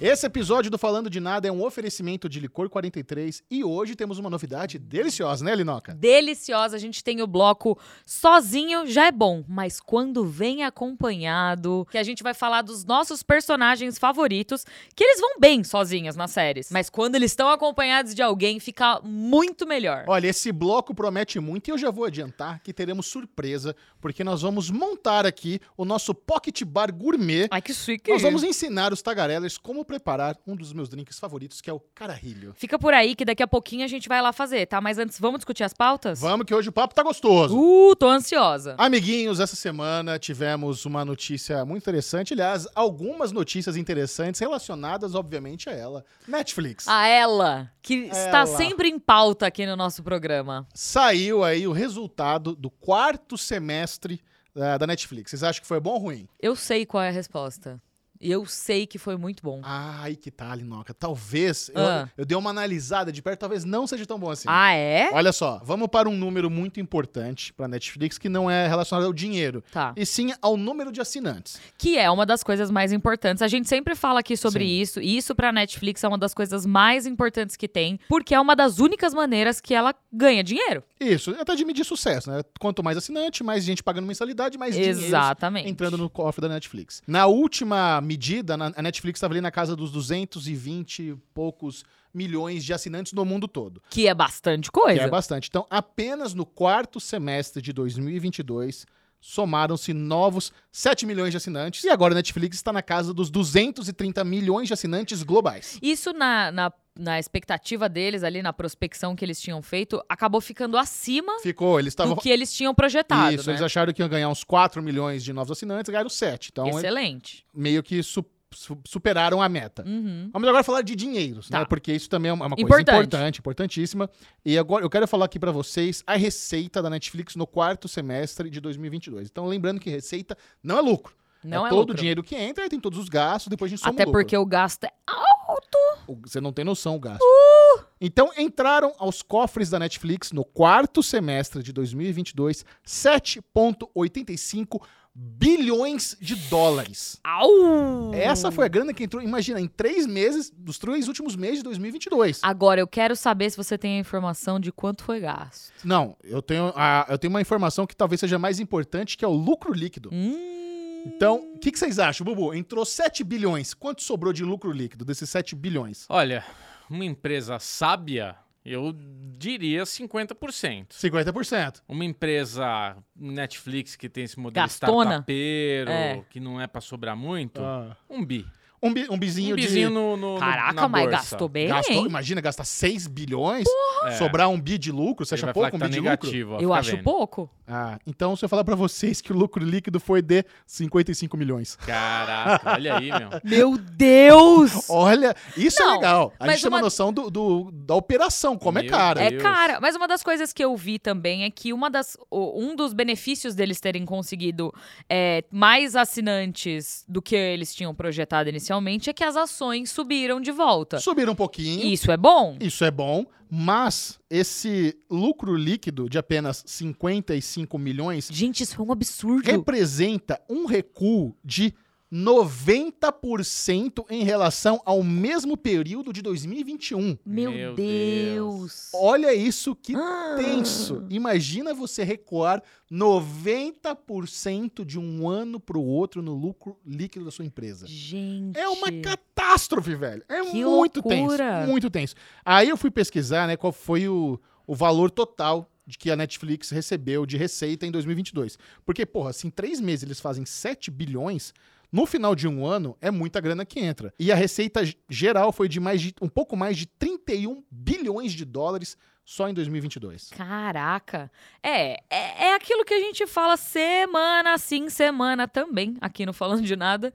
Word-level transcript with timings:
Esse 0.00 0.26
episódio 0.26 0.72
do 0.72 0.76
Falando 0.76 1.08
de 1.08 1.20
Nada 1.20 1.46
é 1.46 1.52
um 1.52 1.64
oferecimento 1.64 2.28
de 2.28 2.40
Licor 2.40 2.68
43 2.68 3.44
e 3.48 3.62
hoje 3.62 3.94
temos 3.94 4.18
uma 4.18 4.28
novidade 4.28 4.76
deliciosa, 4.76 5.44
né, 5.44 5.54
Linoca? 5.54 5.94
Deliciosa, 5.94 6.74
a 6.74 6.80
gente 6.80 7.02
tem 7.02 7.22
o 7.22 7.28
bloco 7.28 7.78
sozinho, 8.04 8.86
já 8.86 9.06
é 9.06 9.12
bom, 9.12 9.44
mas 9.48 9.80
quando 9.80 10.24
vem 10.26 10.64
acompanhado, 10.64 11.86
que 11.92 11.96
a 11.96 12.02
gente 12.02 12.24
vai 12.24 12.34
falar 12.34 12.62
dos 12.62 12.84
nossos 12.84 13.22
personagens 13.22 13.96
favoritos, 13.96 14.66
que 14.96 15.04
eles 15.04 15.20
vão 15.20 15.38
bem 15.38 15.62
sozinhos 15.62 16.16
nas 16.16 16.32
séries, 16.32 16.70
mas 16.72 16.90
quando 16.90 17.14
eles 17.14 17.30
estão 17.30 17.48
acompanhados 17.48 18.16
de 18.16 18.20
alguém, 18.20 18.58
fica 18.58 19.00
muito 19.00 19.64
melhor. 19.64 20.04
Olha, 20.08 20.26
esse 20.26 20.50
bloco 20.50 20.92
promete 20.92 21.38
muito 21.38 21.68
e 21.68 21.70
eu 21.70 21.78
já 21.78 21.92
vou 21.92 22.04
adiantar 22.04 22.60
que 22.60 22.72
teremos 22.72 23.06
surpresa, 23.06 23.76
porque 24.00 24.24
nós 24.24 24.42
vamos 24.42 24.70
montar 24.70 25.24
aqui 25.24 25.60
o 25.76 25.84
nosso 25.84 26.12
Pocket 26.12 26.62
Bar 26.64 26.92
Gourmet. 26.92 27.46
Ai, 27.50 27.62
que 27.62 27.72
chique. 27.72 28.10
Nós 28.10 28.22
vamos 28.22 28.42
ensinar 28.42 28.92
os 28.92 29.00
tagarellers 29.00 29.56
como 29.56 29.83
preparar 29.84 30.36
um 30.46 30.56
dos 30.56 30.72
meus 30.72 30.88
drinks 30.88 31.18
favoritos, 31.18 31.60
que 31.60 31.70
é 31.70 31.72
o 31.72 31.80
cararrilho. 31.94 32.54
Fica 32.56 32.78
por 32.78 32.94
aí 32.94 33.14
que 33.14 33.24
daqui 33.24 33.42
a 33.42 33.46
pouquinho 33.46 33.84
a 33.84 33.88
gente 33.88 34.08
vai 34.08 34.20
lá 34.20 34.32
fazer, 34.32 34.66
tá? 34.66 34.80
Mas 34.80 34.98
antes, 34.98 35.18
vamos 35.20 35.38
discutir 35.38 35.62
as 35.62 35.72
pautas? 35.72 36.20
Vamos 36.20 36.46
que 36.46 36.54
hoje 36.54 36.68
o 36.68 36.72
papo 36.72 36.94
tá 36.94 37.02
gostoso. 37.02 37.56
Uh, 37.56 37.94
tô 37.96 38.08
ansiosa. 38.08 38.74
Amiguinhos, 38.78 39.40
essa 39.40 39.56
semana 39.56 40.18
tivemos 40.18 40.84
uma 40.84 41.04
notícia 41.04 41.64
muito 41.64 41.82
interessante. 41.82 42.32
Aliás, 42.32 42.66
algumas 42.74 43.30
notícias 43.32 43.76
interessantes 43.76 44.40
relacionadas, 44.40 45.14
obviamente, 45.14 45.68
a 45.68 45.72
ela. 45.72 46.04
Netflix. 46.26 46.88
A 46.88 47.06
ela, 47.06 47.70
que 47.82 47.94
está 48.06 48.40
Ela. 48.40 48.46
sempre 48.46 48.88
em 48.88 48.98
pauta 48.98 49.46
aqui 49.46 49.66
no 49.66 49.76
nosso 49.76 50.02
programa. 50.02 50.66
Saiu 50.74 51.44
aí 51.44 51.66
o 51.66 51.72
resultado 51.72 52.54
do 52.56 52.70
quarto 52.70 53.36
semestre 53.36 54.20
eh, 54.56 54.78
da 54.78 54.86
Netflix. 54.86 55.30
Vocês 55.30 55.42
acham 55.42 55.60
que 55.60 55.66
foi 55.66 55.80
bom 55.80 55.92
ou 55.92 55.98
ruim? 55.98 56.28
Eu 56.40 56.54
sei 56.56 56.86
qual 56.86 57.02
é 57.02 57.08
a 57.08 57.12
resposta. 57.12 57.80
Eu 58.20 58.46
sei 58.46 58.86
que 58.86 58.98
foi 58.98 59.16
muito 59.16 59.42
bom. 59.42 59.60
Aí 59.62 60.16
que 60.16 60.30
tá, 60.30 60.54
Linoca. 60.54 60.94
Talvez, 60.94 61.70
eu- 61.74 61.80
Ah. 61.80 62.08
eu, 62.16 62.24
dei 62.24 62.36
uma 62.36 62.50
analisada 62.50 63.12
de 63.12 63.20
perto, 63.20 63.40
talvez 63.40 63.64
não 63.64 63.86
seja 63.86 64.06
tão 64.06 64.18
bom 64.18 64.30
assim. 64.30 64.46
Ah, 64.48 64.72
é? 64.72 65.10
Olha 65.12 65.32
só, 65.32 65.60
vamos 65.64 65.88
para 65.88 66.08
um 66.08 66.16
número 66.16 66.48
muito 66.48 66.80
importante 66.80 67.52
para 67.52 67.68
Netflix 67.68 68.16
que 68.16 68.28
não 68.28 68.50
é 68.50 68.66
relacionado 68.66 69.04
ao 69.04 69.12
dinheiro, 69.12 69.62
Tá. 69.72 69.92
e 69.96 70.06
sim 70.06 70.32
ao 70.40 70.56
número 70.56 70.90
de 70.90 71.00
assinantes. 71.00 71.60
Que 71.76 71.98
é 71.98 72.10
uma 72.10 72.24
das 72.24 72.42
coisas 72.42 72.70
mais 72.70 72.92
importantes. 72.92 73.42
A 73.42 73.48
gente 73.48 73.68
sempre 73.68 73.94
fala 73.94 74.20
aqui 74.20 74.36
sobre 74.36 74.64
Sim. 74.64 74.80
isso. 74.80 75.00
E 75.00 75.16
isso 75.16 75.34
pra 75.34 75.52
Netflix 75.52 76.02
é 76.02 76.08
uma 76.08 76.18
das 76.18 76.32
coisas 76.32 76.64
mais 76.64 77.06
importantes 77.06 77.56
que 77.56 77.68
tem, 77.68 77.98
porque 78.08 78.34
é 78.34 78.40
uma 78.40 78.56
das 78.56 78.78
únicas 78.78 79.12
maneiras 79.12 79.60
que 79.60 79.74
ela 79.74 79.94
ganha 80.12 80.42
dinheiro. 80.42 80.82
Isso, 81.00 81.32
até 81.38 81.54
de 81.54 81.64
medir 81.64 81.84
sucesso, 81.84 82.30
né? 82.30 82.42
Quanto 82.58 82.82
mais 82.82 82.96
assinante, 82.96 83.44
mais 83.44 83.64
gente 83.64 83.82
pagando 83.82 84.06
mensalidade, 84.06 84.56
mais 84.56 84.74
dinheiro 84.74 84.98
Exatamente. 84.98 85.68
entrando 85.68 85.98
no 85.98 86.08
cofre 86.08 86.40
da 86.40 86.48
Netflix. 86.48 87.02
Na 87.06 87.26
última 87.26 88.00
medida, 88.04 88.56
na- 88.56 88.72
a 88.76 88.82
Netflix 88.82 89.18
estava 89.18 89.32
ali 89.34 89.40
na 89.40 89.50
casa 89.50 89.74
dos 89.74 89.90
220 89.90 91.02
e 91.02 91.14
poucos 91.32 91.84
milhões 92.12 92.64
de 92.64 92.72
assinantes 92.72 93.12
no 93.12 93.24
mundo 93.24 93.48
todo. 93.48 93.82
Que 93.90 94.06
é 94.06 94.14
bastante 94.14 94.70
Que 94.70 94.80
coisa. 94.80 95.00
é 95.02 95.08
bastante. 95.08 95.48
Então, 95.48 95.66
apenas 95.70 96.32
no 96.34 96.46
quarto 96.46 97.00
semestre 97.00 97.60
de 97.62 97.72
2022, 97.72 98.86
somaram-se 99.20 99.92
novos 99.94 100.52
7 100.70 101.06
milhões 101.06 101.30
de 101.30 101.38
assinantes. 101.38 101.82
E 101.84 101.88
agora 101.88 102.12
a 102.12 102.16
Netflix 102.16 102.56
está 102.56 102.72
na 102.72 102.82
casa 102.82 103.14
dos 103.14 103.30
230 103.30 104.22
milhões 104.22 104.68
de 104.68 104.74
assinantes 104.74 105.22
globais. 105.22 105.78
Isso 105.82 106.12
na, 106.12 106.52
na, 106.52 106.72
na 106.98 107.18
expectativa 107.18 107.88
deles 107.88 108.22
ali, 108.22 108.40
na 108.42 108.52
prospecção 108.52 109.16
que 109.16 109.24
eles 109.24 109.40
tinham 109.40 109.60
feito, 109.62 110.02
acabou 110.08 110.40
ficando 110.40 110.76
acima 110.78 111.40
Ficou, 111.40 111.78
eles 111.80 111.92
estavam. 111.92 112.14
do 112.14 112.20
que 112.20 112.28
eles 112.30 112.52
tinham 112.52 112.74
projetado. 112.74 113.34
Isso, 113.34 113.46
né? 113.48 113.52
eles 113.54 113.62
acharam 113.62 113.92
que 113.92 114.00
iam 114.00 114.08
ganhar 114.08 114.28
uns 114.28 114.44
4 114.44 114.82
milhões 114.82 115.24
de 115.24 115.32
novos 115.32 115.50
assinantes, 115.50 115.90
ganharam 115.90 116.08
7. 116.08 116.50
Então, 116.52 116.68
Excelente. 116.68 117.44
meio 117.52 117.82
que 117.82 118.00
su- 118.02 118.24
su- 118.52 118.78
superaram 118.86 119.42
a 119.42 119.48
meta. 119.48 119.82
Uhum. 119.84 120.30
Vamos 120.32 120.48
agora 120.48 120.62
falar 120.62 120.82
de 120.82 120.94
dinheiros, 120.94 121.50
né? 121.50 121.58
Tá. 121.58 121.66
Porque 121.66 121.92
isso 121.92 122.08
também 122.08 122.30
é 122.30 122.32
uma 122.32 122.48
coisa 122.50 122.62
Importante. 122.62 122.94
importante, 122.94 123.38
importantíssima. 123.40 124.08
E 124.44 124.56
agora 124.56 124.84
eu 124.84 124.88
quero 124.90 125.08
falar 125.08 125.24
aqui 125.24 125.40
pra 125.40 125.50
vocês 125.50 126.04
a 126.06 126.14
receita 126.16 126.80
da 126.80 126.88
Netflix 126.88 127.34
no 127.34 127.46
quarto 127.46 127.88
semestre 127.88 128.48
de 128.48 128.60
2022. 128.60 129.28
Então, 129.28 129.46
lembrando 129.46 129.80
que 129.80 129.90
receita 129.90 130.38
não 130.62 130.78
é 130.78 130.80
lucro. 130.80 131.12
Não 131.44 131.66
é, 131.66 131.68
todo 131.70 131.78
lucro. 131.80 131.94
o 131.94 131.96
dinheiro 131.98 132.22
que 132.22 132.34
entra, 132.34 132.68
tem 132.68 132.80
todos 132.80 132.98
os 132.98 133.08
gastos, 133.08 133.48
depois 133.50 133.70
a 133.70 133.76
gente 133.76 133.80
soma 133.84 133.92
Até 133.92 134.04
porque 134.10 134.36
o 134.36 134.46
gasto 134.46 134.84
é 134.84 134.90
alto. 135.06 135.78
Você 136.22 136.40
não 136.40 136.52
tem 136.52 136.64
noção 136.64 136.96
o 136.96 137.00
gasto. 137.00 137.22
Uh! 137.22 137.84
Então, 138.00 138.30
entraram 138.36 138.92
aos 138.98 139.22
cofres 139.22 139.70
da 139.70 139.78
Netflix 139.78 140.32
no 140.32 140.44
quarto 140.44 141.02
semestre 141.02 141.62
de 141.62 141.72
2022 141.72 142.64
7,85 142.86 144.80
bilhões 145.14 146.16
de 146.20 146.34
dólares. 146.48 147.20
Au! 147.22 148.12
Essa 148.12 148.50
foi 148.50 148.64
a 148.64 148.68
grana 148.68 148.92
que 148.92 149.04
entrou, 149.04 149.22
imagina, 149.22 149.60
em 149.60 149.68
três 149.68 150.06
meses, 150.06 150.50
dos 150.50 150.76
três 150.76 151.06
últimos 151.06 151.36
meses 151.36 151.58
de 151.58 151.62
2022. 151.64 152.40
Agora, 152.42 152.80
eu 152.80 152.86
quero 152.86 153.14
saber 153.14 153.48
se 153.50 153.56
você 153.56 153.78
tem 153.78 153.96
a 153.96 154.00
informação 154.00 154.58
de 154.58 154.72
quanto 154.72 155.04
foi 155.04 155.20
gasto. 155.20 155.72
Não, 155.84 156.16
eu 156.24 156.42
tenho, 156.42 156.72
a- 156.74 157.06
eu 157.08 157.16
tenho 157.18 157.32
uma 157.32 157.40
informação 157.40 157.86
que 157.86 157.94
talvez 157.94 158.18
seja 158.20 158.38
mais 158.38 158.58
importante, 158.58 159.16
que 159.16 159.24
é 159.24 159.28
o 159.28 159.32
lucro 159.32 159.72
líquido. 159.72 160.10
Hum. 160.12 160.63
Então, 161.04 161.52
o 161.54 161.58
que, 161.58 161.70
que 161.70 161.78
vocês 161.78 161.98
acham, 161.98 162.24
Bubu? 162.24 162.54
Entrou 162.54 162.84
7 162.84 163.22
bilhões. 163.22 163.74
Quanto 163.74 164.02
sobrou 164.02 164.32
de 164.32 164.44
lucro 164.44 164.72
líquido 164.72 165.04
desses 165.04 165.28
7 165.30 165.54
bilhões? 165.54 166.06
Olha, 166.08 166.44
uma 166.88 167.04
empresa 167.04 167.58
sábia, 167.58 168.36
eu 168.64 168.94
diria 169.36 169.84
50%. 169.84 170.86
50%. 170.94 171.82
Uma 171.86 172.04
empresa 172.04 172.96
Netflix 173.14 173.96
que 173.96 174.08
tem 174.08 174.24
esse 174.24 174.38
modelo 174.38 174.64
Gastona. 174.66 175.02
startupeiro, 175.10 175.90
É. 175.90 176.24
que 176.30 176.40
não 176.40 176.60
é 176.60 176.66
pra 176.66 176.80
sobrar 176.80 177.16
muito, 177.16 177.60
Ah. 177.62 177.96
um 178.08 178.24
bi. 178.24 178.46
Um, 178.84 178.92
bi, 178.92 179.06
um 179.10 179.18
bizinho 179.18 179.54
um 179.54 179.56
de... 179.56 179.62
bizinho 179.62 179.90
no, 179.90 180.16
no, 180.16 180.34
no- 180.34 180.40
Caraca, 180.40 180.72
na 180.74 180.88
mas 180.88 181.02
bolsa. 181.04 181.16
gastou 181.16 181.48
bem, 181.48 181.68
Gastou, 181.68 181.96
hein? 181.96 182.06
imagina, 182.06 182.40
gastar 182.40 182.64
6 182.64 183.06
bilhões, 183.06 183.64
É. 184.04 184.10
sobrar 184.12 184.48
um 184.50 184.60
bi 184.60 184.76
de 184.78 184.92
lucro, 184.92 185.24
você 185.24 185.34
Ele 185.34 185.42
acha 185.44 185.52
pouco 185.54 185.68
um 185.68 185.70
que 185.72 185.76
bi 185.78 185.82
tá 185.82 185.88
de 185.88 185.96
lucro? 186.00 186.10
negativo. 186.28 186.54
ó, 186.54 186.60
Eu 186.60 186.72
acho 186.74 186.90
vendo. 186.92 187.02
pouco. 187.02 187.50
Ah, 187.66 187.98
então 188.06 188.36
se 188.36 188.44
eu 188.44 188.48
falar 188.48 188.62
pra 188.62 188.74
vocês 188.76 189.22
que 189.22 189.32
o 189.32 189.36
lucro 189.36 189.64
líquido 189.64 189.98
foi 189.98 190.20
de 190.20 190.44
55 190.66 191.34
milhões. 191.36 191.76
Caraca, 191.76 192.72
olha 192.74 192.96
aí, 192.98 193.08
meu. 193.10 193.30
Meu 193.42 193.78
Deus! 193.78 194.88
Olha, 194.90 195.34
isso 195.56 195.80
é 195.82 195.86
Não, 195.86 195.94
legal. 195.94 196.32
A 196.38 196.48
gente 196.50 196.60
tem 196.60 196.68
uma 196.68 196.76
uma- 196.76 196.82
noção 196.82 197.10
do, 197.12 197.30
do- 197.30 197.70
da 197.72 197.94
operação, 197.94 198.58
como 198.58 198.78
é 198.78 198.82
Meu 198.82 198.90
cara. 198.90 199.22
É 199.22 199.30
cara, 199.38 199.80
mas 199.80 199.96
uma 199.96 200.06
das 200.06 200.22
coisas 200.22 200.52
que 200.52 200.62
eu 200.62 200.76
vi 200.76 200.98
também 200.98 201.44
é 201.44 201.50
que 201.50 201.72
uma 201.72 201.88
das, 201.90 202.16
um 202.30 202.76
dos 202.76 202.92
benefícios 202.92 203.54
deles 203.54 203.80
terem 203.80 204.04
conseguido 204.04 204.70
é, 205.08 205.42
mais 205.50 205.96
assinantes 205.96 207.02
do 207.08 207.22
que 207.22 207.34
eles 207.34 207.74
tinham 207.74 207.94
projetado 207.94 208.48
inicialmente 208.50 208.73
é 209.10 209.12
que 209.12 209.24
as 209.24 209.36
ações 209.36 209.90
subiram 209.90 210.40
de 210.40 210.50
volta. 210.50 210.98
Subiram 210.98 211.32
um 211.32 211.36
pouquinho. 211.36 211.86
Isso 211.86 212.10
é 212.10 212.16
bom? 212.16 212.56
Isso 212.60 212.84
é 212.84 212.90
bom, 212.90 213.26
mas 213.50 214.18
esse 214.28 214.96
lucro 215.10 215.54
líquido 215.56 216.08
de 216.08 216.18
apenas 216.18 216.62
55 216.66 217.78
milhões 217.78 218.28
Gente, 218.32 218.62
isso 218.62 218.76
foi 218.76 218.86
um 218.86 218.92
absurdo. 218.92 219.50
representa 219.50 220.40
um 220.48 220.66
recuo 220.66 221.36
de 221.44 221.74
90% 222.12 224.04
em 224.10 224.22
relação 224.24 224.80
ao 224.84 225.02
mesmo 225.02 225.56
período 225.56 226.12
de 226.12 226.22
2021. 226.22 227.18
Meu, 227.24 227.50
Meu 227.50 227.74
Deus. 227.74 228.90
Olha 228.94 229.34
isso 229.34 229.74
que 229.74 229.94
Ah. 229.96 230.34
tenso. 230.36 231.04
Imagina 231.10 231.74
você 231.74 232.04
recuar 232.04 232.62
90% 232.90 234.84
de 234.84 234.98
um 234.98 235.28
ano 235.28 235.58
para 235.58 235.78
o 235.78 235.84
outro 235.84 236.22
no 236.22 236.34
lucro 236.34 236.78
líquido 236.86 237.24
da 237.24 237.30
sua 237.30 237.44
empresa. 237.44 237.86
Gente. 237.86 238.58
É 238.58 238.68
uma 238.68 238.90
catástrofe, 239.02 239.94
velho. 239.94 240.22
É 240.28 240.40
Que 240.42 240.64
muito 240.64 241.00
loucura. 241.04 241.36
tenso. 241.60 241.70
Muito 241.70 241.90
tenso. 241.90 242.14
Aí 242.44 242.68
eu 242.68 242.76
fui 242.76 242.90
pesquisar, 242.90 243.46
né, 243.46 243.56
qual 243.56 243.72
foi 243.72 244.08
o, 244.08 244.40
o 244.66 244.74
valor 244.74 245.10
total 245.10 245.70
de 245.86 245.98
que 245.98 246.10
a 246.10 246.16
Netflix 246.16 246.70
recebeu 246.70 247.26
de 247.26 247.36
receita 247.36 247.86
em 247.86 247.90
2022. 247.90 248.58
Porque, 248.86 249.04
porra, 249.04 249.32
se 249.34 249.46
em 249.46 249.50
três 249.50 249.80
meses 249.80 250.02
eles 250.02 250.18
fazem 250.18 250.46
7 250.46 250.90
bilhões, 250.90 251.52
no 251.94 252.06
final 252.06 252.34
de 252.34 252.48
um 252.48 252.66
ano 252.66 252.98
é 253.00 253.08
muita 253.08 253.40
grana 253.40 253.64
que 253.64 253.78
entra. 253.78 254.12
E 254.18 254.32
a 254.32 254.34
receita 254.34 254.82
geral 255.08 255.52
foi 255.52 255.68
de 255.68 255.78
mais 255.78 256.00
de 256.00 256.12
um 256.20 256.28
pouco 256.28 256.56
mais 256.56 256.76
de 256.76 256.86
31 256.86 257.62
bilhões 257.70 258.32
de 258.32 258.44
dólares 258.44 258.98
só 259.24 259.48
em 259.48 259.54
2022. 259.54 260.30
Caraca. 260.30 261.30
É, 261.62 261.92
é, 262.10 262.46
é 262.48 262.54
aquilo 262.56 262.84
que 262.84 262.94
a 262.94 262.98
gente 262.98 263.28
fala 263.28 263.56
semana 263.56 264.58
sim, 264.58 264.90
semana 264.90 265.46
também, 265.46 265.96
aqui 266.00 266.26
no 266.26 266.32
Falando 266.32 266.62
de 266.62 266.74
Nada. 266.74 267.14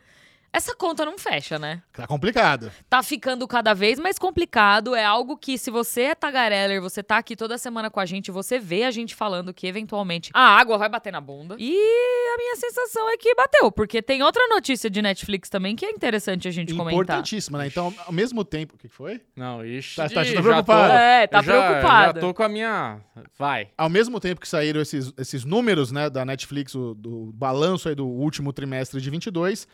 Essa 0.51 0.75
conta 0.75 1.05
não 1.05 1.17
fecha, 1.17 1.59
né? 1.59 1.81
Tá 1.93 2.07
complicado. 2.07 2.71
Tá 2.89 3.03
ficando 3.03 3.47
cada 3.47 3.73
vez 3.73 3.99
mais 3.99 4.17
complicado. 4.17 4.95
É 4.95 5.05
algo 5.05 5.37
que, 5.37 5.57
se 5.57 5.69
você 5.69 6.01
é 6.03 6.15
tagareller, 6.15 6.81
você 6.81 7.03
tá 7.03 7.17
aqui 7.17 7.35
toda 7.35 7.57
semana 7.57 7.89
com 7.89 7.99
a 7.99 8.05
gente, 8.05 8.31
você 8.31 8.57
vê 8.57 8.83
a 8.83 8.91
gente 8.91 9.13
falando 9.13 9.53
que 9.53 9.67
eventualmente 9.67 10.31
a 10.33 10.41
água 10.41 10.77
vai 10.77 10.89
bater 10.89 11.11
na 11.11 11.21
bunda. 11.21 11.55
E 11.59 11.71
a 12.33 12.37
minha 12.37 12.55
sensação 12.55 13.09
é 13.11 13.17
que 13.17 13.33
bateu, 13.35 13.71
porque 13.71 14.01
tem 14.01 14.23
outra 14.23 14.47
notícia 14.47 14.89
de 14.89 15.01
Netflix 15.01 15.49
também 15.49 15.75
que 15.75 15.85
é 15.85 15.91
interessante 15.91 16.47
a 16.47 16.51
gente 16.51 16.73
comentar. 16.73 16.93
Importantíssima, 16.93 17.57
né? 17.59 17.67
Então, 17.67 17.93
ao 18.05 18.11
mesmo 18.11 18.43
tempo. 18.43 18.75
O 18.75 18.77
que 18.77 18.87
foi? 18.87 19.21
Não, 19.35 19.63
ixi. 19.65 19.95
Tá- 19.97 20.09
tá- 20.09 20.23
tá 20.25 20.41
preocupado? 20.41 20.89
tô- 20.89 20.97
É, 20.97 21.27
tá 21.27 21.39
eu 21.39 21.43
já, 21.43 21.67
preocupado. 21.67 22.19
Já 22.19 22.27
tô 22.27 22.33
com 22.33 22.43
a 22.43 22.49
minha. 22.49 22.99
Vai. 23.37 23.69
Ao 23.77 23.89
mesmo 23.89 24.19
tempo 24.19 24.41
que 24.41 24.47
saíram 24.47 24.81
esses, 24.81 25.13
esses 25.17 25.45
números 25.45 25.91
né, 25.91 26.09
da 26.09 26.25
Netflix, 26.25 26.73
o, 26.73 26.93
do 26.95 27.31
balanço 27.33 27.87
aí 27.87 27.95
do 27.95 28.07
último 28.07 28.51
trimestre 28.51 28.99
de 28.99 29.09
22, 29.09 29.67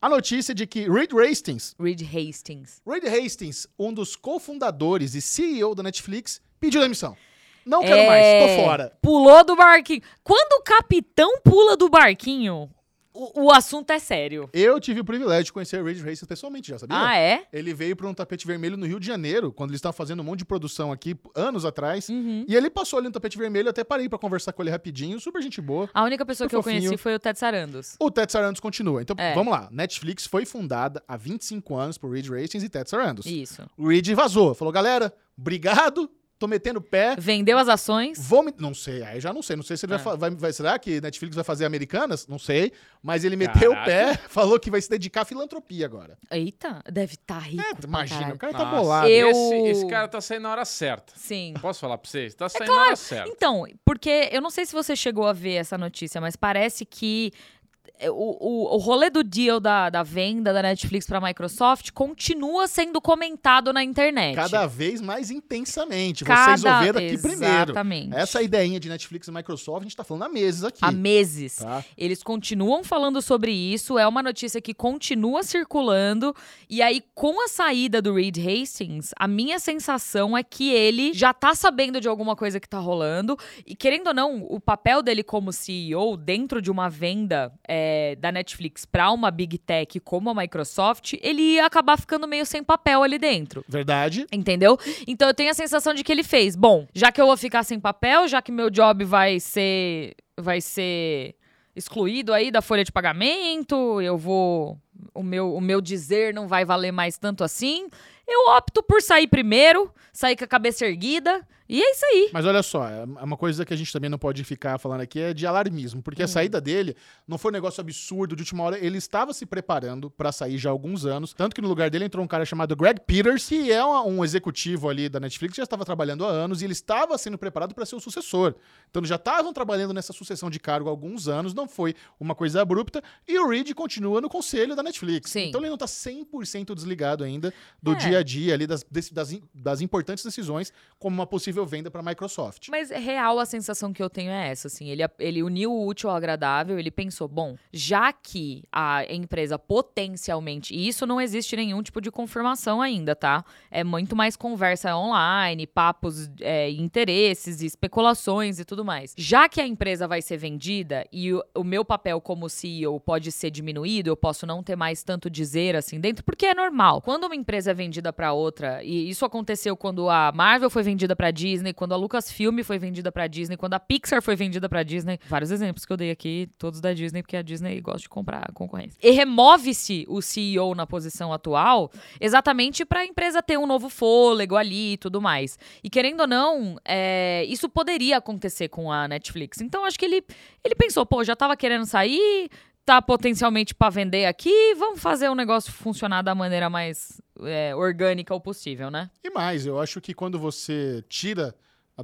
a 0.00 0.08
notícia 0.08 0.54
de 0.54 0.66
que 0.66 0.88
Reed 0.88 1.10
Hastings, 1.12 1.74
Reed 1.78 2.02
Hastings. 2.02 2.80
Reed 2.86 3.04
Hastings, 3.04 3.66
um 3.78 3.92
dos 3.92 4.14
cofundadores 4.16 5.14
e 5.14 5.20
CEO 5.20 5.74
da 5.74 5.82
Netflix, 5.82 6.40
pediu 6.60 6.80
demissão. 6.80 7.16
Não 7.64 7.80
quero 7.82 7.96
É, 8.00 8.06
mais, 8.06 8.56
tô 8.56 8.62
fora. 8.64 8.96
Pulou 9.02 9.44
do 9.44 9.56
barquinho. 9.56 10.00
Quando 10.22 10.60
o 10.60 10.62
capitão 10.62 11.40
pula 11.42 11.76
do 11.76 11.88
barquinho, 11.88 12.70
o, 13.16 13.44
o 13.46 13.52
assunto 13.52 13.90
é 13.90 13.98
sério. 13.98 14.48
Eu 14.52 14.78
tive 14.78 15.00
o 15.00 15.04
privilégio 15.04 15.44
de 15.44 15.52
conhecer 15.52 15.82
Reed 15.82 15.98
Hastings 15.98 16.24
pessoalmente, 16.26 16.68
já 16.68 16.78
sabia? 16.78 16.96
Ah, 16.98 17.16
é? 17.16 17.44
Ele 17.52 17.72
veio 17.72 17.96
para 17.96 18.06
um 18.06 18.14
tapete 18.14 18.46
vermelho 18.46 18.76
no 18.76 18.86
Rio 18.86 19.00
de 19.00 19.06
Janeiro, 19.06 19.52
quando 19.52 19.70
eles 19.70 19.78
estavam 19.78 19.96
fazendo 19.96 20.20
um 20.20 20.24
monte 20.24 20.40
de 20.40 20.44
produção 20.44 20.92
aqui, 20.92 21.16
anos 21.34 21.64
atrás. 21.64 22.08
Uhum. 22.08 22.44
E 22.48 22.54
ele 22.54 22.68
passou 22.70 22.98
ali 22.98 23.06
no 23.08 23.12
tapete 23.12 23.38
vermelho, 23.38 23.66
eu 23.66 23.70
até 23.70 23.82
parei 23.84 24.08
para 24.08 24.18
conversar 24.18 24.52
com 24.52 24.62
ele 24.62 24.70
rapidinho, 24.70 25.18
super 25.20 25.40
gente 25.42 25.60
boa. 25.60 25.88
A 25.94 26.02
única 26.04 26.24
pessoa 26.26 26.48
que 26.48 26.54
eu 26.54 26.62
fofinho. 26.62 26.82
conheci 26.82 26.96
foi 27.02 27.14
o 27.14 27.18
Ted 27.18 27.38
Sarandos. 27.38 27.96
O 28.00 28.10
Ted 28.10 28.30
Sarandos 28.30 28.60
continua. 28.60 29.00
Então, 29.02 29.16
É. 29.18 29.34
vamos 29.34 29.52
lá. 29.52 29.68
Netflix 29.70 30.26
foi 30.26 30.44
fundada 30.44 31.02
há 31.08 31.16
25 31.16 31.74
anos 31.76 31.96
por 31.98 32.10
Reed 32.10 32.26
Hastings 32.30 32.62
e 32.64 32.68
Ted 32.68 32.88
Sarandos. 32.88 33.26
Isso. 33.26 33.62
O 33.76 33.88
Reed 33.88 34.08
vazou. 34.14 34.54
Falou, 34.54 34.72
galera, 34.72 35.12
obrigado, 35.38 36.10
tô 36.38 36.46
metendo 36.46 36.78
o 36.78 36.82
pé. 36.82 37.16
Vendeu 37.18 37.56
as 37.58 37.68
ações. 37.68 38.18
Vou 38.28 38.42
me... 38.42 38.52
Não 38.58 38.74
sei, 38.74 39.02
aí 39.02 39.20
já 39.20 39.32
não 39.32 39.42
sei. 39.42 39.56
Não 39.56 39.62
sei 39.62 39.76
se 39.76 39.86
ele 39.86 39.94
É. 39.94 39.98
vai, 39.98 40.16
vai, 40.16 40.30
vai- 40.30 40.52
Será 40.52 40.78
que 40.78 41.00
Netflix 41.00 41.34
vai 41.34 41.44
fazer 41.44 41.64
Americanas? 41.64 42.26
Não 42.26 42.38
sei. 42.38 42.72
Mas 43.02 43.24
ele 43.24 43.36
meteu 43.36 43.72
o 43.72 43.84
pé, 43.84 44.16
falou 44.28 44.58
que 44.58 44.70
vai 44.70 44.80
se 44.80 44.90
dedicar 44.90 45.22
à 45.22 45.24
filantropia 45.24 45.86
agora. 45.86 46.18
Eita, 46.30 46.82
deve 46.90 47.14
estar 47.14 47.38
rico. 47.38 47.62
É, 47.62 47.86
imagina, 47.86 48.18
caralho. 48.20 48.34
o 48.34 48.38
cara 48.38 48.52
tá 48.52 48.64
Nossa, 48.64 48.76
bolado. 48.76 49.08
Eu- 49.08 49.30
Esse, 49.30 49.54
esse 49.68 49.86
cara 49.86 50.08
tá 50.08 50.20
saindo 50.20 50.42
na 50.42 50.50
hora 50.50 50.64
certa. 50.64 51.12
Sim. 51.16 51.54
Posso 51.60 51.80
falar 51.80 51.98
pra 51.98 52.10
vocês? 52.10 52.34
Tá 52.34 52.48
saindo 52.48 52.72
na 52.74 52.82
hora 52.82 52.96
certa. 52.96 53.28
Então, 53.30 53.64
porque 53.84 54.28
eu 54.32 54.40
não 54.40 54.50
sei 54.50 54.66
se 54.66 54.72
você 54.72 54.96
chegou 54.96 55.26
a 55.26 55.32
ver 55.32 55.54
essa 55.54 55.78
notícia, 55.78 56.20
mas 56.20 56.34
parece 56.36 56.84
que 56.84 57.32
é, 57.55 57.55
o, 58.02 58.12
o, 58.12 58.74
o 58.74 58.78
rolê 58.78 59.08
do 59.10 59.22
deal 59.24 59.58
da, 59.58 59.88
da 59.90 60.02
venda 60.02 60.52
da 60.52 60.62
Netflix 60.62 61.06
pra 61.06 61.20
Microsoft 61.20 61.90
continua 61.92 62.68
sendo 62.68 63.00
comentado 63.00 63.72
na 63.72 63.82
internet. 63.82 64.34
Cada 64.34 64.66
vez 64.66 65.00
mais 65.00 65.30
intensamente. 65.30 66.24
Cada- 66.24 66.56
Vocês 66.56 66.64
ouviram 66.64 66.98
aqui 66.98 67.18
primeiro. 67.18 67.54
Exatamente. 67.70 68.14
Essa 68.14 68.42
ideinha 68.42 68.78
de 68.78 68.88
Netflix 68.88 69.28
e 69.28 69.32
Microsoft, 69.32 69.80
a 69.80 69.84
gente 69.84 69.96
tá 69.96 70.04
falando 70.04 70.24
há 70.24 70.28
meses 70.28 70.64
aqui. 70.64 70.78
Há 70.82 70.92
meses. 70.92 71.56
Tá? 71.56 71.84
Eles 71.96 72.22
continuam 72.22 72.84
falando 72.84 73.20
sobre 73.22 73.52
isso, 73.52 73.98
é 73.98 74.06
uma 74.06 74.22
notícia 74.22 74.60
que 74.60 74.74
continua 74.74 75.42
circulando. 75.42 76.34
E 76.68 76.82
aí, 76.82 77.02
com 77.14 77.44
a 77.44 77.48
saída 77.48 78.02
do 78.02 78.14
Reed 78.14 78.36
Hastings, 78.38 79.12
a 79.18 79.26
minha 79.26 79.58
sensação 79.58 80.36
é 80.36 80.42
que 80.42 80.70
ele 80.70 81.12
já 81.12 81.32
tá 81.32 81.54
sabendo 81.54 82.00
de 82.00 82.08
alguma 82.08 82.36
coisa 82.36 82.60
que 82.60 82.68
tá 82.68 82.78
rolando. 82.78 83.36
E 83.66 83.74
querendo 83.74 84.08
ou 84.08 84.14
não, 84.14 84.42
o 84.48 84.60
papel 84.60 85.02
dele 85.02 85.22
como 85.22 85.52
CEO 85.52 86.16
dentro 86.16 86.60
de 86.60 86.70
uma 86.70 86.88
venda 86.88 87.52
é, 87.66 87.85
da 88.18 88.30
Netflix 88.32 88.84
pra 88.84 89.10
uma 89.10 89.30
Big 89.30 89.58
Tech 89.58 89.98
como 90.00 90.30
a 90.30 90.34
Microsoft, 90.34 91.14
ele 91.20 91.42
ia 91.42 91.66
acabar 91.66 91.98
ficando 91.98 92.26
meio 92.26 92.46
sem 92.46 92.62
papel 92.62 93.02
ali 93.02 93.18
dentro. 93.18 93.64
Verdade. 93.68 94.26
Entendeu? 94.32 94.78
Então 95.06 95.28
eu 95.28 95.34
tenho 95.34 95.50
a 95.50 95.54
sensação 95.54 95.94
de 95.94 96.02
que 96.04 96.12
ele 96.12 96.22
fez. 96.22 96.56
Bom, 96.56 96.86
já 96.94 97.10
que 97.12 97.20
eu 97.20 97.26
vou 97.26 97.36
ficar 97.36 97.62
sem 97.62 97.78
papel, 97.78 98.28
já 98.28 98.40
que 98.40 98.52
meu 98.52 98.70
job 98.70 99.04
vai 99.04 99.40
ser. 99.40 100.14
vai 100.36 100.60
ser 100.60 101.34
excluído 101.74 102.32
aí 102.32 102.50
da 102.50 102.62
folha 102.62 102.82
de 102.82 102.90
pagamento, 102.90 104.00
eu 104.00 104.16
vou. 104.16 104.78
O 105.14 105.22
meu, 105.22 105.54
o 105.54 105.60
meu 105.60 105.80
dizer 105.80 106.32
não 106.32 106.48
vai 106.48 106.64
valer 106.64 106.92
mais 106.92 107.18
tanto 107.18 107.44
assim. 107.44 107.88
Eu 108.26 108.56
opto 108.56 108.82
por 108.82 109.02
sair 109.02 109.26
primeiro, 109.26 109.92
sair 110.12 110.36
com 110.36 110.44
a 110.44 110.48
cabeça 110.48 110.86
erguida. 110.86 111.46
E 111.68 111.82
é 111.82 111.90
isso 111.92 112.04
aí. 112.06 112.30
Mas 112.32 112.44
olha 112.46 112.62
só, 112.62 112.88
é 112.88 113.04
uma 113.04 113.36
coisa 113.36 113.64
que 113.64 113.74
a 113.74 113.76
gente 113.76 113.92
também 113.92 114.08
não 114.08 114.18
pode 114.18 114.42
ficar 114.44 114.78
falando 114.78 115.00
aqui 115.00 115.18
é 115.20 115.34
de 115.34 115.46
alarmismo, 115.46 116.02
porque 116.02 116.22
Hum. 116.22 116.24
a 116.24 116.28
saída 116.28 116.60
dele 116.60 116.94
não 117.26 117.36
foi 117.38 117.50
um 117.50 117.54
negócio 117.54 117.80
absurdo 117.80 118.36
de 118.36 118.42
última 118.42 118.62
hora. 118.64 118.78
Ele 118.78 118.98
estava 118.98 119.32
se 119.32 119.44
preparando 119.46 120.10
pra 120.10 120.30
sair 120.32 120.58
já 120.58 120.70
há 120.70 120.72
alguns 120.72 121.04
anos, 121.04 121.32
tanto 121.32 121.54
que 121.54 121.60
no 121.60 121.68
lugar 121.68 121.90
dele 121.90 122.04
entrou 122.04 122.24
um 122.24 122.28
cara 122.28 122.44
chamado 122.44 122.74
Greg 122.76 123.00
Peters, 123.00 123.46
que 123.48 123.72
é 123.72 123.84
um 123.84 124.24
executivo 124.24 124.88
ali 124.88 125.08
da 125.08 125.18
Netflix, 125.20 125.52
que 125.54 125.56
já 125.58 125.64
estava 125.64 125.84
trabalhando 125.84 126.24
há 126.24 126.28
anos 126.28 126.62
e 126.62 126.64
ele 126.66 126.72
estava 126.72 127.16
sendo 127.18 127.36
preparado 127.38 127.74
para 127.74 127.84
ser 127.86 127.96
o 127.96 128.00
sucessor. 128.00 128.54
Então 128.90 129.04
já 129.04 129.16
estavam 129.16 129.52
trabalhando 129.52 129.92
nessa 129.94 130.12
sucessão 130.12 130.48
de 130.50 130.60
cargo 130.60 130.88
há 130.88 130.92
alguns 130.92 131.26
anos, 131.28 131.52
não 131.54 131.68
foi 131.68 131.94
uma 132.20 132.34
coisa 132.34 132.62
abrupta, 132.62 133.02
e 133.26 133.38
o 133.38 133.48
Reed 133.48 133.72
continua 133.74 134.20
no 134.20 134.28
conselho 134.28 134.76
da 134.76 134.82
Netflix. 134.82 135.30
Sim. 135.30 135.48
Então 135.48 135.60
ele 135.60 135.70
não 135.70 135.76
tá 135.78 135.86
100% 135.86 136.74
desligado 136.74 137.24
ainda 137.24 137.52
do 137.82 137.92
É. 137.92 137.94
dia 137.96 138.18
a 138.18 138.22
dia 138.22 138.54
ali 138.54 138.66
das, 138.66 138.84
das, 138.90 139.10
das 139.54 139.80
importantes 139.80 140.24
decisões 140.24 140.72
como 140.98 141.14
uma 141.16 141.26
possível 141.26 141.55
venda 141.64 141.90
para 141.90 142.00
a 142.00 142.04
Microsoft. 142.04 142.68
Mas 142.68 142.90
é 142.90 142.98
real 142.98 143.38
a 143.38 143.46
sensação 143.46 143.92
que 143.92 144.02
eu 144.02 144.10
tenho 144.10 144.30
é 144.30 144.48
essa, 144.48 144.66
assim. 144.66 144.90
Ele, 144.90 145.02
ele 145.18 145.42
uniu 145.42 145.72
o 145.72 145.86
útil 145.86 146.10
ao 146.10 146.16
agradável, 146.16 146.78
ele 146.78 146.90
pensou, 146.90 147.28
bom, 147.28 147.56
já 147.72 148.12
que 148.12 148.64
a 148.72 149.04
empresa 149.08 149.58
potencialmente. 149.58 150.74
E 150.74 150.88
isso 150.88 151.06
não 151.06 151.20
existe 151.20 151.56
nenhum 151.56 151.82
tipo 151.82 152.00
de 152.00 152.10
confirmação 152.10 152.82
ainda, 152.82 153.14
tá? 153.14 153.44
É 153.70 153.84
muito 153.84 154.16
mais 154.16 154.36
conversa 154.36 154.96
online, 154.96 155.66
papos, 155.66 156.28
é, 156.40 156.70
interesses, 156.70 157.62
especulações 157.62 158.58
e 158.58 158.64
tudo 158.64 158.84
mais. 158.84 159.14
Já 159.16 159.48
que 159.48 159.60
a 159.60 159.66
empresa 159.66 160.08
vai 160.08 160.20
ser 160.20 160.36
vendida 160.36 161.06
e 161.12 161.32
o, 161.32 161.44
o 161.54 161.64
meu 161.64 161.84
papel 161.84 162.20
como 162.20 162.48
CEO 162.48 162.98
pode 162.98 163.30
ser 163.30 163.50
diminuído, 163.50 164.08
eu 164.08 164.16
posso 164.16 164.46
não 164.46 164.62
ter 164.62 164.76
mais 164.76 165.02
tanto 165.02 165.30
dizer 165.30 165.76
assim 165.76 166.00
dentro, 166.00 166.24
porque 166.24 166.46
é 166.46 166.54
normal. 166.54 167.00
Quando 167.00 167.24
uma 167.24 167.36
empresa 167.36 167.70
é 167.70 167.74
vendida 167.74 168.12
pra 168.12 168.32
outra, 168.32 168.82
e 168.82 169.08
isso 169.08 169.24
aconteceu 169.24 169.76
quando 169.76 170.08
a 170.08 170.32
Marvel 170.32 170.70
foi 170.70 170.82
vendida 170.82 171.14
pra 171.14 171.30
Disney, 171.30 171.45
quando 171.74 171.92
a 171.92 171.96
Lucasfilm 171.96 172.62
foi 172.62 172.78
vendida 172.78 173.12
pra 173.12 173.26
Disney, 173.26 173.56
quando 173.56 173.74
a 173.74 173.80
Pixar 173.80 174.22
foi 174.22 174.36
vendida 174.36 174.68
pra 174.68 174.82
Disney, 174.82 175.18
vários 175.28 175.50
exemplos 175.50 175.84
que 175.84 175.92
eu 175.92 175.96
dei 175.96 176.10
aqui, 176.10 176.48
todos 176.58 176.80
da 176.80 176.92
Disney, 176.92 177.22
porque 177.22 177.36
a 177.36 177.42
Disney 177.42 177.80
gosta 177.80 178.00
de 178.00 178.08
comprar 178.08 178.50
concorrência. 178.52 178.98
E 179.02 179.10
remove-se 179.10 180.04
o 180.08 180.20
CEO 180.22 180.74
na 180.74 180.86
posição 180.86 181.32
atual, 181.32 181.90
exatamente 182.20 182.84
pra 182.84 183.04
empresa 183.04 183.42
ter 183.42 183.58
um 183.58 183.66
novo 183.66 183.88
fôlego 183.88 184.56
ali 184.56 184.94
e 184.94 184.96
tudo 184.96 185.20
mais. 185.20 185.58
E 185.82 185.90
querendo 185.90 186.20
ou 186.20 186.26
não, 186.26 186.76
é, 186.84 187.44
isso 187.48 187.68
poderia 187.68 188.16
acontecer 188.18 188.68
com 188.68 188.90
a 188.90 189.06
Netflix. 189.08 189.60
Então 189.60 189.84
acho 189.84 189.98
que 189.98 190.04
ele, 190.04 190.24
ele 190.64 190.74
pensou, 190.74 191.04
pô, 191.04 191.22
já 191.24 191.36
tava 191.36 191.56
querendo 191.56 191.86
sair, 191.86 192.48
tá 192.86 193.02
potencialmente 193.02 193.74
pra 193.74 193.90
vender 193.90 194.26
aqui, 194.26 194.74
vamos 194.78 195.00
fazer 195.00 195.28
o 195.28 195.34
negócio 195.34 195.72
funcionar 195.72 196.22
da 196.22 196.36
maneira 196.36 196.70
mais 196.70 197.20
é, 197.42 197.74
orgânica 197.74 198.32
o 198.32 198.40
possível, 198.40 198.90
né? 198.92 199.10
E 199.24 199.28
mais, 199.28 199.66
eu 199.66 199.80
acho 199.80 200.00
que 200.00 200.14
quando 200.14 200.38
você 200.38 201.04
tira 201.08 201.52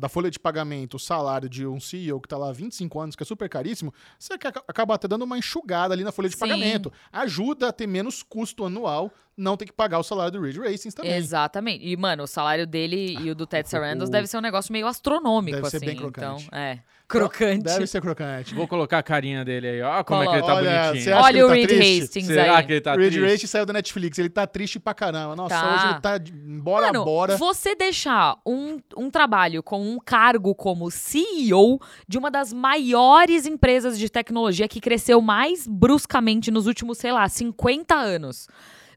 da 0.00 0.08
folha 0.08 0.30
de 0.30 0.40
pagamento 0.40 0.94
o 0.94 0.98
salário 0.98 1.48
de 1.48 1.66
um 1.66 1.78
CEO 1.78 2.20
que 2.20 2.26
tá 2.28 2.36
lá 2.36 2.48
há 2.48 2.52
25 2.52 2.98
anos, 2.98 3.14
que 3.14 3.22
é 3.22 3.26
super 3.26 3.48
caríssimo, 3.48 3.92
você 4.18 4.32
aca- 4.32 4.64
acaba 4.66 4.94
até 4.94 5.06
dando 5.06 5.22
uma 5.22 5.38
enxugada 5.38 5.94
ali 5.94 6.02
na 6.02 6.10
folha 6.10 6.28
de 6.28 6.34
Sim. 6.34 6.40
pagamento. 6.40 6.90
Ajuda 7.12 7.68
a 7.68 7.72
ter 7.72 7.86
menos 7.86 8.22
custo 8.22 8.64
anual, 8.64 9.12
não 9.36 9.56
ter 9.56 9.64
que 9.66 9.72
pagar 9.72 9.98
o 9.98 10.02
salário 10.02 10.32
do 10.32 10.40
Reed 10.40 10.56
Hastings 10.58 10.94
também. 10.94 11.12
Exatamente. 11.12 11.84
E, 11.86 11.96
mano, 11.96 12.24
o 12.24 12.26
salário 12.26 12.66
dele 12.66 13.16
e 13.20 13.30
o 13.30 13.34
do 13.34 13.46
Ted 13.46 13.66
o- 13.66 13.70
Sarandos 13.70 14.08
o- 14.08 14.12
deve 14.12 14.26
ser 14.26 14.36
um 14.36 14.40
negócio 14.42 14.72
meio 14.72 14.86
astronômico, 14.86 15.56
Deve 15.56 15.70
ser 15.70 15.76
assim. 15.78 15.86
bem 15.86 15.96
crocante. 15.96 16.44
Então, 16.46 16.58
é. 16.58 16.78
Crocante. 17.08 17.64
Deve 17.64 17.86
ser 17.86 18.00
crocante. 18.00 18.54
Vou 18.54 18.66
colocar 18.66 18.98
a 18.98 19.02
carinha 19.02 19.44
dele 19.44 19.68
aí. 19.68 19.82
Ó 19.82 20.02
como 20.02 20.22
é 20.22 20.26
que 20.28 20.32
ele 20.32 20.42
tá 20.46 20.54
Olha, 20.54 20.86
bonitinho. 20.88 21.16
Olha 21.16 21.44
o 21.44 21.48
tá 21.48 21.54
Reed 21.54 21.68
triste? 21.68 22.02
Hastings 22.04 22.26
Será 22.26 22.56
aí. 22.58 22.64
que 22.66 22.72
ele 22.72 22.80
tá 22.80 22.94
o 22.94 22.96
Reed 22.96 23.12
triste? 23.12 23.32
Hastings 23.34 23.50
saiu 23.50 23.66
da 23.66 23.72
Netflix, 23.74 24.18
ele 24.18 24.30
tá 24.30 24.46
triste 24.46 24.78
pra 24.80 24.94
caramba. 24.94 25.36
Nossa, 25.36 25.54
Tá. 25.54 25.74
hoje 25.74 25.86
ele 25.90 26.00
tá 26.00 26.18
embora, 26.46 26.86
Mano, 26.86 27.04
bora. 27.04 27.36
você 27.36 27.74
deixar 27.74 28.38
um, 28.46 28.78
um 28.96 29.10
trabalho 29.10 29.62
com 29.62 29.82
um 29.86 29.98
cargo 29.98 30.54
como 30.54 30.90
CEO 30.90 31.78
de 32.08 32.16
uma 32.16 32.30
das 32.30 32.50
maiores 32.50 33.44
empresas 33.44 33.98
de 33.98 34.08
tecnologia 34.08 34.66
que 34.66 34.80
cresceu 34.80 35.20
mais 35.20 35.66
bruscamente 35.66 36.50
nos 36.50 36.66
últimos, 36.66 36.96
sei 36.96 37.12
lá, 37.12 37.28
50 37.28 37.94
anos. 37.94 38.48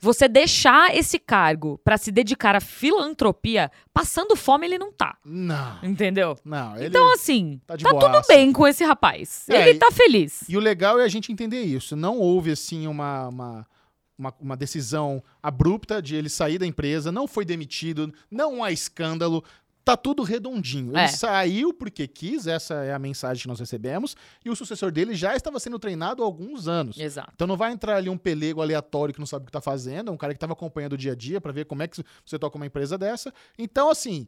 Você 0.05 0.27
deixar 0.27 0.95
esse 0.95 1.17
cargo 1.17 1.79
pra 1.83 1.97
se 1.97 2.11
dedicar 2.11 2.55
à 2.55 2.59
filantropia, 2.59 3.71
passando 3.91 4.35
fome 4.35 4.67
ele 4.67 4.77
não 4.77 4.91
tá. 4.91 5.17
Não, 5.25 5.79
Entendeu? 5.81 6.37
não. 6.45 6.75
Ele... 6.77 6.85
Então, 6.85 7.11
assim, 7.11 7.59
tá 7.65 7.75
tá 7.75 7.89
tudo 7.89 7.99
boaça. 8.11 8.27
bem 8.31 8.53
com 8.53 8.67
esse 8.67 8.83
rapaz. 8.83 9.49
É, 9.49 9.61
ele 9.61 9.77
e- 9.77 9.79
tá 9.79 9.89
feliz. 9.91 10.43
E 10.47 10.55
o 10.55 10.59
legal 10.59 10.99
é 10.99 11.03
a 11.03 11.07
gente 11.07 11.31
entender 11.31 11.61
isso. 11.63 11.95
Não 11.95 12.19
houve, 12.19 12.51
assim, 12.51 12.85
uma, 12.85 13.29
uma, 13.29 13.67
uma, 14.15 14.33
uma 14.39 14.55
decisão 14.55 15.23
abrupta 15.41 15.99
de 16.03 16.15
ele 16.15 16.29
sair 16.29 16.59
da 16.59 16.67
empresa, 16.67 17.11
não 17.11 17.27
foi 17.27 17.43
demitido, 17.43 18.13
não 18.29 18.63
há 18.63 18.71
escândalo. 18.71 19.43
Tá 19.85 19.95
tudo 19.95 20.23
redondinho. 20.23 20.89
Ele 20.93 20.97
É. 21.01 21.07
saiu 21.07 21.71
porque 21.71 22.07
quis, 22.07 22.47
essa 22.47 22.73
é 22.83 22.91
a 22.91 22.97
mensagem 22.97 23.43
que 23.43 23.47
nós 23.47 23.59
recebemos, 23.59 24.15
e 24.43 24.49
o 24.49 24.55
sucessor 24.55 24.91
dele 24.91 25.13
já 25.13 25.35
estava 25.35 25.59
sendo 25.59 25.77
treinado 25.77 26.23
há 26.23 26.25
alguns 26.25 26.67
anos. 26.67 26.97
Exato. 26.97 27.31
Então 27.35 27.45
não 27.45 27.55
vai 27.55 27.71
entrar 27.71 27.95
ali 27.97 28.09
um 28.09 28.17
pelego 28.17 28.63
aleatório 28.63 29.13
que 29.13 29.19
não 29.19 29.27
sabe 29.27 29.43
o 29.43 29.45
que 29.45 29.51
tá 29.51 29.61
fazendo, 29.61 30.09
é 30.09 30.11
um 30.11 30.17
cara 30.17 30.33
que 30.33 30.37
estava 30.37 30.53
acompanhando 30.53 30.93
o 30.93 30.97
dia 30.97 31.11
a 31.11 31.15
dia 31.15 31.39
para 31.39 31.51
ver 31.51 31.65
como 31.65 31.83
é 31.83 31.87
que 31.87 32.03
você 32.25 32.39
toca 32.39 32.55
uma 32.57 32.65
empresa 32.65 32.97
dessa. 32.97 33.31
Então, 33.59 33.87
assim, 33.91 34.27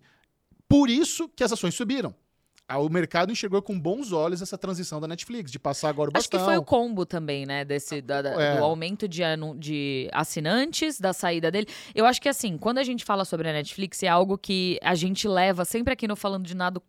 por 0.69 0.91
isso 0.91 1.27
que 1.29 1.43
as 1.43 1.51
ações 1.51 1.73
subiram. 1.73 2.13
Ah, 2.69 2.79
O 2.79 2.89
mercado 2.89 3.31
enxergou 3.31 3.61
com 3.61 3.79
bons 3.79 4.11
olhos 4.11 4.41
essa 4.41 4.57
transição 4.57 4.99
da 4.99 5.07
Netflix, 5.07 5.49
de 5.49 5.57
passar 5.57 5.87
agora 5.87 6.09
o 6.13 6.17
Acho 6.17 6.29
que 6.29 6.35
bastão. 6.35 6.53
foi 6.53 6.57
o 6.59 6.65
combo 6.65 7.05
também, 7.05 7.45
né? 7.45 7.63
Desse, 7.63 8.01
da- 8.01 8.21
da- 8.21 8.31
É. 8.41 8.57
Do 8.57 8.63
aumento 8.65 9.07
de, 9.07 9.21
de 9.57 10.09
assinantes, 10.11 10.99
da 10.99 11.13
saída 11.13 11.49
dele. 11.49 11.67
Eu 11.95 12.05
acho 12.05 12.21
que, 12.21 12.27
assim, 12.27 12.57
quando 12.57 12.79
a 12.79 12.83
gente 12.83 13.05
fala 13.05 13.23
sobre 13.23 13.49
a 13.49 13.53
Netflix, 13.53 14.03
é 14.03 14.09
algo 14.09 14.37
que 14.37 14.77
a 14.83 14.95
gente 14.95 15.27
leva 15.29 15.63
sempre 15.63 15.93
aqui 15.93 16.09
no 16.09 16.15
Falando 16.17 16.45
de 16.45 16.55
Nada 16.55 16.81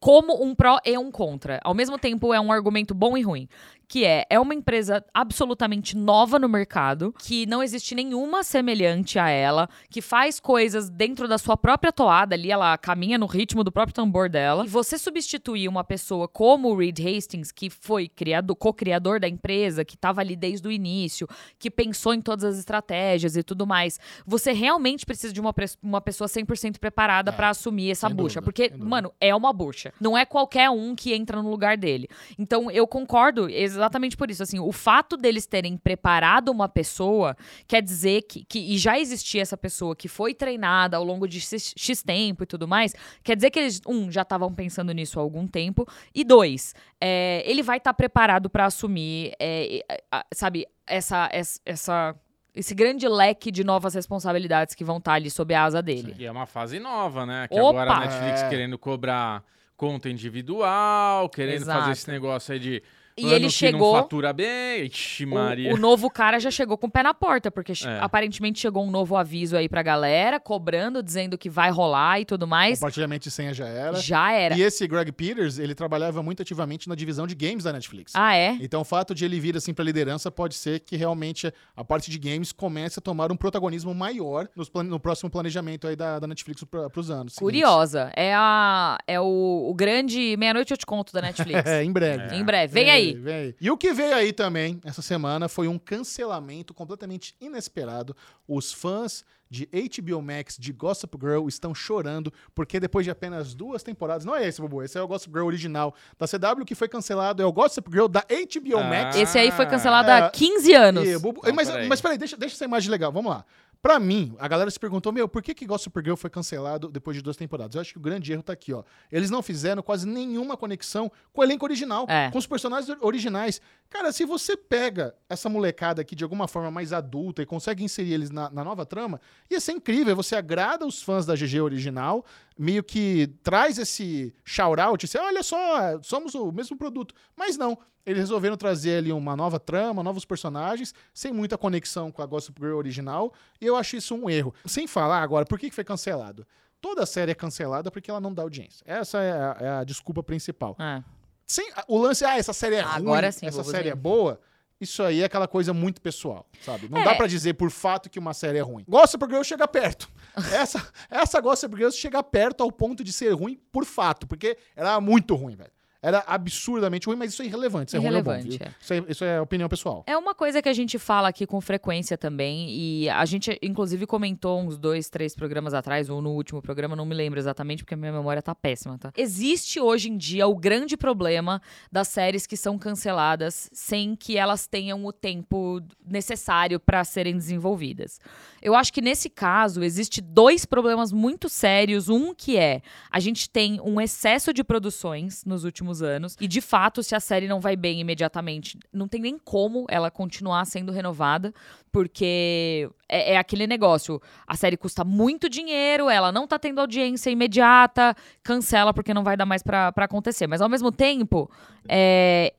como 0.00 0.42
um 0.42 0.52
pró 0.52 0.78
e 0.84 0.98
um 0.98 1.12
contra. 1.12 1.60
Ao 1.62 1.74
mesmo 1.74 1.96
tempo, 1.96 2.34
é 2.34 2.40
um 2.40 2.50
argumento 2.50 2.92
bom 2.92 3.16
e 3.16 3.22
ruim. 3.22 3.48
Que 3.88 4.04
é 4.04 4.24
é 4.30 4.40
uma 4.40 4.54
empresa 4.54 5.04
absolutamente 5.12 5.96
nova 5.96 6.38
no 6.38 6.48
mercado, 6.48 7.14
que 7.18 7.46
não 7.46 7.62
existe 7.62 7.94
nenhuma 7.94 8.42
semelhante 8.42 9.18
a 9.18 9.28
ela, 9.28 9.68
que 9.90 10.00
faz 10.00 10.40
coisas 10.40 10.88
dentro 10.90 11.28
da 11.28 11.38
sua 11.38 11.56
própria 11.56 11.92
toada 11.92 12.34
ali, 12.34 12.50
ela 12.50 12.76
caminha 12.78 13.18
no 13.18 13.26
ritmo 13.26 13.62
do 13.62 13.70
próprio 13.72 13.94
tambor 13.94 14.28
dela. 14.28 14.64
E 14.64 14.68
você 14.68 14.98
substituir 14.98 15.68
uma 15.68 15.84
pessoa 15.84 16.26
como 16.26 16.68
o 16.68 16.76
Reed 16.76 16.98
Hastings, 16.98 17.52
que 17.52 17.70
foi 17.70 18.08
criado, 18.08 18.56
co-criador 18.56 19.20
da 19.20 19.28
empresa, 19.28 19.84
que 19.84 19.94
estava 19.94 20.20
ali 20.20 20.36
desde 20.36 20.66
o 20.66 20.72
início, 20.72 21.28
que 21.58 21.70
pensou 21.70 22.14
em 22.14 22.20
todas 22.20 22.44
as 22.44 22.58
estratégias 22.58 23.36
e 23.36 23.42
tudo 23.42 23.66
mais, 23.66 24.00
você 24.26 24.52
realmente 24.52 25.06
precisa 25.06 25.32
de 25.32 25.40
uma, 25.40 25.54
uma 25.82 26.00
pessoa 26.00 26.28
100% 26.28 26.78
preparada 26.78 27.30
É, 27.30 27.32
para 27.32 27.50
assumir 27.50 27.90
essa 27.90 28.08
bucha, 28.08 28.40
dúvida, 28.40 28.42
porque, 28.42 28.72
mano, 28.76 29.12
é 29.20 29.34
uma 29.34 29.52
bucha. 29.52 29.92
Não 30.00 30.16
é 30.16 30.24
qualquer 30.24 30.70
um 30.70 30.94
que 30.94 31.12
entra 31.12 31.42
no 31.42 31.50
lugar 31.50 31.76
dele. 31.76 32.08
Então, 32.38 32.70
eu 32.70 32.86
concordo 32.86 33.48
exatamente 33.74 34.16
por 34.16 34.30
isso. 34.30 34.42
Assim, 34.42 34.58
o 34.58 34.72
fato 34.72 35.16
deles 35.16 35.46
terem 35.46 35.76
preparado 35.76 36.50
uma 36.50 36.68
pessoa 36.68 37.36
quer 37.66 37.82
dizer 37.82 38.22
que, 38.22 38.44
que 38.44 38.58
e 38.58 38.78
já 38.78 38.98
existia 38.98 39.42
essa 39.42 39.56
pessoa 39.56 39.94
que 39.94 40.08
foi 40.08 40.34
treinada 40.34 40.96
ao 40.96 41.04
longo 41.04 41.26
de 41.28 41.40
X, 41.40 41.74
X 41.76 42.02
tempo 42.02 42.42
e 42.42 42.46
tudo 42.46 42.66
mais, 42.66 42.94
quer 43.22 43.36
dizer 43.36 43.50
que 43.50 43.58
eles, 43.58 43.80
um, 43.86 44.10
já 44.10 44.22
estavam 44.22 44.52
pensando 44.54 44.92
nisso 44.92 45.18
há 45.18 45.22
algum 45.22 45.46
tempo, 45.46 45.86
e 46.14 46.24
dois, 46.24 46.74
é, 47.00 47.42
ele 47.46 47.62
vai 47.62 47.78
estar 47.78 47.94
preparado 47.94 48.48
para 48.48 48.64
assumir, 48.66 49.32
é, 49.38 49.82
é, 49.88 50.04
a- 50.10 50.24
sabe, 50.34 50.66
essa, 50.86 51.28
essa, 51.32 51.60
essa- 51.64 52.14
esse 52.54 52.74
grande 52.74 53.08
leque 53.08 53.50
de 53.50 53.64
novas 53.64 53.94
responsabilidades 53.94 54.74
que 54.76 54.84
vão 54.84 54.98
estar 54.98 55.14
ali 55.14 55.28
sob 55.30 55.52
a 55.54 55.64
asa 55.64 55.82
dele. 55.82 56.14
E 56.18 56.24
é 56.24 56.30
uma 56.30 56.46
fase 56.46 56.78
nova, 56.78 57.26
né? 57.26 57.48
Que 57.48 57.58
Opa! 57.58 57.82
agora 57.82 57.92
a 57.92 58.00
Netflix 58.06 58.42
É. 58.42 58.48
querendo 58.48 58.78
cobrar 58.78 59.42
conta 59.76 60.08
individual, 60.08 61.28
querendo 61.28 61.62
Exato. 61.62 61.80
fazer 61.80 61.92
esse 61.92 62.08
negócio 62.10 62.52
aí 62.52 62.60
de 62.60 62.82
E 63.16 63.26
ele 63.32 63.46
que 63.46 63.50
chegou. 63.52 63.94
não 63.94 64.02
fatura 64.02 64.32
bem. 64.32 64.86
Ixi, 64.86 65.24
Maria. 65.26 65.70
O, 65.72 65.74
o 65.74 65.78
novo 65.78 66.10
cara 66.10 66.38
já 66.40 66.50
chegou 66.50 66.76
com 66.76 66.86
o 66.88 66.90
pé 66.90 67.02
na 67.02 67.14
porta, 67.14 67.50
porque 67.50 67.72
É. 67.72 67.98
aparentemente 68.00 68.58
chegou 68.60 68.84
um 68.84 68.90
novo 68.90 69.16
aviso 69.16 69.56
aí 69.56 69.68
pra 69.68 69.82
galera, 69.82 70.40
cobrando, 70.40 71.02
dizendo 71.02 71.38
que 71.38 71.48
vai 71.48 71.70
rolar 71.70 72.20
e 72.20 72.24
tudo 72.24 72.46
mais. 72.46 72.78
Compartilhamento 72.80 73.24
de 73.24 73.30
senha 73.30 73.54
já 73.54 73.66
era. 73.68 73.96
Já 73.96 74.32
era. 74.32 74.56
E 74.56 74.62
esse 74.62 74.86
Greg 74.88 75.12
Peters, 75.12 75.58
ele 75.58 75.74
trabalhava 75.74 76.22
muito 76.22 76.42
ativamente 76.42 76.88
na 76.88 76.94
divisão 76.94 77.26
de 77.26 77.34
games 77.34 77.64
da 77.64 77.72
Netflix. 77.72 78.12
Ah, 78.16 78.34
é? 78.36 78.56
Então, 78.60 78.80
o 78.80 78.84
fato 78.84 79.14
de 79.14 79.24
ele 79.24 79.38
vir 79.38 79.56
assim 79.56 79.72
pra 79.72 79.84
liderança 79.84 80.30
pode 80.30 80.54
ser 80.54 80.80
que 80.80 80.96
realmente 80.96 81.52
a 81.76 81.84
parte 81.84 82.10
de 82.10 82.18
games 82.18 82.50
comece 82.50 82.98
a 82.98 83.02
tomar 83.02 83.30
um 83.30 83.36
protagonismo 83.36 83.94
maior 83.94 84.48
nos 84.56 84.68
plan- 84.68 84.82
no 84.84 84.98
próximo 84.98 85.30
planejamento 85.30 85.86
aí 85.86 85.94
da, 85.94 86.18
da 86.18 86.26
Netflix 86.26 86.64
para 86.64 86.80
os 86.98 87.10
anos. 87.10 87.34
seguintes. 87.34 87.38
Curiosa. 87.38 88.10
É, 88.16 88.34
a, 88.34 88.98
é 89.06 89.20
o, 89.20 89.66
o 89.70 89.74
grande 89.74 90.36
Meia-Noite 90.36 90.72
Eu 90.72 90.76
Te 90.76 90.86
Conto 90.86 91.12
da 91.12 91.22
Netflix. 91.22 91.44
É, 91.64 91.82
em 91.84 91.92
breve. 91.92 92.34
Em 92.36 92.44
breve. 92.44 92.72
Vem 92.72 92.90
aí. 92.90 93.03
Vem 93.12 93.34
aí. 93.34 93.54
E 93.60 93.70
o 93.70 93.76
que 93.76 93.92
veio 93.92 94.14
aí 94.14 94.32
também 94.32 94.80
essa 94.84 95.02
semana 95.02 95.48
foi 95.48 95.68
um 95.68 95.78
cancelamento 95.78 96.72
completamente 96.72 97.34
inesperado. 97.40 98.16
Os 98.48 98.72
fãs 98.72 99.24
de 99.50 99.68
HBO 99.70 100.20
Max 100.20 100.56
de 100.58 100.72
Gossip 100.72 101.16
Girl 101.20 101.46
estão 101.46 101.72
chorando 101.74 102.32
porque 102.54 102.80
depois 102.80 103.04
de 103.04 103.10
apenas 103.10 103.54
duas 103.54 103.82
temporadas, 103.84 104.24
não 104.24 104.34
é 104.34 104.48
esse, 104.48 104.60
Bubu, 104.60 104.82
esse 104.82 104.98
é 104.98 105.02
o 105.02 105.06
Gossip 105.06 105.30
Girl 105.32 105.46
original 105.46 105.94
da 106.18 106.26
CW 106.26 106.64
que 106.64 106.74
foi 106.74 106.88
cancelado, 106.88 107.40
é 107.42 107.46
o 107.46 107.52
Gossip 107.52 107.88
Girl 107.90 108.06
da 108.08 108.20
HBO 108.22 108.78
Ah. 108.78 108.84
Max. 108.84 109.16
Esse 109.16 109.38
aí 109.38 109.50
foi 109.52 109.66
cancelado 109.66 110.10
É. 110.10 110.22
há 110.22 110.30
15 110.30 110.72
anos. 110.74 111.06
E, 111.06 111.16
Bubu- 111.18 111.42
Não, 111.44 111.54
mas, 111.54 111.70
peraí. 111.70 111.88
mas 111.88 112.00
peraí, 112.00 112.18
deixa, 112.18 112.36
deixa 112.36 112.56
essa 112.56 112.64
imagem 112.64 112.90
legal, 112.90 113.12
vamos 113.12 113.30
lá. 113.30 113.44
Pra 113.84 114.00
mim, 114.00 114.34
a 114.38 114.48
galera 114.48 114.70
se 114.70 114.80
perguntou, 114.80 115.12
meu, 115.12 115.28
por 115.28 115.42
que 115.42 115.52
que 115.52 115.66
Gossip 115.66 115.94
Girl 116.02 116.14
foi 116.16 116.30
cancelado 116.30 116.88
depois 116.88 117.14
de 117.14 117.22
duas 117.22 117.36
temporadas? 117.36 117.74
Eu 117.74 117.82
acho 117.82 117.92
que 117.92 117.98
o 117.98 118.00
grande 118.00 118.32
erro 118.32 118.42
tá 118.42 118.54
aqui, 118.54 118.72
ó. 118.72 118.82
Eles 119.12 119.28
não 119.28 119.42
fizeram 119.42 119.82
quase 119.82 120.08
nenhuma 120.08 120.56
conexão 120.56 121.12
com 121.34 121.42
o 121.42 121.44
elenco 121.44 121.66
original, 121.66 122.06
É. 122.08 122.30
com 122.30 122.38
os 122.38 122.46
personagens 122.46 122.96
originais. 123.02 123.60
Cara, 123.90 124.10
se 124.10 124.24
você 124.24 124.56
pega 124.56 125.14
essa 125.28 125.50
molecada 125.50 126.00
aqui 126.00 126.14
de 126.16 126.24
alguma 126.24 126.48
forma 126.48 126.70
mais 126.70 126.94
adulta 126.94 127.42
e 127.42 127.46
consegue 127.46 127.84
inserir 127.84 128.14
eles 128.14 128.30
na, 128.30 128.48
na 128.48 128.64
nova 128.64 128.86
trama, 128.86 129.20
ia 129.50 129.60
ser 129.60 129.72
incrível. 129.72 130.16
Você 130.16 130.34
agrada 130.34 130.86
os 130.86 131.02
fãs 131.02 131.26
da 131.26 131.34
GG 131.34 131.60
original, 131.60 132.24
meio 132.58 132.82
que 132.82 133.28
traz 133.42 133.78
esse 133.78 134.34
shout-out, 134.44 135.04
esse, 135.04 135.18
olha 135.18 135.42
só, 135.42 136.00
somos 136.02 136.34
o 136.34 136.52
mesmo 136.52 136.76
produto. 136.76 137.14
Mas 137.36 137.56
não, 137.56 137.78
eles 138.06 138.20
resolveram 138.20 138.56
trazer 138.56 138.98
ali 138.98 139.12
uma 139.12 139.36
nova 139.36 139.58
trama, 139.58 140.02
novos 140.02 140.24
personagens, 140.24 140.94
sem 141.12 141.32
muita 141.32 141.56
conexão 141.56 142.10
com 142.12 142.22
a 142.22 142.26
Gossip 142.26 142.60
Girl 142.60 142.76
original, 142.76 143.32
e 143.60 143.66
eu 143.66 143.76
acho 143.76 143.96
isso 143.96 144.14
um 144.14 144.28
erro. 144.28 144.54
Sem 144.66 144.86
falar 144.86 145.22
agora, 145.22 145.44
por 145.44 145.58
que 145.58 145.70
foi 145.70 145.84
cancelado? 145.84 146.46
Toda 146.80 147.06
série 147.06 147.32
é 147.32 147.34
cancelada 147.34 147.90
porque 147.90 148.10
ela 148.10 148.20
não 148.20 148.32
dá 148.32 148.42
audiência. 148.42 148.84
Essa 148.86 149.22
é 149.22 149.32
a, 149.32 149.56
é 149.58 149.68
a 149.80 149.84
desculpa 149.84 150.22
principal. 150.22 150.76
É. 150.78 151.02
Sem, 151.46 151.70
o 151.88 151.98
lance, 151.98 152.24
ah, 152.24 152.36
essa 152.36 152.52
série 152.52 152.76
é 152.76 152.80
Agora 152.80 153.26
ruim, 153.28 153.32
sim, 153.32 153.46
essa 153.46 153.64
série 153.64 153.88
é 153.88 153.94
boa, 153.94 154.40
isso 154.84 155.02
aí 155.02 155.20
é 155.22 155.24
aquela 155.24 155.48
coisa 155.48 155.74
muito 155.74 156.00
pessoal, 156.00 156.46
sabe? 156.62 156.88
Não 156.88 156.98
É. 157.00 157.04
dá 157.04 157.14
pra 157.14 157.26
dizer 157.26 157.54
por 157.54 157.70
fato 157.70 158.08
que 158.08 158.18
uma 158.18 158.32
série 158.32 158.58
é 158.58 158.62
ruim. 158.62 158.84
Gossip 158.88 159.24
Girl 159.26 159.42
chega 159.42 159.66
perto. 159.68 160.08
essa, 160.54 160.86
essa 161.10 161.40
Gossip 161.40 161.76
Girl 161.76 161.90
chega 161.90 162.22
perto 162.22 162.62
ao 162.62 162.70
ponto 162.72 163.02
de 163.04 163.12
ser 163.12 163.32
ruim 163.34 163.60
por 163.72 163.84
fato, 163.84 164.26
porque 164.26 164.56
ela 164.76 164.90
era 164.92 165.00
muito 165.00 165.34
ruim, 165.34 165.56
velho. 165.56 165.70
Era 166.04 166.22
absurdamente 166.26 167.06
ruim, 167.06 167.16
mas 167.16 167.32
isso 167.32 167.40
é 167.40 167.46
irrelevante. 167.46 167.88
Isso 167.88 167.96
é 167.96 167.98
ruim 167.98 168.16
ou 168.16 168.22
bom, 168.22 168.32
Irrelevante, 168.32 168.62
é. 168.62 168.70
Isso, 168.78 168.92
é, 168.92 169.04
isso 169.08 169.24
é 169.24 169.40
opinião 169.40 169.70
pessoal. 169.70 170.04
É 170.06 170.14
uma 170.18 170.34
coisa 170.34 170.60
que 170.60 170.68
a 170.68 170.72
gente 170.74 170.98
fala 170.98 171.28
aqui 171.28 171.46
com 171.46 171.58
frequência 171.62 172.18
também, 172.18 172.68
e 172.68 173.08
a 173.08 173.24
gente, 173.24 173.58
inclusive, 173.62 174.06
comentou 174.06 174.60
uns 174.60 174.76
dois, 174.76 175.08
três 175.08 175.34
programas 175.34 175.72
atrás, 175.72 176.10
ou 176.10 176.20
no 176.20 176.32
último 176.32 176.60
programa, 176.60 176.94
não 176.94 177.06
me 177.06 177.14
lembro 177.14 177.38
exatamente, 177.38 177.82
porque 177.82 177.94
a 177.94 177.96
minha 177.96 178.12
memória 178.12 178.42
tá 178.42 178.54
péssima, 178.54 178.98
tá? 178.98 179.12
Existe 179.16 179.80
hoje 179.80 180.10
em 180.10 180.18
dia 180.18 180.46
o 180.46 180.54
grande 180.54 180.94
problema 180.94 181.62
das 181.90 182.08
séries 182.08 182.46
que 182.46 182.56
são 182.56 182.78
canceladas 182.78 183.70
sem 183.72 184.14
que 184.14 184.36
elas 184.36 184.66
tenham 184.66 185.06
o 185.06 185.12
tempo 185.12 185.80
necessário 186.06 186.78
para 186.78 187.02
serem 187.04 187.34
desenvolvidas. 187.34 188.20
Eu 188.60 188.74
acho 188.74 188.92
que 188.92 189.00
nesse 189.00 189.30
caso 189.30 189.82
existe 189.82 190.20
dois 190.20 190.66
problemas 190.66 191.12
muito 191.12 191.48
sérios. 191.48 192.08
Um 192.08 192.34
que 192.34 192.56
é 192.58 192.82
a 193.10 193.20
gente 193.20 193.48
tem 193.48 193.80
um 193.80 194.00
excesso 194.00 194.52
de 194.52 194.62
produções 194.62 195.44
nos 195.44 195.64
últimos 195.64 195.93
anos 196.02 196.36
e 196.40 196.46
de 196.46 196.60
fato 196.60 197.02
se 197.02 197.14
a 197.14 197.20
série 197.20 197.48
não 197.48 197.60
vai 197.60 197.76
bem 197.76 198.00
imediatamente, 198.00 198.78
não 198.92 199.08
tem 199.08 199.20
nem 199.20 199.38
como 199.38 199.86
ela 199.88 200.10
continuar 200.10 200.64
sendo 200.64 200.92
renovada, 200.92 201.52
porque 201.92 202.88
é, 203.08 203.34
é 203.34 203.36
aquele 203.36 203.66
negócio. 203.66 204.20
A 204.46 204.56
série 204.56 204.76
custa 204.76 205.04
muito 205.04 205.48
dinheiro, 205.48 206.10
ela 206.10 206.32
não 206.32 206.46
tá 206.46 206.58
tendo 206.58 206.80
audiência 206.80 207.30
imediata, 207.30 208.14
cancela 208.42 208.92
porque 208.92 209.14
não 209.14 209.24
vai 209.24 209.36
dar 209.36 209.46
mais 209.46 209.62
pra 209.62 209.92
acontecer. 209.96 210.46
Mas 210.46 210.60
ao 210.60 210.68
mesmo 210.68 210.90
tempo, 210.90 211.50
é, 211.88 212.54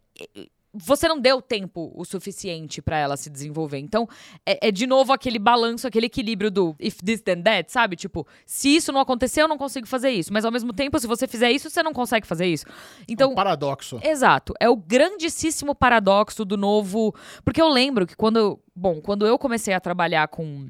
você 0.75 1.08
não 1.08 1.20
deu 1.20 1.41
tempo 1.41 1.91
o 1.96 2.03
suficiente 2.03 2.82
pra 2.82 2.98
ela 2.98 3.15
se 3.15 3.29
desenvolver. 3.29 3.77
Então, 3.77 4.08
é, 4.46 4.67
é 4.67 4.72
de 4.72 4.86
novo 4.86 5.13
aquele 5.13 5.39
balanço, 5.39 5.88
aquele 5.88 6.08
equilíbrio 6.08 6.51
do 6.51 6.75
if 6.79 6.98
this 7.01 7.22
then 7.22 7.41
that, 7.41 7.72
sabe? 7.72 7.96
Tipo, 7.96 8.27
se 8.46 8.75
isso 8.75 8.91
não 8.91 9.00
acontecer, 9.00 9.41
eu 9.41 9.48
não 9.48 9.58
consigo 9.58 9.88
fazer 9.88 10.10
isso. 10.10 10.34
Mas 10.34 10.44
ao 10.44 10.51
mesmo 10.51 10.74
tempo, 10.74 11.00
se 11.00 11.08
você 11.08 11.27
fizer 11.27 11.51
isso, 11.51 11.70
você 11.70 11.82
não 11.82 11.94
consegue 11.94 12.27
fazer 12.27 12.48
isso. 12.48 12.65
Então, 13.08 13.32
um 13.32 13.36
paradoxo. 13.36 14.00
Exato. 14.03 14.53
É 14.60 14.70
o 14.70 14.75
grandíssimo 14.75 15.74
paradoxo 15.74 16.44
do 16.44 16.58
novo. 16.58 17.15
Porque 17.44 17.62
eu 17.62 17.70
lembro 17.70 18.05
que 18.05 18.15
quando. 18.15 18.60
Bom, 18.75 19.00
quando 19.00 19.25
eu 19.25 19.39
comecei 19.39 19.74
a 19.74 19.79
trabalhar 19.79 20.27
com 20.27 20.70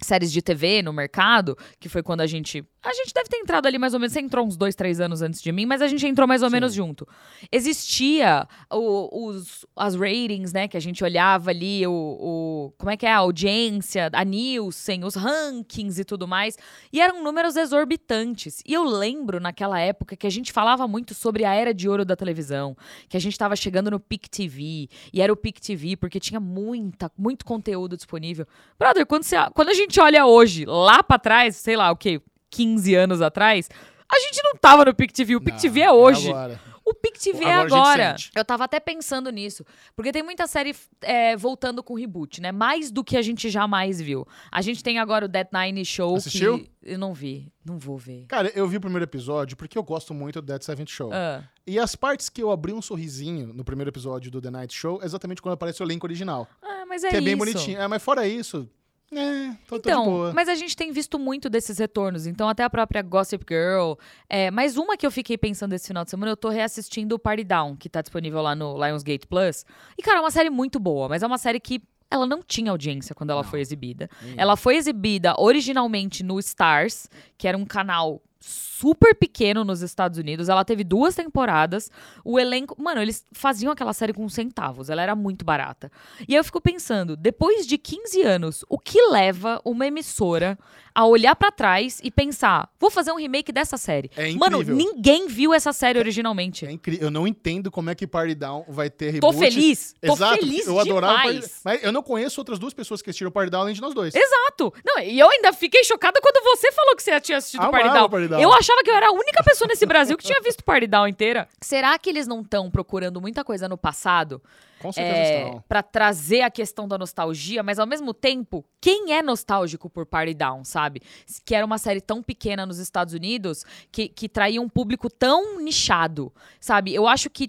séries 0.00 0.32
de 0.32 0.42
TV 0.42 0.82
no 0.82 0.92
mercado, 0.92 1.56
que 1.80 1.88
foi 1.88 2.02
quando 2.02 2.20
a 2.20 2.26
gente. 2.26 2.64
A 2.84 2.92
gente 2.94 3.12
deve 3.14 3.28
ter 3.28 3.36
entrado 3.36 3.66
ali 3.66 3.78
mais 3.78 3.94
ou 3.94 4.00
menos. 4.00 4.12
Você 4.12 4.20
entrou 4.20 4.44
uns 4.44 4.56
dois, 4.56 4.74
três 4.74 4.98
anos 4.98 5.22
antes 5.22 5.40
de 5.40 5.52
mim, 5.52 5.66
mas 5.66 5.80
a 5.80 5.86
gente 5.86 6.04
entrou 6.06 6.26
mais 6.26 6.42
ou 6.42 6.48
Sim. 6.48 6.54
menos 6.54 6.74
junto. 6.74 7.06
Existia 7.50 8.46
o- 8.72 9.26
os, 9.28 9.64
as 9.76 9.94
ratings, 9.94 10.52
né? 10.52 10.66
Que 10.66 10.76
a 10.76 10.80
gente 10.80 11.04
olhava 11.04 11.50
ali, 11.50 11.86
o, 11.86 11.92
o- 11.92 12.74
Como 12.76 12.90
é 12.90 12.96
que 12.96 13.06
é? 13.06 13.12
A 13.12 13.18
audiência, 13.18 14.10
a 14.12 14.24
Nielsen, 14.24 15.04
os 15.04 15.14
rankings 15.14 16.00
e 16.00 16.04
tudo 16.04 16.26
mais. 16.26 16.58
E 16.92 17.00
eram 17.00 17.22
números 17.22 17.54
exorbitantes. 17.54 18.62
E 18.66 18.72
eu 18.74 18.82
lembro 18.82 19.38
naquela 19.38 19.78
época 19.78 20.16
que 20.16 20.26
a 20.26 20.30
gente 20.30 20.50
falava 20.52 20.88
muito 20.88 21.14
sobre 21.14 21.44
a 21.44 21.54
era 21.54 21.72
de 21.72 21.88
ouro 21.88 22.04
da 22.04 22.16
televisão, 22.16 22.76
que 23.08 23.16
a 23.16 23.20
gente 23.20 23.32
estava 23.34 23.54
chegando 23.54 23.90
no 23.92 24.00
Pic 24.00 24.26
TV, 24.28 24.88
e 25.12 25.20
era 25.22 25.32
o 25.32 25.36
Pic 25.36 25.60
TV 25.60 25.96
porque 25.96 26.18
tinha 26.18 26.40
muita, 26.40 27.10
muito 27.16 27.44
conteúdo 27.44 27.96
disponível. 27.96 28.44
Brother, 28.78 29.06
quando, 29.06 29.22
você, 29.22 29.36
quando 29.54 29.68
a 29.68 29.74
gente 29.74 30.00
olha 30.00 30.26
hoje, 30.26 30.64
lá 30.66 31.00
pra 31.02 31.18
trás, 31.18 31.54
sei 31.56 31.76
lá, 31.76 31.92
o 31.92 31.96
quê? 31.96 32.20
15 32.52 32.94
anos 32.94 33.20
atrás, 33.22 33.68
a 34.10 34.18
gente 34.20 34.40
não 34.44 34.54
tava 34.54 34.84
no 34.84 34.94
Pic 34.94 35.10
TV. 35.10 35.34
O 35.34 35.40
Pic 35.40 35.54
Não, 35.54 35.60
TV 35.60 35.80
é 35.80 35.90
hoje. 35.90 36.28
agora. 36.28 36.60
O 36.84 36.92
Pic 36.92 37.16
TV 37.16 37.44
é 37.44 37.52
Agora 37.54 37.74
agora. 37.76 38.16
Eu 38.34 38.44
tava 38.44 38.64
até 38.64 38.80
pensando 38.80 39.30
nisso. 39.30 39.64
Porque 39.94 40.10
tem 40.10 40.22
muita 40.22 40.48
série 40.48 40.74
é, 41.00 41.36
voltando 41.36 41.80
com 41.80 41.94
reboot, 41.94 42.40
né? 42.40 42.50
Mais 42.50 42.90
do 42.90 43.04
que 43.04 43.16
a 43.16 43.22
gente 43.22 43.48
jamais 43.48 44.00
viu. 44.00 44.26
A 44.50 44.60
gente 44.60 44.82
tem 44.82 44.98
agora 44.98 45.24
o 45.26 45.28
Dead 45.28 45.46
Nine 45.52 45.84
Show. 45.84 46.16
Assistiu? 46.16 46.58
Que 46.58 46.70
eu 46.82 46.98
não 46.98 47.14
vi. 47.14 47.52
Não 47.64 47.78
vou 47.78 47.96
ver. 47.96 48.26
Cara, 48.26 48.50
eu 48.52 48.66
vi 48.66 48.78
o 48.78 48.80
primeiro 48.80 49.04
episódio 49.04 49.56
porque 49.56 49.78
eu 49.78 49.82
gosto 49.84 50.12
muito 50.12 50.42
do 50.42 50.46
Dead 50.46 50.60
Seventh 50.60 50.88
Show. 50.90 51.10
Ah, 51.12 51.44
E 51.64 51.78
as 51.78 51.94
partes 51.94 52.28
que 52.28 52.42
eu 52.42 52.50
abri 52.50 52.72
um 52.72 52.82
sorrisinho 52.82 53.52
no 53.54 53.64
primeiro 53.64 53.88
episódio 53.90 54.28
do 54.28 54.40
The 54.40 54.50
Night 54.50 54.74
Show 54.74 55.00
é 55.02 55.04
exatamente 55.06 55.40
quando 55.40 55.52
aparece 55.54 55.80
o 55.80 55.84
elenco 55.84 56.04
original. 56.04 56.48
Ah, 56.60 56.84
mas 56.88 57.04
é 57.04 57.10
que 57.10 57.16
é 57.16 57.20
bem 57.20 57.28
isso. 57.28 57.38
bonitinho. 57.38 57.80
É, 57.80 57.86
mas 57.86 58.02
fora 58.02 58.26
isso, 58.26 58.68
É, 59.14 59.50
tô, 59.68 59.76
tô 59.76 59.78
de 59.78 59.88
Então, 59.90 60.04
boa. 60.06 60.32
mas 60.32 60.48
a 60.48 60.54
gente 60.54 60.74
tem 60.74 60.90
visto 60.90 61.18
muito 61.18 61.50
desses 61.50 61.78
retornos. 61.78 62.26
Então, 62.26 62.48
até 62.48 62.64
a 62.64 62.70
própria 62.70 63.02
Gossip 63.02 63.44
Girl. 63.48 63.94
É, 64.28 64.50
mas 64.50 64.76
uma 64.76 64.96
que 64.96 65.06
eu 65.06 65.10
fiquei 65.10 65.36
pensando 65.36 65.74
esse 65.74 65.86
final 65.86 66.04
de 66.04 66.10
semana, 66.10 66.32
eu 66.32 66.36
tô 66.36 66.48
reassistindo 66.48 67.14
o 67.14 67.18
Party 67.18 67.44
Down, 67.44 67.76
que 67.76 67.88
tá 67.88 68.00
disponível 68.00 68.40
lá 68.40 68.54
no 68.54 68.74
Lionsgate 68.82 69.26
Plus. 69.26 69.66
E, 69.98 70.02
cara, 70.02 70.18
é 70.18 70.20
uma 70.20 70.30
série 70.30 70.50
muito 70.50 70.80
boa, 70.80 71.08
mas 71.08 71.22
é 71.22 71.26
uma 71.26 71.38
série 71.38 71.60
que 71.60 71.82
ela 72.10 72.26
não 72.26 72.42
tinha 72.42 72.70
audiência 72.70 73.14
quando 73.14 73.30
ela 73.30 73.42
foi 73.42 73.60
exibida. 73.60 74.08
Ela 74.36 74.54
foi 74.54 74.76
exibida 74.76 75.34
originalmente 75.38 76.22
no 76.22 76.38
Stars, 76.38 77.08
que 77.38 77.48
era 77.48 77.56
um 77.56 77.64
canal 77.64 78.20
super 78.42 79.14
pequeno 79.14 79.64
nos 79.64 79.80
Estados 79.80 80.18
Unidos. 80.18 80.48
Ela 80.48 80.64
teve 80.64 80.82
duas 80.84 81.14
temporadas. 81.14 81.90
O 82.24 82.38
elenco. 82.38 82.80
Mano, 82.80 83.00
eles 83.00 83.24
faziam 83.32 83.72
aquela 83.72 83.92
série 83.92 84.12
com 84.12 84.28
centavos. 84.28 84.90
Ela 84.90 85.02
era 85.02 85.14
muito 85.14 85.44
barata. 85.44 85.90
E 86.28 86.34
aí 86.34 86.36
eu 86.38 86.44
fico 86.44 86.60
pensando, 86.60 87.16
depois 87.16 87.66
de 87.66 87.78
15 87.78 88.22
anos, 88.22 88.64
o 88.68 88.78
que 88.78 89.00
leva 89.10 89.60
uma 89.64 89.86
emissora 89.86 90.58
a 90.94 91.06
olhar 91.06 91.34
pra 91.34 91.50
trás 91.50 92.00
e 92.02 92.10
pensar: 92.10 92.68
vou 92.78 92.90
fazer 92.90 93.12
um 93.12 93.16
remake 93.16 93.52
dessa 93.52 93.76
série? 93.76 94.10
É 94.16 94.32
Mano, 94.32 94.60
incrível. 94.62 94.76
ninguém 94.76 95.26
viu 95.26 95.52
essa 95.54 95.72
série 95.72 95.98
originalmente. 95.98 96.66
É 96.66 96.70
incrível. 96.70 97.02
Eu 97.06 97.10
não 97.10 97.26
entendo 97.26 97.70
como 97.70 97.90
é 97.90 97.94
que 97.94 98.06
Party 98.06 98.34
Down 98.34 98.64
vai 98.68 98.90
ter 98.90 99.20
Tô 99.20 99.30
reboot. 99.30 99.52
feliz. 99.52 99.94
Tô 100.00 100.12
Exato. 100.12 100.38
feliz 100.38 100.66
eu 100.66 100.78
adorava 100.78 101.18
demais. 101.22 101.40
Party... 101.40 101.60
Mas 101.64 101.84
eu 101.84 101.92
não 101.92 102.02
conheço 102.02 102.40
outras 102.40 102.58
duas 102.58 102.74
pessoas 102.74 103.02
que 103.02 103.10
assistiram 103.10 103.30
Party 103.30 103.50
Down 103.50 103.62
além 103.62 103.74
de 103.74 103.80
nós 103.80 103.94
dois. 103.94 104.14
Exato. 104.14 104.72
Não, 104.84 104.98
e 105.00 105.18
eu 105.18 105.28
ainda 105.30 105.52
fiquei 105.52 105.82
chocada 105.84 106.20
quando 106.20 106.42
você 106.44 106.70
falou 106.72 106.96
que 106.96 107.02
você 107.02 107.20
tinha 107.20 107.38
assistido 107.38 107.70
Party 107.70 107.88
Down. 107.90 108.08
Party 108.08 108.28
Down. 108.28 108.40
Eu 108.40 108.52
achava 108.52 108.82
que 108.82 108.90
eu 108.90 108.94
era 108.94 109.08
a 109.08 109.12
única 109.12 109.42
pessoa 109.42 109.68
nesse 109.68 109.86
Brasil 109.86 110.16
que 110.16 110.24
tinha 110.24 110.40
visto 110.40 110.64
Party 110.64 110.86
Down 110.86 111.08
inteira. 111.08 111.48
Será 111.60 111.98
que 111.98 112.10
eles 112.10 112.26
não 112.26 112.40
estão 112.40 112.70
procurando 112.70 113.20
muita 113.20 113.44
coisa 113.44 113.68
no 113.68 113.78
passado 113.78 114.40
Com 114.82 114.92
certeza 114.92 115.16
é, 115.16 115.44
estão. 115.46 115.64
para 115.68 115.82
trazer 115.82 116.42
a 116.42 116.50
questão 116.50 116.88
da 116.88 116.98
nostalgia, 116.98 117.62
mas 117.62 117.78
ao 117.78 117.86
mesmo 117.86 118.12
tempo, 118.12 118.64
quem 118.80 119.14
é 119.14 119.22
nostálgico 119.22 119.88
por 119.88 120.04
Party 120.04 120.34
Down, 120.34 120.64
sabe? 120.64 121.00
Que 121.44 121.54
era 121.54 121.64
uma 121.64 121.78
série 121.78 122.00
tão 122.00 122.22
pequena 122.22 122.66
nos 122.66 122.78
Estados 122.78 123.14
Unidos 123.14 123.64
que, 123.90 124.08
que 124.08 124.28
traía 124.28 124.60
um 124.60 124.68
público 124.68 125.08
tão 125.08 125.60
nichado, 125.60 126.32
sabe? 126.60 126.94
Eu 126.94 127.06
acho 127.06 127.30
que 127.30 127.48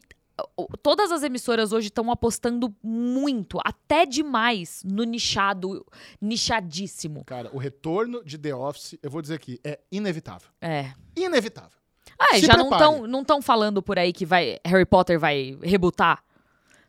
todas 0.82 1.12
as 1.12 1.24
emissoras 1.24 1.72
hoje 1.72 1.88
estão 1.88 2.10
apostando 2.12 2.74
muito, 2.82 3.60
até 3.64 4.06
demais, 4.06 4.82
no 4.84 5.04
nichado, 5.04 5.86
nichadíssimo. 6.20 7.24
Cara, 7.26 7.50
o 7.54 7.58
retorno 7.58 8.24
de 8.24 8.38
The 8.38 8.54
Office, 8.56 8.98
eu 9.02 9.10
vou 9.10 9.22
dizer 9.22 9.36
aqui, 9.36 9.60
é 9.64 9.80
inevitável. 9.92 10.50
É. 10.62 10.92
Inevitável. 11.16 11.78
Ah, 12.20 12.38
e 12.38 12.42
Se 12.42 12.46
já 12.48 12.56
não 12.58 12.70
prepare. 12.70 12.92
estão 12.92 13.08
não 13.08 13.24
tão 13.24 13.42
falando 13.42 13.82
por 13.82 13.98
aí 13.98 14.14
que 14.14 14.26
vai 14.26 14.60
Harry 14.66 14.86
Potter 14.86 15.20
vai 15.20 15.58
rebutar? 15.64 16.24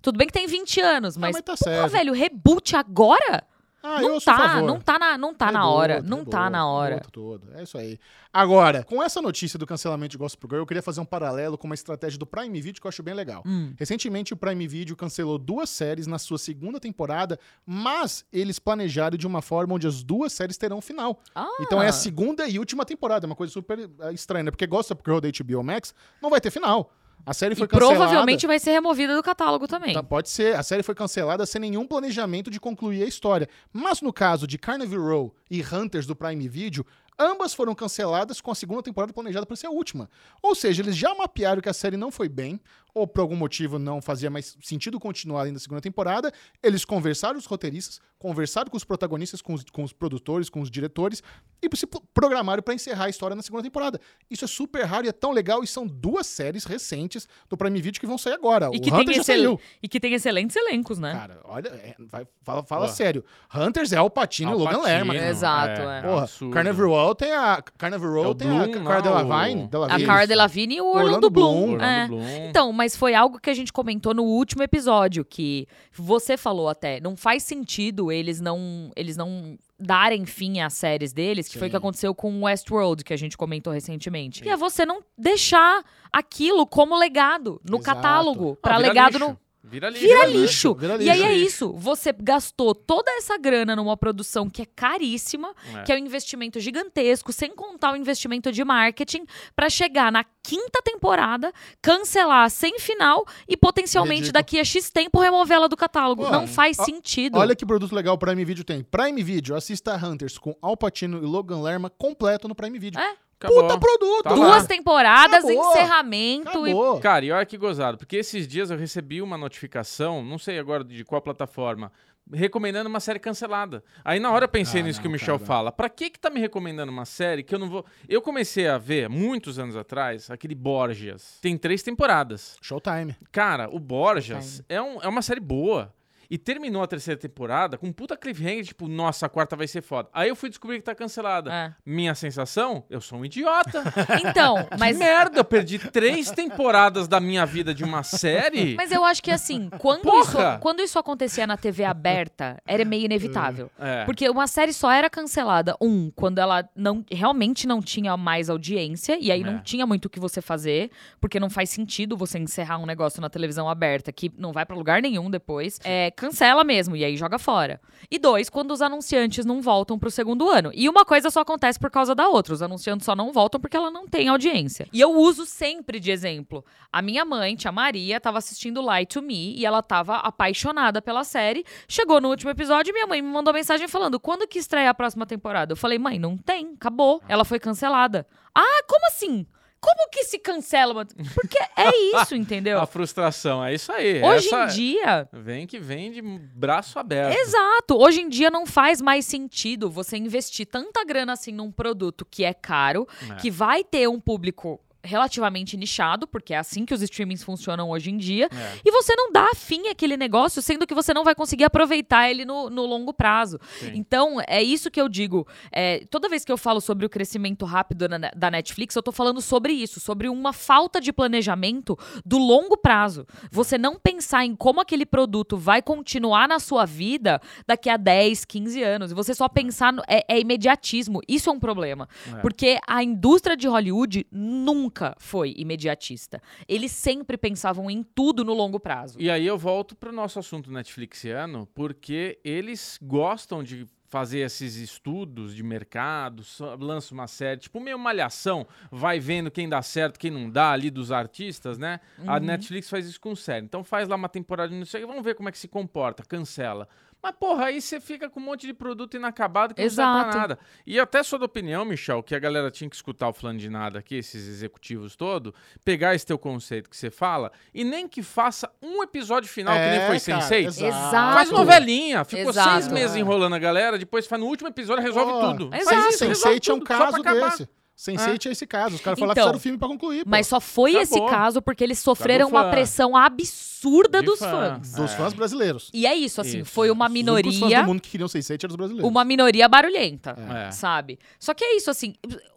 Tudo 0.04 0.18
bem 0.18 0.26
que 0.26 0.34
tem 0.34 0.46
20 0.46 0.80
anos, 0.82 1.16
mas, 1.16 1.32
mas 1.32 1.42
tá 1.42 1.54
porra, 1.56 1.88
velho, 1.88 2.12
reboot 2.12 2.76
agora? 2.76 3.42
Ah, 3.82 4.00
não 4.02 4.18
tá, 4.18 4.62
não 4.62 4.80
tá 4.80 4.98
na, 4.98 5.18
não 5.18 5.34
tá 5.34 5.52
na 5.52 5.60
Reboot, 5.60 5.74
hora, 5.76 6.02
não 6.02 6.18
reboot, 6.18 6.30
tá 6.30 6.50
na 6.50 6.66
hora. 6.66 7.02
Todo. 7.10 7.48
É 7.54 7.62
isso 7.62 7.78
aí. 7.78 7.98
Agora, 8.30 8.84
com 8.84 9.02
essa 9.02 9.20
notícia 9.22 9.58
do 9.58 9.66
cancelamento 9.66 10.12
de 10.12 10.18
Gossip 10.18 10.42
Girl, 10.46 10.60
eu 10.62 10.66
queria 10.66 10.82
fazer 10.82 11.00
um 11.00 11.06
paralelo 11.06 11.56
com 11.56 11.66
uma 11.66 11.74
estratégia 11.74 12.18
do 12.18 12.26
Prime 12.26 12.60
Video 12.60 12.82
que 12.82 12.86
eu 12.86 12.88
acho 12.90 13.02
bem 13.02 13.14
legal. 13.14 13.42
Hum. 13.46 13.72
Recentemente, 13.78 14.34
o 14.34 14.36
Prime 14.36 14.66
Video 14.68 14.94
cancelou 14.94 15.38
duas 15.38 15.70
séries 15.70 16.06
na 16.06 16.18
sua 16.18 16.36
segunda 16.38 16.78
temporada, 16.78 17.38
mas 17.64 18.26
eles 18.30 18.58
planejaram 18.58 19.16
de 19.16 19.26
uma 19.26 19.40
forma 19.40 19.74
onde 19.74 19.86
as 19.86 20.02
duas 20.02 20.34
séries 20.34 20.58
terão 20.58 20.78
um 20.78 20.82
final. 20.82 21.18
Ah, 21.34 21.46
Então 21.60 21.82
é 21.82 21.88
a 21.88 21.92
segunda 21.92 22.46
e 22.46 22.58
última 22.58 22.84
temporada, 22.86 23.24
é 23.24 23.28
uma 23.28 23.36
coisa 23.36 23.52
super 23.52 23.78
eh, 23.78 24.12
estranha, 24.12 24.44
né? 24.44 24.50
Porque 24.50 24.66
Gossip 24.66 25.02
Girl 25.04 25.18
da 25.20 25.28
HBO 25.30 25.62
Max 25.62 25.94
não 26.22 26.28
vai 26.30 26.42
ter 26.42 26.50
final. 26.50 26.90
A 27.26 27.32
série 27.32 27.54
foi 27.54 27.64
e 27.64 27.68
cancelada. 27.68 27.96
provavelmente 27.96 28.46
vai 28.46 28.58
ser 28.58 28.72
removida 28.72 29.16
do 29.16 29.22
catálogo 29.22 29.66
também. 29.66 29.94
Tá, 29.94 30.02
pode 30.02 30.28
ser. 30.28 30.56
A 30.56 30.62
série 30.62 30.82
foi 30.82 30.94
cancelada 30.94 31.46
sem 31.46 31.60
nenhum 31.60 31.86
planejamento 31.86 32.50
de 32.50 32.60
concluir 32.60 33.02
a 33.02 33.06
história. 33.06 33.48
Mas 33.72 34.02
no 34.02 34.12
caso 34.12 34.46
de 34.46 34.58
Carnival 34.58 35.00
Row 35.00 35.34
e 35.50 35.62
Hunters 35.62 36.06
do 36.06 36.14
Prime 36.14 36.48
Video, 36.48 36.84
ambas 37.18 37.54
foram 37.54 37.74
canceladas 37.74 38.40
com 38.40 38.50
a 38.50 38.54
segunda 38.54 38.82
temporada 38.82 39.12
planejada 39.12 39.46
para 39.46 39.56
ser 39.56 39.66
a 39.66 39.70
última. 39.70 40.08
Ou 40.42 40.54
seja, 40.54 40.82
eles 40.82 40.96
já 40.96 41.14
mapearam 41.14 41.60
que 41.62 41.68
a 41.68 41.72
série 41.74 41.96
não 41.96 42.10
foi 42.10 42.28
bem, 42.28 42.60
ou 42.92 43.06
por 43.08 43.20
algum 43.22 43.34
motivo 43.36 43.76
não 43.78 44.00
fazia 44.00 44.30
mais 44.30 44.56
sentido 44.62 45.00
continuar 45.00 45.42
ainda 45.44 45.56
a 45.56 45.60
segunda 45.60 45.80
temporada. 45.80 46.32
Eles 46.62 46.84
conversaram 46.84 47.34
com 47.34 47.40
os 47.40 47.46
roteiristas, 47.46 48.00
conversaram 48.18 48.70
com 48.70 48.76
os 48.76 48.84
protagonistas, 48.84 49.42
com 49.42 49.52
os, 49.54 49.64
com 49.64 49.82
os 49.82 49.92
produtores, 49.92 50.48
com 50.48 50.60
os 50.60 50.70
diretores, 50.70 51.20
e 51.60 51.76
se 51.76 51.86
pro- 51.86 52.00
programaram 52.14 52.62
para 52.62 52.72
encerrar 52.72 53.06
a 53.06 53.08
história 53.08 53.34
na 53.34 53.42
segunda 53.42 53.64
temporada. 53.64 54.00
Isso 54.30 54.44
é 54.44 54.48
super 54.48 54.84
raro 54.84 55.06
e 55.06 55.08
é 55.08 55.12
tão 55.12 55.32
legal, 55.32 55.64
e 55.64 55.66
são 55.66 55.86
duas 55.88 56.26
séries 56.28 56.64
recentes 56.64 57.26
do 57.48 57.56
Prime 57.56 57.80
Video 57.82 58.00
que 58.00 58.06
vão 58.06 58.16
sair 58.16 58.34
agora. 58.34 58.66
E 58.72 58.78
o 58.78 58.80
que, 58.80 58.90
Hunter 58.92 59.06
tem 59.06 59.14
já 59.16 59.20
excel- 59.22 59.36
saiu. 59.38 59.60
e 59.82 59.88
que 59.88 59.98
tem 59.98 60.14
excelentes 60.14 60.54
elencos, 60.54 60.98
né? 60.98 61.12
Cara, 61.12 61.40
olha, 61.44 61.68
é, 61.70 61.96
vai- 61.98 62.26
fala, 62.42 62.62
fala 62.62 62.86
sério. 62.88 63.24
Hunters 63.52 63.92
é 63.92 64.00
o 64.00 64.08
Patino 64.08 64.52
e 64.52 64.54
o 64.54 64.58
Logan 64.58 64.76
Al 64.76 64.82
Lerman. 64.84 65.16
Pacino. 65.16 65.30
Exato, 65.30 65.80
é. 65.80 66.02
Porra, 66.02 66.22
absurdo. 66.22 66.54
Carnival 66.54 66.94
Row 67.04 67.14
tem 67.14 67.32
a 67.32 67.62
Carnival 67.78 68.12
Row 68.12 68.30
É 68.30 68.34
tem 68.34 68.48
Bloom, 68.48 68.62
a 68.62 68.84
Cara 68.84 69.00
Delevingne, 69.00 69.68
a. 69.90 70.06
Cara 70.06 70.26
Delevingne 70.26 70.76
e 70.76 70.80
o 70.80 70.86
Orlando, 70.86 71.06
Orlando 71.06 71.30
Bloom. 71.30 71.52
Bloom. 71.52 71.72
Orlando 71.74 71.84
é. 71.84 72.06
Bloom. 72.08 72.48
Então, 72.48 72.72
mas 72.72 72.96
foi 72.96 73.14
algo 73.14 73.38
que 73.38 73.50
a 73.50 73.54
gente 73.54 73.72
comentou 73.72 74.14
no 74.14 74.24
último 74.24 74.62
episódio, 74.62 75.24
que 75.24 75.66
você 75.92 76.36
falou 76.36 76.68
até, 76.68 77.00
não 77.00 77.16
faz 77.16 77.42
sentido 77.42 78.10
eles 78.10 78.40
não, 78.40 78.90
eles 78.96 79.16
não 79.16 79.56
darem 79.78 80.24
fim 80.24 80.60
às 80.60 80.74
séries 80.74 81.12
deles, 81.12 81.48
que 81.48 81.58
foi 81.58 81.68
o 81.68 81.70
que 81.70 81.76
Sim. 81.76 81.78
aconteceu 81.78 82.14
com 82.14 82.32
o 82.32 82.44
Westworld, 82.44 83.04
que 83.04 83.12
a 83.12 83.16
gente 83.16 83.36
comentou 83.36 83.72
recentemente. 83.72 84.44
E 84.44 84.48
é 84.48 84.56
você 84.56 84.86
não 84.86 85.00
deixar 85.18 85.84
aquilo 86.12 86.66
como 86.66 86.96
legado 86.96 87.60
no 87.68 87.78
Exato. 87.78 87.96
catálogo, 87.96 88.56
pra 88.62 88.76
vira 88.76 88.88
legado 88.88 89.14
lixo. 89.14 89.28
no 89.30 89.38
Vira 89.66 89.88
lixo. 89.88 90.04
Vira 90.06 90.26
né? 90.26 90.32
lixo. 90.32 90.74
Vira 90.74 91.02
E 91.02 91.08
aí 91.10 91.18
lixo. 91.18 91.24
é 91.30 91.32
isso. 91.34 91.72
Você 91.72 92.12
gastou 92.12 92.74
toda 92.74 93.10
essa 93.12 93.38
grana 93.38 93.74
numa 93.74 93.96
produção 93.96 94.48
que 94.50 94.60
é 94.60 94.66
caríssima, 94.66 95.54
É. 95.74 95.82
que 95.82 95.92
é 95.92 95.94
um 95.94 95.98
investimento 95.98 96.60
gigantesco, 96.60 97.32
sem 97.32 97.50
contar 97.54 97.92
o 97.92 97.96
investimento 97.96 98.52
de 98.52 98.62
marketing, 98.62 99.24
pra 99.56 99.70
chegar 99.70 100.12
na 100.12 100.22
quinta 100.42 100.82
temporada, 100.82 101.50
cancelar 101.80 102.50
sem 102.50 102.78
final 102.78 103.24
e 103.48 103.56
potencialmente 103.56 104.26
Ridículo. 104.26 104.32
daqui 104.34 104.60
a 104.60 104.64
X 104.64 104.90
tempo 104.90 105.18
remover 105.18 105.56
ela 105.56 105.68
do 105.68 105.76
catálogo. 105.76 106.24
Pô, 106.24 106.30
Não 106.30 106.46
faz 106.46 106.78
ó, 106.78 106.84
sentido. 106.84 107.38
Olha 107.38 107.56
que 107.56 107.64
produto 107.64 107.94
legal 107.94 108.14
o 108.16 108.18
Prime 108.18 108.44
Video 108.44 108.64
tem. 108.64 108.82
Prime 108.84 109.22
Video, 109.22 109.56
assista 109.56 109.94
Hunters 109.96 110.36
com 110.36 110.54
Al 110.60 110.76
Pacino 110.76 111.18
e 111.18 111.26
Logan 111.26 111.62
Lerman 111.62 111.90
completo 111.96 112.46
no 112.48 112.54
Prime 112.54 112.78
Video. 112.78 113.00
É. 113.00 113.14
Acabou. 113.46 113.62
Puta 113.68 113.78
produto, 113.78 114.22
Tá 114.24 114.30
cara. 114.30 114.40
Duas 114.40 114.66
temporadas, 114.66 115.44
Acabou. 115.44 115.70
encerramento 115.70 116.66
e. 116.66 116.70
Acabou. 116.70 117.00
Cara, 117.00 117.24
e 117.24 117.32
olha 117.32 117.46
que 117.46 117.56
gozado, 117.56 117.98
porque 117.98 118.16
esses 118.16 118.46
dias 118.48 118.70
eu 118.70 118.76
recebi 118.76 119.20
uma 119.22 119.36
notificação, 119.38 120.22
não 120.24 120.38
sei 120.38 120.58
agora 120.58 120.82
de 120.84 121.04
qual 121.04 121.20
plataforma, 121.22 121.90
recomendando 122.32 122.88
uma 122.88 123.00
série 123.00 123.18
cancelada. 123.18 123.84
Aí 124.04 124.18
na 124.18 124.30
hora 124.32 124.44
eu 124.44 124.48
pensei 124.48 124.80
Ah, 124.80 124.84
nisso 124.84 125.00
que 125.00 125.06
o 125.06 125.10
não, 125.10 125.12
Michel 125.12 125.36
cara. 125.38 125.46
fala. 125.46 125.72
Pra 125.72 125.88
que 125.90 126.08
que 126.10 126.18
tá 126.18 126.30
me 126.30 126.40
recomendando 126.40 126.90
uma 126.90 127.04
série 127.04 127.42
que 127.42 127.54
eu 127.54 127.58
não 127.58 127.68
vou... 127.68 127.84
Eu 128.08 128.22
comecei 128.22 128.66
a 128.66 128.78
ver, 128.78 129.08
muitos 129.10 129.58
anos 129.58 129.76
atrás, 129.76 130.30
aquele 130.30 130.54
Borgias. 130.54 131.38
Tem 131.42 131.56
três 131.58 131.82
temporadas. 131.82 132.56
Showtime. 132.62 133.14
Cara, 133.30 133.68
o 133.70 133.78
Borgias 133.78 134.62
é, 134.68 134.80
um- 134.80 135.02
é 135.02 135.08
uma 135.08 135.20
série 135.22 135.40
boa. 135.40 135.92
E 136.30 136.38
terminou 136.38 136.82
a 136.82 136.86
terceira 136.86 137.18
temporada 137.20 137.76
com 137.78 137.86
um 137.86 137.92
puta 137.92 138.16
cliffhanger, 138.16 138.64
tipo, 138.66 138.88
nossa, 138.88 139.26
a 139.26 139.28
quarta 139.28 139.56
vai 139.56 139.66
ser 139.66 139.82
foda. 139.82 140.08
Aí 140.12 140.28
eu 140.28 140.36
fui 140.36 140.48
descobrir 140.48 140.78
que 140.78 140.84
tá 140.84 140.94
cancelada. 140.94 141.52
É. 141.52 141.72
Minha 141.84 142.14
sensação, 142.14 142.84
eu 142.90 143.00
sou 143.00 143.18
um 143.18 143.24
idiota. 143.24 143.82
Então, 144.24 144.56
mas. 144.78 144.96
Que 144.96 145.04
merda, 145.04 145.38
eu 145.40 145.44
perdi 145.44 145.78
três 145.78 146.30
temporadas 146.30 147.06
da 147.08 147.20
minha 147.20 147.44
vida 147.44 147.74
de 147.74 147.84
uma 147.84 148.02
série. 148.02 148.74
Mas 148.74 148.90
eu 148.90 149.04
acho 149.04 149.22
que 149.22 149.30
assim, 149.30 149.68
quando 149.78 150.08
isso, 150.20 150.36
quando 150.60 150.80
isso 150.80 150.98
acontecia 150.98 151.46
na 151.46 151.56
TV 151.56 151.84
aberta, 151.84 152.60
era 152.66 152.84
meio 152.84 153.04
inevitável. 153.04 153.70
É. 153.78 154.04
Porque 154.04 154.28
uma 154.28 154.46
série 154.46 154.72
só 154.72 154.90
era 154.90 155.08
cancelada, 155.10 155.76
um, 155.80 156.10
quando 156.10 156.38
ela 156.38 156.68
não 156.74 157.04
realmente 157.10 157.66
não 157.66 157.80
tinha 157.82 158.16
mais 158.16 158.48
audiência, 158.48 159.18
e 159.20 159.30
aí 159.30 159.42
É. 159.42 159.44
não 159.44 159.60
tinha 159.60 159.86
muito 159.86 160.06
o 160.06 160.10
que 160.10 160.20
você 160.20 160.40
fazer, 160.40 160.90
porque 161.20 161.38
não 161.40 161.50
faz 161.50 161.70
sentido 161.70 162.16
você 162.16 162.38
encerrar 162.38 162.78
um 162.78 162.86
negócio 162.86 163.20
na 163.20 163.28
televisão 163.28 163.68
aberta 163.68 164.12
que 164.12 164.32
não 164.38 164.52
vai 164.52 164.64
pra 164.64 164.76
lugar 164.76 165.02
nenhum 165.02 165.30
depois. 165.30 165.78
É, 165.84 166.10
cancela 166.14 166.64
mesmo, 166.64 166.96
e 166.96 167.04
aí 167.04 167.16
joga 167.16 167.38
fora. 167.38 167.80
E 168.10 168.18
dois, 168.18 168.48
quando 168.48 168.70
os 168.70 168.82
anunciantes 168.82 169.44
não 169.44 169.60
voltam 169.60 169.98
pro 169.98 170.10
segundo 170.10 170.48
ano. 170.48 170.70
E 170.74 170.88
uma 170.88 171.04
coisa 171.04 171.30
só 171.30 171.40
acontece 171.40 171.78
por 171.78 171.90
causa 171.90 172.14
da 172.14 172.28
outra. 172.28 172.54
Os 172.54 172.62
anunciantes 172.62 173.04
só 173.04 173.14
não 173.14 173.32
voltam 173.32 173.60
porque 173.60 173.76
ela 173.76 173.90
não 173.90 174.06
tem 174.06 174.28
audiência. 174.28 174.86
E 174.92 175.00
eu 175.00 175.12
uso 175.12 175.46
sempre 175.46 175.98
de 175.98 176.10
exemplo. 176.10 176.64
A 176.92 177.02
minha 177.02 177.24
mãe, 177.24 177.56
tia 177.56 177.72
Maria, 177.72 178.20
tava 178.20 178.38
assistindo 178.38 178.80
Lie 178.80 179.06
to 179.06 179.22
Me 179.22 179.56
e 179.58 179.64
ela 179.64 179.82
tava 179.82 180.16
apaixonada 180.16 181.02
pela 181.02 181.24
série. 181.24 181.64
Chegou 181.88 182.20
no 182.20 182.28
último 182.28 182.50
episódio 182.50 182.90
e 182.90 182.92
minha 182.92 183.06
mãe 183.06 183.20
me 183.20 183.28
mandou 183.28 183.52
mensagem 183.52 183.88
falando: 183.88 184.20
quando 184.20 184.46
que 184.46 184.58
estreia 184.58 184.90
a 184.90 184.94
próxima 184.94 185.26
temporada? 185.26 185.72
Eu 185.72 185.76
falei, 185.76 185.98
mãe, 185.98 186.18
não 186.18 186.36
tem, 186.36 186.74
acabou. 186.74 187.22
Ela 187.28 187.44
foi 187.44 187.58
cancelada. 187.58 188.26
Ah, 188.54 188.84
como 188.86 189.06
assim? 189.06 189.46
Como 189.84 190.08
que 190.10 190.24
se 190.24 190.38
cancela? 190.38 190.92
uma- 190.92 191.04
Porque 191.06 191.58
é 191.76 192.20
isso, 192.22 192.34
entendeu? 192.34 192.78
A 192.82 192.86
frustração, 192.86 193.64
é 193.64 193.74
isso 193.74 193.92
aí. 193.92 194.22
Hoje 194.22 194.46
Essa 194.46 194.64
em 194.64 194.68
dia. 194.68 195.28
Vem 195.32 195.66
que 195.66 195.78
vem 195.78 196.10
de 196.10 196.22
braço 196.22 196.98
aberto. 196.98 197.36
Exato. 197.36 197.96
Hoje 197.96 198.20
em 198.22 198.28
dia 198.28 198.50
não 198.50 198.64
faz 198.66 199.00
mais 199.00 199.24
sentido 199.26 199.90
você 199.90 200.16
investir 200.16 200.66
tanta 200.66 201.04
grana 201.04 201.32
assim 201.34 201.52
num 201.52 201.70
produto 201.70 202.24
que 202.30 202.44
é 202.44 202.54
caro, 202.54 203.06
É. 203.30 203.34
que 203.36 203.50
vai 203.50 203.82
ter 203.84 204.08
um 204.08 204.18
público 204.20 204.80
relativamente 205.04 205.76
nichado, 205.76 206.26
porque 206.26 206.54
é 206.54 206.58
assim 206.58 206.84
que 206.84 206.94
os 206.94 207.02
streamings 207.02 207.42
funcionam 207.42 207.90
hoje 207.90 208.10
em 208.10 208.16
dia, 208.16 208.48
É. 208.52 208.78
e 208.84 208.90
você 208.90 209.14
não 209.16 209.30
dá 209.30 209.48
fim 209.54 209.88
àquele 209.88 210.16
negócio, 210.16 210.60
sendo 210.62 210.86
que 210.86 210.94
você 210.94 211.12
não 211.12 211.24
vai 211.24 211.34
conseguir 211.34 211.64
aproveitar 211.64 212.30
ele 212.30 212.44
no, 212.44 212.70
no 212.70 212.86
longo 212.86 213.12
prazo. 213.12 213.58
Sim. 213.78 213.92
Então, 213.94 214.38
é 214.48 214.62
isso 214.62 214.90
que 214.90 215.00
eu 215.00 215.08
digo. 215.08 215.46
É, 215.70 216.04
toda 216.10 216.28
vez 216.28 216.44
que 216.44 216.52
eu 216.52 216.56
falo 216.58 216.80
sobre 216.80 217.04
o 217.06 217.08
crescimento 217.10 217.64
rápido 217.64 218.08
na- 218.08 218.30
da 218.34 218.50
Netflix, 218.50 218.94
eu 218.96 219.02
tô 219.02 219.12
falando 219.12 219.40
sobre 219.40 219.72
isso, 219.72 220.00
sobre 220.00 220.28
uma 220.28 220.52
falta 220.52 221.00
de 221.00 221.12
planejamento 221.12 221.98
do 222.24 222.38
longo 222.38 222.76
prazo. 222.76 223.26
Você 223.50 223.76
não 223.76 223.96
pensar 223.98 224.44
em 224.44 224.54
como 224.56 224.80
aquele 224.80 225.04
produto 225.04 225.56
vai 225.56 225.82
continuar 225.82 226.48
na 226.48 226.58
sua 226.58 226.84
vida 226.84 227.40
daqui 227.66 227.90
a 227.90 227.96
10, 227.96 228.44
15 228.44 228.82
anos. 228.82 229.10
E 229.10 229.14
você 229.14 229.34
só 229.34 229.48
pensar. 229.48 229.92
No, 229.92 230.02
é, 230.08 230.24
é 230.28 230.40
imediatismo. 230.40 231.20
Isso 231.28 231.50
é 231.50 231.52
um 231.52 231.58
problema. 231.58 232.08
É. 232.32 232.36
Porque 232.40 232.78
a 232.88 233.02
indústria 233.02 233.56
de 233.56 233.66
Hollywood 233.68 234.26
nunca 234.30 234.93
foi 235.18 235.54
imediatista. 235.56 236.40
Eles 236.68 236.92
sempre 236.92 237.36
pensavam 237.36 237.90
em 237.90 238.02
tudo 238.02 238.44
no 238.44 238.54
longo 238.54 238.78
prazo. 238.78 239.20
E 239.20 239.30
aí 239.30 239.46
eu 239.46 239.58
volto 239.58 239.96
pro 239.96 240.12
nosso 240.12 240.38
assunto 240.38 240.70
Netflixiano, 240.70 241.66
porque 241.74 242.38
eles 242.44 242.98
gostam 243.02 243.62
de 243.62 243.86
fazer 244.14 244.38
esses 244.38 244.76
estudos 244.76 245.56
de 245.56 245.64
mercado, 245.64 246.44
lança 246.78 247.12
uma 247.12 247.26
série, 247.26 247.58
tipo 247.58 247.80
meio 247.80 247.98
malhação, 247.98 248.64
vai 248.88 249.18
vendo 249.18 249.50
quem 249.50 249.68
dá 249.68 249.82
certo, 249.82 250.20
quem 250.20 250.30
não 250.30 250.48
dá 250.48 250.70
ali 250.70 250.88
dos 250.88 251.10
artistas, 251.10 251.78
né? 251.78 251.98
A 252.24 252.38
Netflix 252.38 252.88
faz 252.88 253.06
isso 253.08 253.20
com 253.20 253.34
série. 253.34 253.64
Então 253.64 253.82
faz 253.82 254.06
lá 254.06 254.14
uma 254.14 254.28
temporada 254.28 254.72
não 254.72 254.84
sei 254.84 255.02
o 255.02 255.08
vamos 255.08 255.24
ver 255.24 255.34
como 255.34 255.48
é 255.48 255.52
que 255.52 255.58
se 255.58 255.66
comporta, 255.66 256.22
cancela. 256.22 256.88
Mas, 257.24 257.34
porra, 257.40 257.64
aí 257.68 257.80
você 257.80 257.98
fica 257.98 258.28
com 258.28 258.38
um 258.38 258.42
monte 258.42 258.66
de 258.66 258.74
produto 258.74 259.16
inacabado 259.16 259.72
que 259.72 259.80
não 259.82 259.88
serve 259.88 260.10
Exato. 260.12 260.30
pra 260.30 260.40
nada. 260.40 260.58
E 260.86 261.00
até 261.00 261.22
sou 261.22 261.38
da 261.38 261.46
opinião, 261.46 261.82
Michel, 261.82 262.22
que 262.22 262.34
a 262.34 262.38
galera 262.38 262.70
tinha 262.70 262.90
que 262.90 262.94
escutar 262.94 263.30
o 263.30 263.32
falando 263.32 263.58
de 263.58 263.70
nada 263.70 263.98
aqui, 263.98 264.16
esses 264.16 264.46
executivos 264.46 265.16
todo, 265.16 265.54
pegar 265.82 266.14
esse 266.14 266.26
teu 266.26 266.38
conceito 266.38 266.90
que 266.90 266.94
você 266.96 267.10
fala 267.10 267.50
e 267.72 267.82
nem 267.82 268.06
que 268.06 268.22
faça 268.22 268.70
um 268.82 269.02
episódio 269.02 269.48
final 269.48 269.72
que 269.74 269.80
nem 269.80 270.00
É, 270.00 270.06
foi 270.06 270.20
cara, 270.20 270.46
Sense8. 270.46 270.66
Exato. 270.86 271.34
Faz 271.34 271.50
novelinha, 271.50 272.24
ficou 272.26 272.50
Exato. 272.50 272.70
seis 272.72 272.88
meses 272.88 273.16
É. 273.16 273.20
enrolando 273.20 273.54
a 273.54 273.58
galera, 273.58 273.98
depois 273.98 274.26
faz 274.26 274.38
no 274.38 274.46
último 274.46 274.68
episódio 274.68 275.02
resolve 275.02 275.32
tudo. 275.64 275.74
Exato. 275.74 275.96
Faz 276.02 276.14
isso, 276.16 276.24
resolve 276.26 276.58
Sense8 276.60 276.68
é 276.68 276.74
um 276.74 276.80
caso 276.80 277.16
acabar. 277.16 277.50
desse. 277.52 277.68
Sense8 277.96 278.46
é. 278.46 278.50
esse 278.52 278.66
caso. 278.66 278.96
Os 278.96 279.00
caras 279.00 279.18
falaram 279.18 279.34
que 279.34 279.40
Então, 279.40 279.44
fizeram 279.44 279.56
o 279.58 279.60
filme 279.60 279.78
pra 279.78 279.86
concluir. 279.88 280.24
pô. 280.24 280.30
Mas 280.30 280.46
só 280.48 280.60
foi 280.60 280.94
esse 280.96 281.14
Acabou. 281.14 281.30
caso 281.30 281.62
porque 281.62 281.84
eles 281.84 281.98
sofreram 282.00 282.48
uma 282.48 282.68
pressão 282.70 283.16
absurda 283.16 284.20
De 284.20 284.26
dos 284.26 284.38
fã. 284.40 284.50
fãs. 284.80 284.92
Dos 284.92 285.12
É. 285.12 285.16
fãs 285.16 285.32
brasileiros. 285.32 285.90
E 285.94 286.06
é 286.06 286.14
isso, 286.14 286.40
assim, 286.40 286.60
Isso. 286.60 286.70
foi 286.72 286.90
uma 286.90 287.06
Os 287.06 287.12
únicos 287.12 287.52
fãs 287.54 287.60
minoria, 287.60 287.82
do 287.82 287.86
mundo 287.88 288.00
que 288.00 288.10
queriam 288.10 288.26
Sense8 288.28 288.64
eram 288.64 288.72
os 288.72 288.76
brasileiros. 288.76 289.08
uma 289.10 289.24
minoria 289.24 289.68
barulhenta, 289.68 290.36
É. 290.66 290.70
sabe? 290.72 291.18
Só 291.38 291.54
que 291.54 291.62
é 291.64 291.76
isso, 291.76 291.90
assim, 291.90 292.14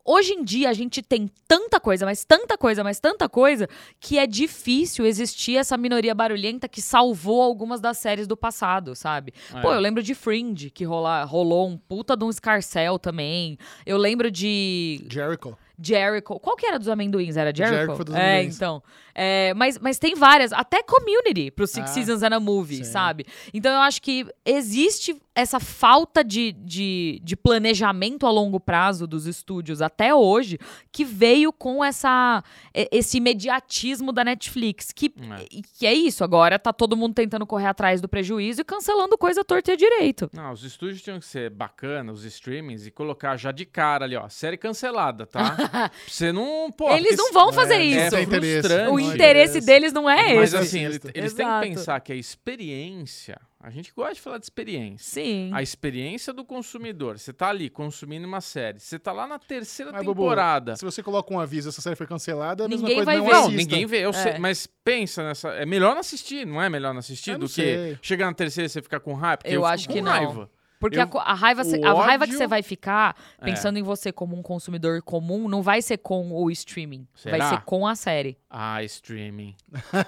hoje 0.08 0.34
em 0.34 0.44
dia 0.44 0.70
a 0.70 0.74
gente 0.74 1.02
tem 1.04 1.30
tanta 1.48 1.80
coisa, 1.80 2.06
mas 2.06 2.24
tanta 2.26 2.58
coisa, 2.58 2.84
mas 2.84 3.00
tanta 3.00 3.28
coisa, 3.30 3.68
que 4.00 4.18
é 4.18 4.26
difícil 4.26 5.06
existir 5.06 5.58
essa 5.58 5.78
minoria 5.78 6.16
barulhenta 6.16 6.68
que 6.68 6.82
salvou 6.82 7.42
algumas 7.42 7.82
das 7.82 7.98
séries 7.98 8.26
do 8.26 8.38
passado, 8.38 8.96
sabe? 8.96 9.34
É. 9.54 9.62
Pô, 9.62 9.74
eu 9.74 9.80
lembro 9.80 10.02
de 10.02 10.16
Fringe, 10.16 10.70
que 10.70 10.86
rola, 10.86 11.24
rolou 11.26 11.68
um 11.68 11.78
puta 11.78 12.16
de 12.16 12.24
um 12.24 12.30
escarcel 12.30 12.98
também. 12.98 13.58
Eu 13.86 13.98
lembro 13.98 14.32
de 14.32 15.06
Jericho. 15.12 15.58
Jericho. 15.80 16.40
Qual 16.40 16.56
que 16.56 16.66
era 16.66 16.80
dos 16.80 16.88
amendoins? 16.90 17.38
Era 17.38 17.54
Jericho? 17.56 17.76
Jericho 17.76 17.96
foi 17.96 18.06
dos 18.06 18.16
é, 18.16 18.32
amendoins. 18.38 18.56
então. 18.56 18.82
É, 19.14 19.54
mas, 19.56 19.78
mas 19.78 20.00
tem 20.00 20.16
várias, 20.16 20.52
até 20.52 20.82
Community 20.82 21.52
pro 21.52 21.68
Six 21.68 21.90
Ah, 21.90 21.94
Seasons 21.94 22.24
and 22.24 22.36
a 22.36 22.40
Movie, 22.40 22.78
sim. 22.78 22.84
sabe? 22.84 23.26
Então 23.54 23.72
eu 23.74 23.82
acho 23.82 24.02
que 24.02 24.26
existe 24.46 25.16
essa 25.38 25.60
falta 25.60 26.24
de, 26.24 26.52
de, 26.52 27.22
de 27.24 27.36
planejamento 27.36 28.26
a 28.26 28.32
longo 28.32 28.60
prazo 28.60 29.06
dos 29.06 29.26
estúdios 29.28 29.82
até 29.82 30.14
hoje, 30.14 30.58
que 30.92 31.06
veio 31.06 31.54
com 31.54 31.84
essa, 31.86 32.44
esse 32.74 33.18
imediatismo 33.18 34.12
da 34.12 34.24
Netflix. 34.24 34.92
Que 34.92 35.08
É. 35.08 35.46
que 35.78 35.86
é 35.86 35.94
isso, 35.94 36.24
agora 36.24 36.58
tá 36.58 36.74
todo 36.74 36.98
mundo 36.98 37.14
tentando 37.14 37.46
correr 37.46 37.68
atrás 37.68 38.02
do 38.02 38.08
prejuízo 38.10 38.62
e 38.62 38.64
cancelando 38.64 39.18
coisa 39.18 39.44
torta 39.46 39.74
e 39.74 39.78
direito. 39.78 40.30
Não, 40.34 40.52
os 40.52 40.64
estúdios 40.64 41.02
tinham 41.02 41.20
que 41.20 41.26
ser 41.26 41.50
bacana, 41.50 42.12
os 42.12 42.24
streamings, 42.26 42.88
e 42.88 42.92
colocar 42.92 43.38
já 43.38 43.52
de 43.52 43.66
cara 43.66 44.06
ali, 44.06 44.16
ó, 44.16 44.28
série 44.30 44.58
cancelada, 44.58 45.26
tá? 45.28 45.56
Você 46.08 46.32
não. 46.32 46.72
Pô, 46.72 46.90
Eles 46.96 47.16
não 47.18 47.32
vão 47.32 47.54
fazer 47.54 47.76
É, 47.76 47.84
isso. 47.84 48.00
não 48.04 48.10
tem 48.10 48.24
interesse. 48.24 48.68
frustrante. 48.68 48.92
O 48.92 49.00
interesse 49.00 49.62
deles 49.62 49.94
não 49.94 50.10
é 50.10 50.34
Mas 50.36 50.54
esse. 50.54 50.58
assim, 50.64 50.84
eles, 50.86 51.00
eles 51.14 51.34
têm 51.34 51.46
que 51.46 51.60
pensar 51.62 52.00
que 52.00 52.12
a 52.12 52.16
experiência. 52.16 53.40
A 53.68 53.70
gente 53.70 53.92
gosta 53.94 54.14
de 54.14 54.22
falar 54.22 54.38
de 54.38 54.46
experiência. 54.46 55.06
Sim. 55.22 55.52
A 55.54 55.62
experiência 55.62 56.32
do 56.32 56.46
consumidor. 56.46 57.20
Você 57.20 57.34
tá 57.34 57.50
ali 57.50 57.70
consumindo 57.70 58.26
uma 58.26 58.40
série. 58.40 58.80
Você 58.80 58.98
tá 58.98 59.12
lá 59.12 59.28
na 59.28 59.38
terceira 59.38 59.92
Mas, 59.92 60.06
temporada. 60.06 60.78
Se 60.78 60.86
você 60.86 61.04
coloca 61.04 61.34
um 61.34 61.38
aviso, 61.38 61.68
essa 61.68 61.82
série 61.82 61.98
foi 61.98 62.08
cancelada, 62.08 62.64
é 62.64 62.66
a 62.66 62.70
mesma 62.70 62.88
Ninguém 62.88 63.04
coisa 63.04 63.06
vai 63.12 63.18
não 63.18 63.26
ver. 63.26 63.32
Não, 63.34 63.50
ninguém 63.58 63.86
vê. 63.86 64.06
Eu 64.06 64.12
É. 64.12 64.14
sei, 64.14 64.38
mas 64.40 64.68
pensa 64.86 65.22
nessa. 65.22 65.50
É 65.50 65.66
melhor 65.66 65.92
não 65.96 66.00
assistir, 66.00 66.48
não 66.48 66.62
é 66.62 66.70
melhor 66.70 66.94
não 66.94 67.00
assistir 67.00 67.32
Eu 67.32 67.40
do 67.40 67.42
não 67.42 67.48
que 67.50 67.54
sei. 67.56 68.00
chegar 68.02 68.28
na 68.28 68.34
terceira 68.34 68.68
e 68.68 68.70
você 68.70 68.82
ficar 68.82 69.02
com 69.02 69.14
raiva? 69.14 69.38
Porque 69.40 69.50
Eu 69.54 69.62
fico 69.62 69.66
acho 69.74 69.90
que 69.90 70.02
não. 70.02 70.12
raiva. 70.14 70.50
Porque 70.80 71.00
Eu- 71.00 71.10
a, 71.20 71.32
a 71.32 71.34
raiva, 71.34 71.62
a 71.64 72.04
raiva 72.04 72.26
que 72.26 72.32
ódio- 72.32 72.38
você 72.38 72.48
vai 72.48 72.62
ficar 72.62 73.16
É. 73.42 73.46
pensando 73.46 73.78
em 73.80 73.84
você 73.84 74.12
como 74.12 74.36
um 74.38 74.42
consumidor 74.44 75.02
comum 75.02 75.48
não 75.50 75.62
vai 75.62 75.82
ser 75.82 75.98
com 75.98 76.32
o 76.32 76.52
streaming. 76.52 77.08
Vai 77.24 77.34
Será? 77.34 77.50
ser 77.50 77.62
com 77.62 77.88
a 77.88 77.96
série. 77.96 78.38
Ah, 78.50 78.84
streaming. 78.84 79.56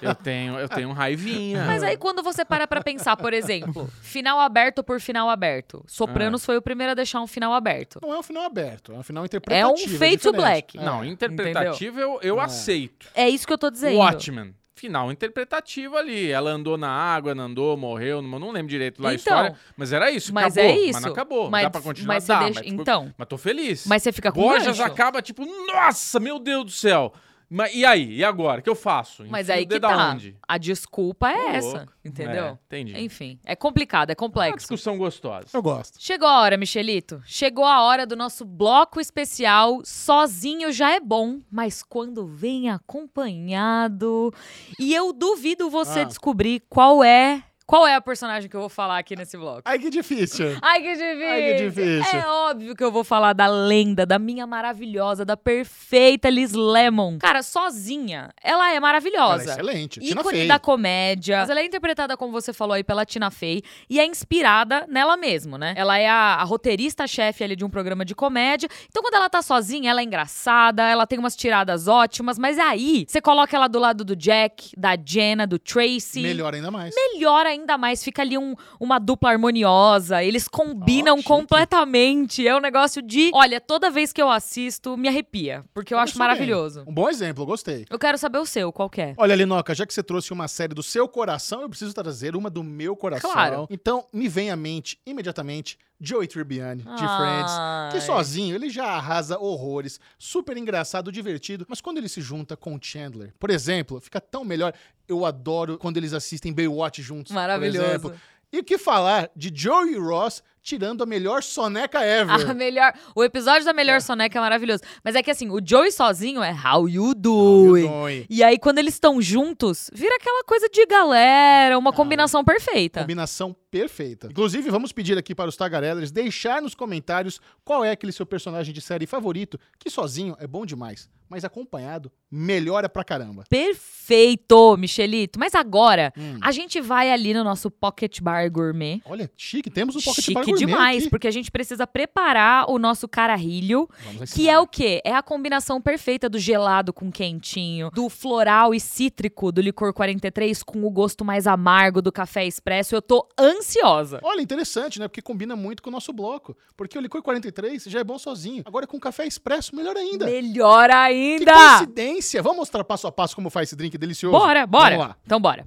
Eu 0.00 0.14
tenho, 0.14 0.58
eu 0.58 0.68
tenho 0.68 0.92
raivinha. 0.92 1.64
Mas 1.66 1.82
aí 1.82 1.96
quando 1.96 2.22
você 2.22 2.44
para 2.44 2.66
pra 2.66 2.82
pensar, 2.82 3.16
por 3.16 3.32
exemplo, 3.32 3.88
final 4.00 4.38
aberto 4.40 4.82
por 4.82 5.00
final 5.00 5.28
aberto. 5.28 5.84
Sopranos 5.86 6.44
foi 6.44 6.56
o 6.56 6.62
primeiro 6.62 6.92
a 6.92 6.94
deixar 6.94 7.20
um 7.20 7.26
final 7.26 7.52
aberto. 7.52 7.98
Não 8.02 8.14
é 8.14 8.18
um 8.18 8.22
final 8.22 8.44
aberto, 8.44 8.92
é 8.92 8.96
um 8.98 9.02
final 9.02 9.24
É 9.24 9.26
interpretativo. 9.26 9.94
um 9.94 9.98
fade 9.98 10.16
to 10.18 10.30
diferente. 10.32 10.36
black. 10.36 10.78
É. 10.78 10.82
Não, 10.82 11.04
interpretativo 11.04 11.98
eu, 12.00 12.18
eu 12.22 12.40
É. 12.40 12.44
aceito. 12.44 13.06
É 13.14 13.28
isso 13.28 13.46
que 13.46 13.52
eu 13.52 13.58
tô 13.58 13.70
dizendo. 13.70 13.96
Watchmen. 13.98 14.54
Final 14.80 15.12
interpretativo 15.12 15.94
ali. 15.94 16.30
Ela 16.30 16.50
andou 16.52 16.78
na 16.78 16.88
água, 16.88 17.34
não 17.34 17.44
andou, 17.44 17.76
morreu, 17.76 18.22
não, 18.22 18.38
não 18.38 18.50
lembro 18.50 18.68
direito 18.70 19.02
lá 19.02 19.10
a 19.10 19.14
Então, 19.14 19.36
história. 19.36 19.56
Mas 19.76 19.92
era 19.92 20.10
isso, 20.10 20.32
mas 20.32 20.56
acabou. 20.56 20.70
é 20.70 20.76
isso. 20.78 20.92
Mas 20.94 21.02
não 21.04 21.12
acabou. 21.12 21.50
Mas- 21.50 21.62
Dá 21.64 21.70
pra 21.70 21.80
continuar? 21.82 22.14
mas 22.14 22.26
Dá, 22.26 22.38
deixa- 22.38 22.54
mas, 22.60 22.64
ficou- 22.68 22.80
então. 22.82 23.14
mas 23.18 23.28
tô 23.28 23.36
feliz. 23.36 23.86
Mas 23.86 24.02
você 24.02 24.10
fica 24.10 24.32
com 24.32 24.40
gancho. 24.48 24.82
acaba 24.82 25.20
tipo, 25.20 25.44
nossa, 25.66 26.18
meu 26.18 26.38
Deus 26.38 26.64
do 26.64 26.70
céu. 26.70 27.12
Mas, 27.52 27.74
e 27.74 27.84
aí? 27.84 28.12
E 28.14 28.22
agora? 28.24 28.60
O 28.60 28.62
que 28.62 28.70
eu 28.70 28.76
faço? 28.76 29.24
Mas 29.28 29.48
Enfio 29.48 29.58
aí 29.58 29.64
o 29.64 29.68
que 29.68 29.80
tá. 29.80 30.10
aonde? 30.10 30.36
A 30.46 30.56
desculpa 30.56 31.30
é 31.32 31.56
essa, 31.56 31.78
louco. 31.78 31.92
entendeu? 32.04 32.44
É, 32.44 32.58
entendi. 32.66 32.96
Enfim, 33.00 33.40
é 33.44 33.56
complicado, 33.56 34.10
é 34.10 34.12
Uma 34.12 34.16
complexo. 34.16 34.58
discussão 34.58 34.96
gostosa. 34.96 35.48
Eu 35.52 35.60
gosto. 35.60 35.96
Chegou 36.00 36.28
a 36.28 36.40
hora, 36.42 36.56
Michelito. 36.56 37.20
Chegou 37.26 37.64
a 37.64 37.82
hora 37.82 38.06
do 38.06 38.14
nosso 38.14 38.44
bloco 38.44 39.00
especial. 39.00 39.80
Sozinho 39.84 40.70
já 40.70 40.92
é 40.94 41.00
bom, 41.00 41.40
mas 41.50 41.82
quando 41.82 42.24
vem 42.24 42.70
acompanhado. 42.70 44.32
E 44.78 44.94
eu 44.94 45.12
duvido 45.12 45.68
você 45.68 46.00
Ah. 46.00 46.04
descobrir 46.04 46.62
qual 46.68 47.02
é. 47.02 47.42
Qual 47.70 47.86
é 47.86 47.94
a 47.94 48.00
personagem 48.00 48.50
que 48.50 48.56
eu 48.56 48.60
vou 48.60 48.68
falar 48.68 48.98
aqui 48.98 49.14
nesse 49.14 49.36
bloco? 49.36 49.62
Ai, 49.64 49.78
que 49.78 49.90
difícil. 49.90 50.58
Ai, 50.60 50.82
que 50.82 50.92
difícil! 50.92 51.28
Ai, 51.28 51.42
que 51.42 51.54
difícil. 51.68 52.18
É 52.18 52.26
óbvio 52.26 52.74
que 52.74 52.82
eu 52.82 52.90
vou 52.90 53.04
falar 53.04 53.32
da 53.32 53.46
lenda, 53.46 54.04
da 54.04 54.18
minha 54.18 54.44
maravilhosa, 54.44 55.24
da 55.24 55.36
perfeita 55.36 56.28
Liz 56.28 56.52
Lemon. 56.52 57.18
Cara, 57.20 57.44
sozinha, 57.44 58.30
ela 58.42 58.66
é 58.66 58.70
Ela 58.70 58.76
é 58.76 58.80
maravilhosa. 58.80 59.52
excelente. 59.52 60.00
Tina 60.00 60.20
ícone 60.20 60.38
Fey. 60.38 60.48
da 60.48 60.58
comédia. 60.58 61.38
Mas 61.38 61.48
ela 61.50 61.60
é 61.60 61.64
interpretada, 61.64 62.16
como 62.16 62.32
você 62.32 62.52
falou 62.52 62.74
aí, 62.74 62.82
pela 62.82 63.06
Tina 63.06 63.30
Fey 63.30 63.62
e 63.88 64.00
é 64.00 64.04
inspirada 64.04 64.84
nela 64.88 65.16
mesma, 65.16 65.56
né? 65.56 65.72
Ela 65.76 65.96
é 65.96 66.08
a, 66.08 66.38
a 66.40 66.42
roteirista-chefe 66.42 67.44
ali 67.44 67.54
de 67.54 67.64
um 67.64 67.70
programa 67.70 68.04
de 68.04 68.16
comédia. 68.16 68.68
Então, 68.88 69.00
quando 69.00 69.14
ela 69.14 69.30
tá 69.30 69.42
sozinha, 69.42 69.92
ela 69.92 70.00
é 70.00 70.04
engraçada, 70.04 70.82
ela 70.88 71.06
tem 71.06 71.20
umas 71.20 71.36
tiradas 71.36 71.86
ótimas, 71.86 72.36
mas 72.36 72.58
aí 72.58 73.04
você 73.06 73.20
coloca 73.20 73.54
ela 73.56 73.68
do 73.68 73.78
lado 73.78 74.04
do 74.04 74.16
Jack, 74.16 74.72
da 74.76 74.96
Jenna, 74.96 75.46
do 75.46 75.56
Tracy. 75.56 76.20
Melhor 76.22 76.52
ainda 76.52 76.72
mais. 76.72 76.92
Melhor 76.96 77.46
ainda 77.46 77.59
mais, 77.78 78.02
fica 78.02 78.22
ali 78.22 78.36
um- 78.38 78.54
uma 78.78 78.98
dupla 78.98 79.30
harmoniosa, 79.30 80.22
eles 80.22 80.46
combinam 80.48 81.16
chique. 81.18 81.28
completamente. 81.28 82.46
É 82.46 82.54
um 82.56 82.60
negócio 82.60 83.02
de. 83.02 83.30
Olha, 83.34 83.60
toda 83.60 83.90
vez 83.90 84.12
que 84.12 84.20
eu 84.20 84.30
assisto, 84.30 84.96
me 84.96 85.08
arrepia, 85.08 85.64
porque 85.74 85.92
eu 85.94 85.98
acho 85.98 86.12
Começou 86.14 86.18
bem. 86.20 86.28
maravilhoso. 86.28 86.84
Um 86.86 86.92
bom 86.94 87.08
exemplo, 87.08 87.44
gostei. 87.46 87.84
Eu 87.90 87.98
quero 87.98 88.18
saber 88.18 88.38
o 88.38 88.46
seu, 88.46 88.72
qual 88.72 88.90
é? 88.96 89.14
Olha, 89.16 89.34
Linoca, 89.34 89.74
já 89.74 89.86
que 89.86 89.94
você 89.94 90.02
trouxe 90.02 90.32
uma 90.32 90.48
série 90.48 90.74
do 90.74 90.82
seu 90.82 91.06
coração, 91.08 91.62
eu 91.62 91.68
preciso 91.68 91.94
trazer 91.94 92.34
uma 92.36 92.50
do 92.50 92.62
meu 92.62 92.96
coração. 92.96 93.30
Claro. 93.32 93.66
Então, 93.70 94.04
me 94.12 94.28
vem 94.28 94.50
à 94.50 94.56
mente, 94.56 94.98
imediatamente, 95.06 95.78
Joey 96.00 96.26
Tribbiani, 96.26 96.82
de 96.82 96.88
Ai. 96.88 97.16
Friends. 97.18 97.94
Que 97.94 98.00
sozinho 98.06 98.54
ele 98.54 98.70
já 98.70 98.86
arrasa 98.86 99.38
horrores, 99.38 100.00
super 100.18 100.56
engraçado, 100.56 101.12
divertido, 101.12 101.66
mas 101.68 101.80
quando 101.80 101.98
ele 101.98 102.08
se 102.08 102.20
junta 102.20 102.56
com 102.56 102.78
Chandler, 102.80 103.34
por 103.38 103.50
exemplo, 103.50 104.00
fica 104.00 104.20
tão 104.20 104.44
melhor. 104.44 104.72
Eu 105.06 105.26
adoro 105.26 105.76
quando 105.76 105.96
eles 105.96 106.12
assistem 106.12 106.52
Baywatch 106.52 107.02
juntos, 107.02 107.32
Maravilhoso. 107.32 107.78
por 107.78 107.88
exemplo. 107.88 108.14
E 108.52 108.58
o 108.58 108.64
que 108.64 108.78
falar 108.78 109.30
de 109.36 109.52
Joey 109.54 109.96
Ross 109.96 110.42
tirando 110.62 111.02
a 111.02 111.06
melhor 111.06 111.42
soneca 111.42 112.04
ever. 112.04 112.50
A 112.50 112.54
melhor, 112.54 112.92
o 113.14 113.24
episódio 113.24 113.64
da 113.64 113.72
melhor 113.72 114.00
soneca 114.00 114.38
é 114.38 114.40
maravilhoso. 114.40 114.82
Mas 115.02 115.14
é 115.14 115.22
que 115.22 115.30
assim, 115.30 115.50
o 115.50 115.58
Joey 115.64 115.90
sozinho 115.92 116.42
é 116.42 116.52
How 116.52 116.88
you 116.88 117.14
doing? 117.14 117.86
Doing. 117.88 118.26
E 118.28 118.42
aí, 118.42 118.58
quando 118.58 118.78
eles 118.78 118.94
estão 118.94 119.20
juntos, 119.20 119.90
vira 119.92 120.14
aquela 120.16 120.44
coisa 120.44 120.68
de 120.68 120.84
galera, 120.86 121.78
uma 121.78 121.92
combinação 121.92 122.44
perfeita. 122.44 123.00
Combinação 123.00 123.54
perfeita. 123.70 124.28
Inclusive, 124.30 124.68
vamos 124.70 124.92
pedir 124.92 125.16
aqui 125.16 125.34
para 125.34 125.48
os 125.48 125.56
tagarellers 125.56 126.10
deixar 126.10 126.60
nos 126.60 126.74
comentários 126.74 127.40
qual 127.64 127.84
é 127.84 127.90
aquele 127.92 128.12
seu 128.12 128.26
personagem 128.26 128.74
de 128.74 128.80
série 128.80 129.06
favorito, 129.06 129.58
que 129.78 129.88
sozinho 129.88 130.36
é 130.40 130.46
bom 130.46 130.66
demais, 130.66 131.08
mas 131.28 131.44
acompanhado 131.44 132.10
melhora 132.30 132.88
pra 132.88 133.04
caramba. 133.04 133.44
Perfeito, 133.48 134.76
Michelito. 134.76 135.38
Mas 135.38 135.54
agora, 135.54 136.12
Hum. 136.16 136.38
a 136.40 136.52
gente 136.52 136.80
vai 136.80 137.10
ali 137.10 137.32
no 137.34 137.42
nosso 137.44 137.70
Pocket 137.70 138.20
Bar 138.20 138.50
Gourmet. 138.50 139.00
Olha, 139.04 139.30
chique, 139.36 139.70
temos 139.70 139.96
um 139.96 140.00
Pocket 140.00 140.24
Chique 140.24 140.34
Bar 140.34 140.44
Demais, 140.58 141.02
aqui. 141.02 141.10
porque 141.10 141.28
a 141.28 141.30
gente 141.30 141.50
precisa 141.50 141.86
preparar 141.86 142.70
o 142.70 142.78
nosso 142.78 143.08
cararrilho, 143.08 143.88
que 144.34 144.48
é 144.48 144.58
o 144.58 144.66
quê? 144.66 145.00
É 145.04 145.14
a 145.14 145.22
combinação 145.22 145.80
perfeita 145.80 146.28
do 146.28 146.38
gelado 146.38 146.92
com 146.92 147.10
quentinho, 147.10 147.90
do 147.90 148.08
floral 148.08 148.74
e 148.74 148.80
cítrico 148.80 149.50
do 149.52 149.60
licor 149.60 149.92
43 149.92 150.62
com 150.62 150.84
o 150.84 150.90
gosto 150.90 151.24
mais 151.24 151.46
amargo 151.46 152.02
do 152.02 152.12
café 152.12 152.46
expresso. 152.46 152.94
Eu 152.94 153.02
tô 153.02 153.26
ansiosa. 153.38 154.20
Olha, 154.22 154.40
interessante, 154.40 154.98
né? 154.98 155.08
Porque 155.08 155.22
combina 155.22 155.54
muito 155.56 155.82
com 155.82 155.90
o 155.90 155.92
nosso 155.92 156.12
bloco. 156.12 156.56
Porque 156.76 156.96
o 156.98 157.00
licor 157.00 157.22
43 157.22 157.84
já 157.84 158.00
é 158.00 158.04
bom 158.04 158.18
sozinho. 158.18 158.62
Agora 158.66 158.86
com 158.86 158.98
café 158.98 159.26
expresso, 159.26 159.74
melhor 159.74 159.96
ainda. 159.96 160.26
Melhor 160.26 160.88
Que 160.88 160.94
ainda! 160.94 161.52
coincidência! 161.52 162.42
Vamos 162.42 162.58
mostrar 162.58 162.84
passo 162.84 163.06
a 163.06 163.12
passo 163.12 163.34
como 163.34 163.50
faz 163.50 163.68
esse 163.68 163.76
drink 163.76 163.96
delicioso? 163.98 164.36
Bora, 164.36 164.66
bora. 164.66 164.90
Vamos 164.96 165.08
lá. 165.08 165.16
Então 165.24 165.40
bora. 165.40 165.66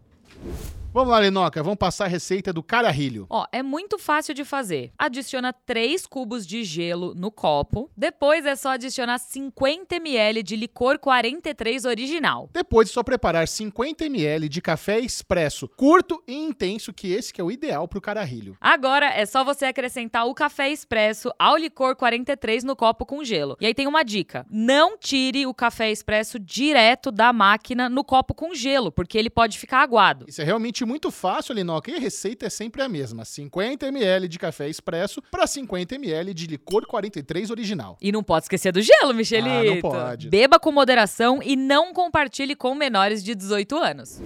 Vamos 0.93 1.09
lá, 1.09 1.17
Lenoca. 1.17 1.63
Vamos 1.63 1.79
passar 1.79 2.05
a 2.05 2.07
receita 2.07 2.53
do 2.53 2.61
cararrilho. 2.61 3.25
Ó, 3.27 3.47
é 3.51 3.63
muito 3.63 3.97
fácil 3.97 4.31
de 4.31 4.45
fazer. 4.45 4.91
Adiciona 4.95 5.51
3 5.51 6.05
cubos 6.05 6.45
de 6.45 6.63
gelo 6.63 7.15
no 7.15 7.31
copo. 7.31 7.89
Depois 7.97 8.45
é 8.45 8.55
só 8.55 8.73
adicionar 8.73 9.17
50 9.17 9.95
ml 9.95 10.43
de 10.43 10.55
licor 10.55 10.99
43 10.99 11.85
original. 11.85 12.47
Depois 12.53 12.89
é 12.89 12.93
só 12.93 13.01
preparar 13.01 13.47
50 13.47 14.05
ml 14.05 14.47
de 14.47 14.61
café 14.61 14.99
expresso 14.99 15.67
curto 15.67 16.21
e 16.27 16.35
intenso, 16.35 16.93
que 16.93 17.11
esse 17.11 17.33
que 17.33 17.41
é 17.41 17.43
o 17.43 17.49
ideal 17.49 17.87
pro 17.87 17.99
cararrilho. 17.99 18.55
Agora 18.61 19.07
é 19.07 19.25
só 19.25 19.43
você 19.43 19.65
acrescentar 19.65 20.27
o 20.27 20.35
café 20.35 20.69
expresso 20.69 21.33
ao 21.39 21.57
licor 21.57 21.95
43 21.95 22.63
no 22.63 22.75
copo 22.75 23.03
com 23.03 23.23
gelo. 23.23 23.57
E 23.59 23.65
aí 23.65 23.73
tem 23.73 23.87
uma 23.87 24.03
dica: 24.03 24.45
não 24.47 24.95
tire 24.95 25.47
o 25.47 25.55
café 25.55 25.89
expresso 25.89 26.37
direto 26.37 27.11
da 27.11 27.33
máquina 27.33 27.89
no 27.89 28.03
copo 28.03 28.35
com 28.35 28.53
gelo, 28.53 28.91
porque 28.91 29.17
ele 29.17 29.31
pode 29.31 29.57
ficar 29.57 29.81
aguado. 29.81 30.25
Isso 30.27 30.39
é 30.39 30.45
realmente 30.45 30.82
muito 30.85 31.11
fácil, 31.11 31.53
Linoca, 31.53 31.91
e 31.91 31.95
a 31.95 31.99
receita 31.99 32.45
é 32.45 32.49
sempre 32.49 32.81
a 32.81 32.89
mesma: 32.89 33.25
50 33.25 33.87
ml 33.87 34.27
de 34.27 34.39
café 34.39 34.69
expresso 34.69 35.21
para 35.31 35.47
50 35.47 35.95
ml 35.95 36.33
de 36.33 36.47
licor 36.47 36.85
43 36.85 37.49
original. 37.49 37.97
E 38.01 38.11
não 38.11 38.23
pode 38.23 38.45
esquecer 38.45 38.71
do 38.71 38.81
gelo, 38.81 39.13
Michelito. 39.13 39.49
Ah, 39.49 39.63
não 39.63 39.81
pode. 39.81 40.29
Beba 40.29 40.59
com 40.59 40.71
moderação 40.71 41.41
e 41.43 41.55
não 41.55 41.93
compartilhe 41.93 42.55
com 42.55 42.73
menores 42.75 43.23
de 43.23 43.35
18 43.35 43.77
anos. 43.77 44.21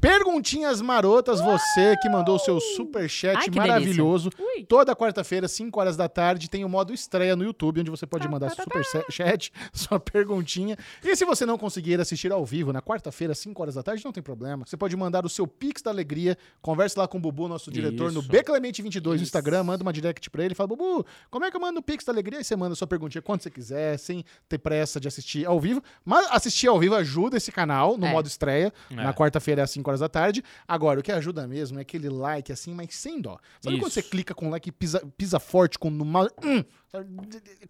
Perguntinhas 0.00 0.80
marotas, 0.80 1.40
você 1.40 1.94
que 2.00 2.08
mandou 2.08 2.36
o 2.36 2.38
seu 2.38 2.58
superchat 2.58 3.36
Ai, 3.36 3.48
que 3.50 3.58
maravilhoso. 3.58 4.30
Ui. 4.38 4.64
Toda 4.64 4.96
quarta-feira, 4.96 5.46
5 5.46 5.78
horas 5.78 5.96
da 5.96 6.08
tarde, 6.08 6.48
tem 6.48 6.64
o 6.64 6.68
modo 6.68 6.94
estreia 6.94 7.36
no 7.36 7.44
YouTube, 7.44 7.80
onde 7.80 7.90
você 7.90 8.06
pode 8.06 8.24
Tá, 8.24 8.30
mandar 8.30 8.50
seu 8.50 8.64
superchat, 8.64 9.52
sua 9.74 10.00
perguntinha. 10.00 10.76
E 11.04 11.14
se 11.14 11.24
você 11.24 11.44
não 11.44 11.58
conseguir 11.58 12.00
assistir 12.00 12.32
ao 12.32 12.44
vivo 12.46 12.72
na 12.72 12.80
quarta-feira, 12.80 13.34
5 13.34 13.60
horas 13.60 13.74
da 13.74 13.82
tarde, 13.82 14.02
não 14.04 14.12
tem 14.12 14.22
problema. 14.22 14.64
Você 14.66 14.76
pode 14.76 14.96
mandar 14.96 15.26
o 15.26 15.28
seu 15.28 15.46
Pix 15.46 15.82
da 15.82 15.90
Alegria. 15.90 16.36
Converse 16.62 16.98
lá 16.98 17.06
com 17.06 17.18
o 17.18 17.20
Bubu, 17.20 17.46
nosso 17.46 17.70
diretor, 17.70 18.10
no 18.10 18.20
Isso. 18.20 18.28
Bclemente22 18.30 19.16
no. 19.16 19.22
Instagram. 19.22 19.64
Manda 19.64 19.82
uma 19.82 19.92
direct 19.92 20.30
pra 20.30 20.42
ele. 20.44 20.54
Fala, 20.54 20.68
Bubu, 20.68 21.04
como 21.30 21.44
é 21.44 21.50
que 21.50 21.56
eu 21.56 21.60
mando 21.60 21.80
o 21.80 21.82
Pix 21.82 22.04
da 22.04 22.12
Alegria? 22.12 22.40
E 22.40 22.44
você 22.44 22.56
manda 22.56 22.72
a 22.72 22.76
sua 22.76 22.86
perguntinha 22.86 23.20
quando 23.20 23.42
você 23.42 23.50
quiser, 23.50 23.98
sem 23.98 24.24
ter 24.48 24.58
pressa 24.58 24.98
de 24.98 25.08
assistir 25.08 25.44
ao 25.46 25.60
vivo. 25.60 25.82
Mas 26.04 26.26
assistir 26.30 26.68
ao 26.68 26.78
vivo 26.78 26.94
ajuda 26.94 27.36
esse 27.36 27.52
canal 27.52 27.98
no 27.98 28.06
É. 28.06 28.12
modo 28.12 28.26
estreia. 28.26 28.72
É. 28.90 28.94
Na 28.94 29.12
quarta-feira, 29.12 29.62
às 29.62 29.70
5 29.70 29.89
horas 29.90 30.00
da 30.00 30.08
tarde. 30.08 30.42
Agora, 30.66 31.00
o 31.00 31.02
que 31.02 31.12
ajuda 31.12 31.46
mesmo 31.46 31.78
é 31.78 31.82
aquele 31.82 32.08
like 32.08 32.50
assim, 32.50 32.74
mas 32.74 32.94
sem 32.94 33.20
dó. 33.20 33.38
Sabe 33.60 33.76
quando 33.76 33.90
Isso. 33.90 34.00
você 34.00 34.02
clica 34.02 34.34
com 34.34 34.50
like 34.50 34.68
e 34.68 34.72
pisa, 34.72 35.04
pisa 35.16 35.38
forte, 35.38 35.78
com, 35.78 35.90
numa, 35.90 36.24
hum, 36.44 36.64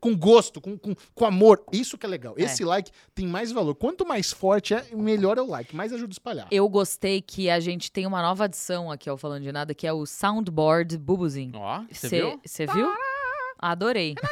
com 0.00 0.16
gosto, 0.16 0.60
com, 0.60 0.78
com, 0.78 0.94
com 1.14 1.24
amor? 1.24 1.62
Isso 1.72 1.98
que 1.98 2.06
é 2.06 2.08
legal. 2.08 2.34
É. 2.36 2.42
Esse 2.42 2.64
like 2.64 2.90
tem 3.14 3.26
mais 3.26 3.52
valor. 3.52 3.74
Quanto 3.74 4.06
mais 4.06 4.32
forte 4.32 4.74
é, 4.74 4.86
melhor 4.94 5.38
é 5.38 5.42
o 5.42 5.46
like, 5.46 5.74
mais 5.74 5.92
ajuda 5.92 6.10
a 6.10 6.14
espalhar. 6.14 6.48
Eu 6.50 6.68
gostei 6.68 7.20
que 7.20 7.50
a 7.50 7.60
gente 7.60 7.90
tem 7.90 8.06
uma 8.06 8.22
nova 8.22 8.44
adição 8.44 8.90
aqui 8.90 9.08
ao 9.08 9.16
Falando 9.16 9.42
de 9.42 9.52
Nada, 9.52 9.74
que 9.74 9.86
é 9.86 9.92
o 9.92 10.06
Soundboard 10.06 10.96
Bubuzinho. 10.98 11.52
Ó, 11.56 11.84
você 11.90 12.08
viu? 12.08 12.40
Você 12.44 12.66
viu? 12.66 12.88
Adorei. 13.60 14.14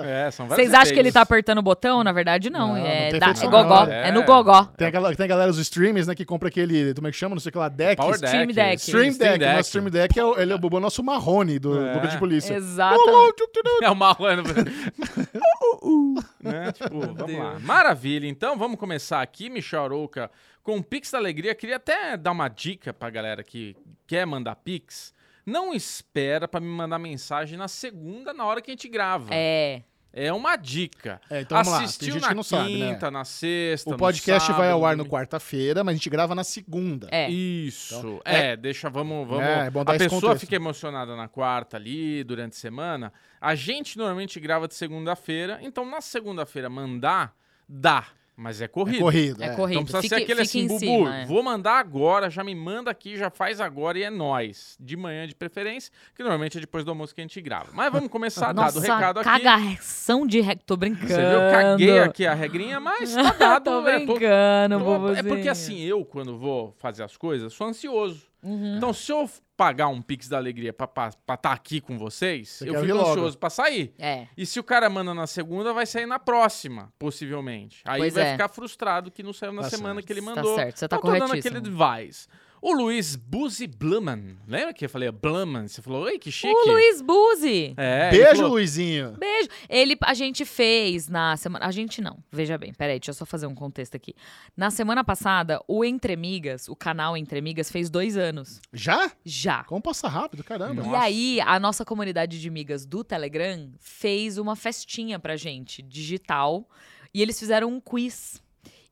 É, 0.00 0.30
são 0.30 0.46
Vocês 0.46 0.72
acham 0.72 0.94
que 0.94 1.00
ele 1.00 1.10
tá 1.10 1.22
apertando 1.22 1.58
o 1.58 1.62
botão? 1.62 2.04
Na 2.04 2.12
verdade, 2.12 2.48
não. 2.50 2.68
Não, 2.68 2.76
é, 2.76 3.10
não 3.10 3.18
da- 3.18 3.26
é 3.30 3.32
gogó. 3.34 3.58
sonoro. 3.62 3.90
É 3.90 4.12
no 4.12 4.20
É. 4.20 4.24
gogó. 4.24 4.64
Tem 4.76 4.86
a, 4.86 4.90
galera, 4.90 5.16
tem 5.16 5.24
a 5.24 5.26
galera, 5.28 5.50
os 5.50 5.58
streamers, 5.58 6.06
né, 6.06 6.14
que 6.14 6.24
compra 6.24 6.48
aquele, 6.48 6.94
como 6.94 7.08
é 7.08 7.10
que 7.10 7.16
chama? 7.16 7.34
Não 7.34 7.40
sei 7.40 7.50
o 7.50 7.52
que 7.52 7.58
lá, 7.58 7.68
deck. 7.68 7.96
Power 7.96 8.14
Stream 8.14 8.46
Deck. 8.46 8.54
Deck. 8.54 8.76
Stream 8.76 9.12
Deck. 9.18 9.44
Nosso 9.44 9.60
Stream 9.62 9.90
Deck 9.90 10.16
é 10.18 10.24
o, 10.24 10.38
ele 10.38 10.52
é 10.52 10.54
o 10.54 10.58
Bubu, 10.58 10.78
nosso 10.78 11.02
marrone 11.02 11.58
do 11.58 11.84
É. 11.84 11.94
Boca 11.94 12.06
de 12.08 12.16
Polícia. 12.18 12.54
Exatamente. 12.54 13.42
É 13.82 13.90
o 13.90 13.96
Marlano. 13.96 14.44
né? 16.40 16.72
Tipo, 16.72 17.00
vamos 17.14 17.38
lá. 17.38 17.58
Maravilha. 17.58 18.26
Então, 18.28 18.56
vamos 18.56 18.78
começar 18.78 19.20
aqui, 19.20 19.50
Michel 19.50 19.84
Arouca, 19.84 20.30
com 20.62 20.76
o 20.76 20.82
Pix 20.82 21.10
da 21.10 21.18
Alegria. 21.18 21.54
Queria 21.56 21.76
até 21.76 22.16
dar 22.16 22.30
uma 22.32 22.48
dica 22.48 22.92
pra 22.92 23.10
galera 23.10 23.42
que 23.42 23.76
quer 24.06 24.24
mandar 24.26 24.54
Pix. 24.56 25.12
Não 25.50 25.74
espera 25.74 26.46
pra 26.46 26.60
me 26.60 26.68
mandar 26.68 26.98
mensagem 26.98 27.58
na 27.58 27.66
segunda, 27.66 28.32
na 28.32 28.44
hora 28.44 28.62
que 28.62 28.70
a 28.70 28.74
gente 28.74 28.88
grava. 28.88 29.28
É. 29.32 29.82
É 30.12 30.32
uma 30.32 30.56
dica. 30.56 31.20
É, 31.30 31.42
então 31.42 31.56
vamos 31.58 31.72
lá. 31.72 31.78
Tem 31.78 31.86
Assistiu 31.86 32.14
gente 32.14 32.22
na 32.22 32.28
que 32.28 32.34
não 32.34 32.42
sabe, 32.42 32.78
né? 32.78 32.92
quinta, 32.92 33.10
na 33.12 33.24
sexta, 33.24 33.90
O 33.90 33.92
no 33.92 33.98
podcast 33.98 34.48
vai 34.50 34.60
sábado, 34.62 34.72
ao 34.72 34.84
ar 34.84 34.96
no 34.96 35.06
quarta-feira, 35.06 35.84
mas 35.84 35.92
a 35.92 35.96
gente 35.96 36.10
grava 36.10 36.34
na 36.34 36.42
segunda. 36.42 37.08
É. 37.12 37.30
Isso. 37.30 37.96
Então, 37.96 38.20
é, 38.24 38.56
deixa, 38.56 38.90
vamos, 38.90 39.26
vamos. 39.28 39.44
É, 39.44 39.66
é 39.66 39.70
bom 39.70 39.84
dar 39.84 39.92
a 39.92 39.96
esse 39.96 40.04
pessoa 40.06 40.20
contexto. 40.20 40.40
fica 40.40 40.56
emocionada 40.56 41.14
na 41.14 41.28
quarta 41.28 41.76
ali, 41.76 42.24
durante 42.24 42.52
a 42.54 42.58
semana. 42.58 43.12
A 43.40 43.54
gente 43.54 43.96
normalmente 43.96 44.40
grava 44.40 44.66
de 44.66 44.74
segunda-feira, 44.74 45.60
então 45.62 45.84
na 45.84 46.00
segunda-feira 46.00 46.68
mandar, 46.68 47.32
dá. 47.68 48.06
Mas 48.42 48.58
é 48.62 48.64
É 48.64 48.68
corrido. 48.68 49.00
corrido. 49.00 49.42
É 49.42 49.48
é. 49.48 49.54
corrido. 49.54 49.80
Então 49.82 49.84
precisa 49.84 50.00
Fique- 50.00 50.16
ser 50.16 50.22
aquele 50.22 50.40
assim, 50.40 50.66
Bubu, 50.66 50.78
cima, 50.80 51.16
é. 51.18 51.24
vou 51.26 51.42
mandar 51.42 51.78
agora, 51.78 52.30
já 52.30 52.42
me 52.42 52.54
manda 52.54 52.90
aqui, 52.90 53.14
já 53.18 53.28
faz 53.28 53.60
agora 53.60 53.98
e 53.98 54.02
é 54.02 54.08
nóis. 54.08 54.76
De 54.80 54.96
manhã 54.96 55.26
de 55.26 55.34
preferência, 55.34 55.92
que 56.14 56.22
normalmente 56.22 56.56
é 56.56 56.60
depois 56.62 56.82
do 56.82 56.90
almoço 56.90 57.14
que 57.14 57.20
a 57.20 57.24
gente 57.24 57.38
grava. 57.42 57.68
Mas 57.74 57.92
vamos 57.92 58.08
começar, 58.08 58.52
dado 58.52 58.78
o 58.78 58.80
recado 58.80 59.20
aqui. 59.20 59.28
cagação 59.28 60.26
de 60.26 60.40
rec... 60.40 60.60
Tô 60.64 60.74
brincando. 60.76 61.06
Você 61.08 61.16
viu? 61.20 61.40
Eu 61.40 61.50
caguei 61.52 61.98
aqui 61.98 62.26
a 62.26 62.32
regrinha, 62.34 62.80
mas 62.80 63.14
tá 63.14 63.30
dado. 63.38 63.64
Tô 63.64 63.86
é, 63.86 64.00
tô- 64.00 64.06
brincando, 64.06 64.78
tô- 64.78 64.80
É 64.80 64.84
bobozinho. 64.84 65.24
porque 65.28 65.48
assim, 65.48 65.78
eu, 65.80 66.02
quando 66.04 66.38
vou 66.38 66.72
fazer 66.78 67.02
as 67.02 67.16
coisas, 67.18 67.52
sou 67.52 67.66
ansioso. 67.66 68.22
Uhum. 68.42 68.76
Então, 68.78 68.90
se 68.94 69.12
eu 69.12 69.28
pagar 69.60 69.88
um 69.88 70.00
Pix 70.00 70.26
da 70.26 70.38
Alegria 70.38 70.72
pra 70.72 70.88
estar 71.34 71.52
aqui 71.52 71.82
com 71.82 71.98
vocês, 71.98 72.48
Você 72.48 72.70
eu 72.70 72.80
fico 72.82 72.96
ansioso 72.98 73.36
pra 73.36 73.50
sair. 73.50 73.92
É. 73.98 74.26
E 74.34 74.46
se 74.46 74.58
o 74.58 74.64
cara 74.64 74.88
manda 74.88 75.12
na 75.12 75.26
segunda, 75.26 75.74
vai 75.74 75.84
sair 75.84 76.06
na 76.06 76.18
próxima, 76.18 76.90
possivelmente. 76.98 77.82
Aí 77.84 78.00
Pois 78.00 78.14
vai 78.14 78.24
é. 78.28 78.32
ficar 78.32 78.48
frustrado 78.48 79.10
que 79.10 79.22
não 79.22 79.34
saiu 79.34 79.52
na 79.52 79.60
Tá 79.60 79.68
semana 79.68 79.96
certo. 79.96 80.06
que 80.06 80.12
ele 80.14 80.22
Tá 80.22 80.34
mandou. 80.34 80.54
certo, 80.54 80.78
você 80.78 80.88
tá 80.88 80.96
então, 80.96 81.12
tô 81.12 81.18
dando 81.18 81.34
aquele 81.34 81.58
advice. 81.58 82.26
O 82.62 82.72
Luiz 82.72 83.16
Buzi 83.16 83.66
Bluman. 83.66 84.36
Lembra 84.46 84.74
que 84.74 84.84
eu 84.84 84.90
falei 84.90 85.10
Bluman? 85.10 85.66
Você 85.66 85.80
falou, 85.80 86.02
oi, 86.02 86.18
que 86.18 86.30
chique. 86.30 86.52
O 86.52 86.72
Luiz 86.72 87.00
Buzi. 87.00 87.72
É, 87.76 88.10
Beijo, 88.10 88.36
falou, 88.36 88.50
Luizinho. 88.52 89.16
Beijo. 89.18 89.48
Ele, 89.68 89.96
a 90.02 90.12
gente 90.12 90.44
fez 90.44 91.08
na 91.08 91.36
semana. 91.36 91.64
A 91.64 91.70
gente 91.70 92.02
não. 92.02 92.18
Veja 92.30 92.58
bem, 92.58 92.74
peraí, 92.74 92.98
deixa 92.98 93.12
eu 93.12 93.14
só 93.14 93.24
fazer 93.24 93.46
um 93.46 93.54
contexto 93.54 93.94
aqui. 93.94 94.14
Na 94.54 94.70
semana 94.70 95.02
passada, 95.02 95.62
o 95.66 95.84
Entre 95.84 96.14
Migas, 96.16 96.68
o 96.68 96.76
canal 96.76 97.16
Entre 97.16 97.40
Migas, 97.40 97.70
fez 97.70 97.88
dois 97.88 98.16
anos. 98.16 98.60
Já? 98.72 99.10
Já. 99.24 99.64
Como 99.64 99.80
passa 99.80 100.06
rápido, 100.08 100.44
caramba. 100.44 100.86
E 100.86 100.94
aí, 100.94 101.40
a 101.40 101.58
nossa 101.58 101.84
comunidade 101.84 102.40
de 102.40 102.50
migas 102.50 102.84
do 102.84 103.02
Telegram 103.02 103.72
fez 103.78 104.36
uma 104.36 104.54
festinha 104.54 105.18
pra 105.18 105.34
gente, 105.36 105.80
digital. 105.80 106.68
E 107.14 107.22
eles 107.22 107.38
fizeram 107.38 107.68
um 107.68 107.80
quiz. 107.80 108.40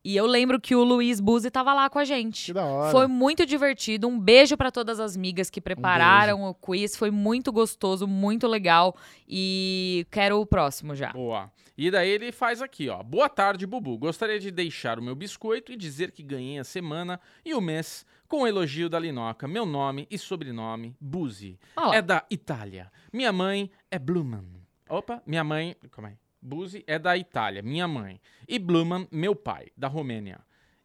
E 0.03 0.15
eu 0.15 0.25
lembro 0.25 0.61
que 0.61 0.73
o 0.75 0.83
Luiz 0.83 1.19
Buzi 1.19 1.51
tava 1.51 1.73
lá 1.73 1.89
com 1.89 1.99
a 1.99 2.05
gente. 2.05 2.45
Que 2.47 2.53
da 2.53 2.63
hora. 2.63 2.91
Foi 2.91 3.05
muito 3.05 3.45
divertido. 3.45 4.07
Um 4.07 4.17
beijo 4.17 4.55
pra 4.55 4.71
todas 4.71 4.99
as 4.99 5.17
migas 5.17 5.49
que 5.49 5.59
prepararam 5.59 6.43
o 6.43 6.53
quiz. 6.53 6.95
Foi 6.95 7.11
muito 7.11 7.51
gostoso, 7.51 8.07
muito 8.07 8.47
legal. 8.47 8.95
E 9.27 10.07
quero 10.09 10.39
o 10.39 10.45
próximo 10.45 10.95
já. 10.95 11.11
Boa. 11.11 11.51
E 11.77 11.89
daí 11.91 12.09
ele 12.09 12.31
faz 12.31 12.61
aqui, 12.61 12.89
ó. 12.89 13.01
Boa 13.03 13.29
tarde, 13.29 13.65
Bubu. 13.67 13.97
Gostaria 13.97 14.39
de 14.39 14.51
deixar 14.51 14.99
o 14.99 15.01
meu 15.01 15.15
biscoito 15.15 15.71
e 15.71 15.77
dizer 15.77 16.11
que 16.11 16.23
ganhei 16.23 16.59
a 16.59 16.63
semana 16.63 17.19
e 17.45 17.53
o 17.53 17.61
mês 17.61 18.05
com 18.27 18.41
o 18.41 18.47
elogio 18.47 18.89
da 18.89 18.99
Linoca. 18.99 19.47
Meu 19.47 19.65
nome 19.65 20.07
e 20.09 20.17
sobrenome, 20.17 20.95
Buzi. 20.99 21.59
Ó, 21.75 21.93
É 21.93 22.01
da 22.01 22.25
Itália. 22.29 22.91
Minha 23.13 23.31
mãe 23.31 23.69
é 23.91 23.97
Bluman. 23.99 24.45
Opa, 24.89 25.21
minha 25.25 25.43
mãe. 25.43 25.75
Calma 25.91 26.09
aí. 26.09 26.15
Buzi 26.41 26.83
é 26.87 26.97
da 26.97 27.17
Itália, 27.17 27.61
minha 27.61 27.87
mãe. 27.87 28.19
E 28.47 28.57
Bluman, 28.57 29.07
meu 29.11 29.35
pai, 29.35 29.67
da 29.75 29.87
Romênia. 29.87 30.39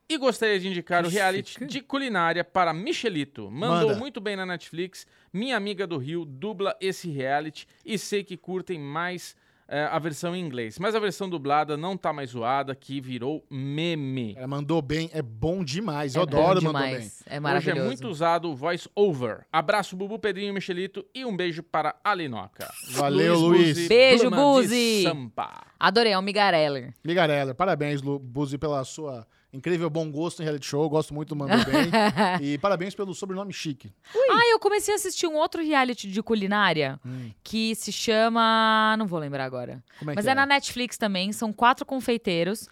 E 0.09 0.19
gostaria 0.19 0.61
de 0.61 0.69
indicar 0.69 1.05
o 1.05 1.09
reality 1.09 1.65
de 1.65 1.81
culinária 1.81 2.45
para 2.45 2.75
Michelito. 2.75 3.51
Mandou 3.51 3.89
Manda. 3.89 3.99
muito 3.99 4.21
bem 4.21 4.37
na 4.37 4.45
Netflix. 4.45 5.07
Minha 5.33 5.57
amiga 5.57 5.87
do 5.87 5.97
Rio 5.97 6.27
dubla 6.27 6.77
esse 6.81 7.09
reality 7.09 7.67
e 7.85 7.97
sei 7.99 8.23
que 8.23 8.37
curtem 8.37 8.79
mais 8.79 9.35
eh, 9.69 9.89
a 9.91 9.99
versão 9.99 10.35
em 10.37 10.41
inglês. 10.45 10.79
Mas 10.79 10.95
a 10.95 10.99
versão 11.01 11.29
dublada 11.29 11.77
não 11.77 11.97
tá 11.97 12.13
mais 12.13 12.31
zoada, 12.31 12.75
que 12.75 13.01
virou 13.01 13.45
meme. 13.51 14.35
Ela 14.37 14.47
mandou 14.47 14.81
bem, 14.83 15.11
é 15.13 15.23
bom 15.23 15.65
demais. 15.65 16.15
Eu 16.15 16.21
É 16.21 16.23
adoro 16.25 16.61
bom 16.61 16.67
mandou 16.69 16.83
bem. 16.83 16.91
demais. 16.93 17.23
É 17.27 17.33
Hoje 17.35 17.41
maravilhoso. 17.41 17.81
é 17.81 17.85
muito 17.85 18.09
usado 18.09 18.51
o 18.51 18.55
voice 18.55 18.89
over. 18.95 19.47
Abraço, 19.53 19.97
Bubu, 19.97 20.19
Pedrinho, 20.19 20.53
Michelito 20.55 21.05
e 21.15 21.25
um 21.25 21.37
beijo 21.37 21.63
para 21.63 21.95
a 22.05 22.15
Linoca. 22.15 22.69
Valeu, 22.93 23.39
Luiz. 23.39 23.89
Beijo, 23.89 24.31
Buzi. 24.31 25.03
Sampa. 25.05 25.65
Adorei, 25.79 26.13
é 26.13 26.19
um 26.19 26.23
Migareller. 26.23 26.93
Ligarela, 27.05 27.55
parabéns, 27.55 28.01
Lu, 28.03 28.19
Buzi, 28.19 28.57
pela 28.59 28.83
sua 28.85 29.27
incrível 29.55 29.89
bom 29.89 30.11
gosto 30.11 30.41
em 30.41 30.45
reality 30.45 30.67
show. 30.67 30.89
Gosto 30.89 31.15
muito 31.15 31.29
do 31.31 31.37
Mandou 31.37 31.59
Bem. 31.65 31.91
e 32.43 32.59
parabéns 32.59 32.95
pelo 32.95 33.15
sobrenome 33.15 33.53
chique. 33.53 33.93
Ah, 34.15 34.51
eu 34.51 34.59
comecei 34.59 34.93
a 34.93 34.97
assistir 34.97 35.27
um 35.27 35.35
outro 35.37 35.63
reality 35.63 36.09
de 36.11 36.23
culinária 36.23 36.99
Hum. 37.07 37.31
que 37.43 37.75
se 37.75 37.93
chama. 37.93 38.97
Não 38.99 39.07
vou 39.07 39.19
lembrar 39.19 39.45
agora. 39.45 39.83
Como 39.99 40.11
é 40.11 40.15
Mas 40.15 40.25
que 40.25 40.31
é 40.31 40.35
na 40.35 40.45
Netflix 40.47 40.99
também. 40.99 41.33
São 41.33 41.53
quatro 41.53 41.87
confeiteiros. 41.87 42.69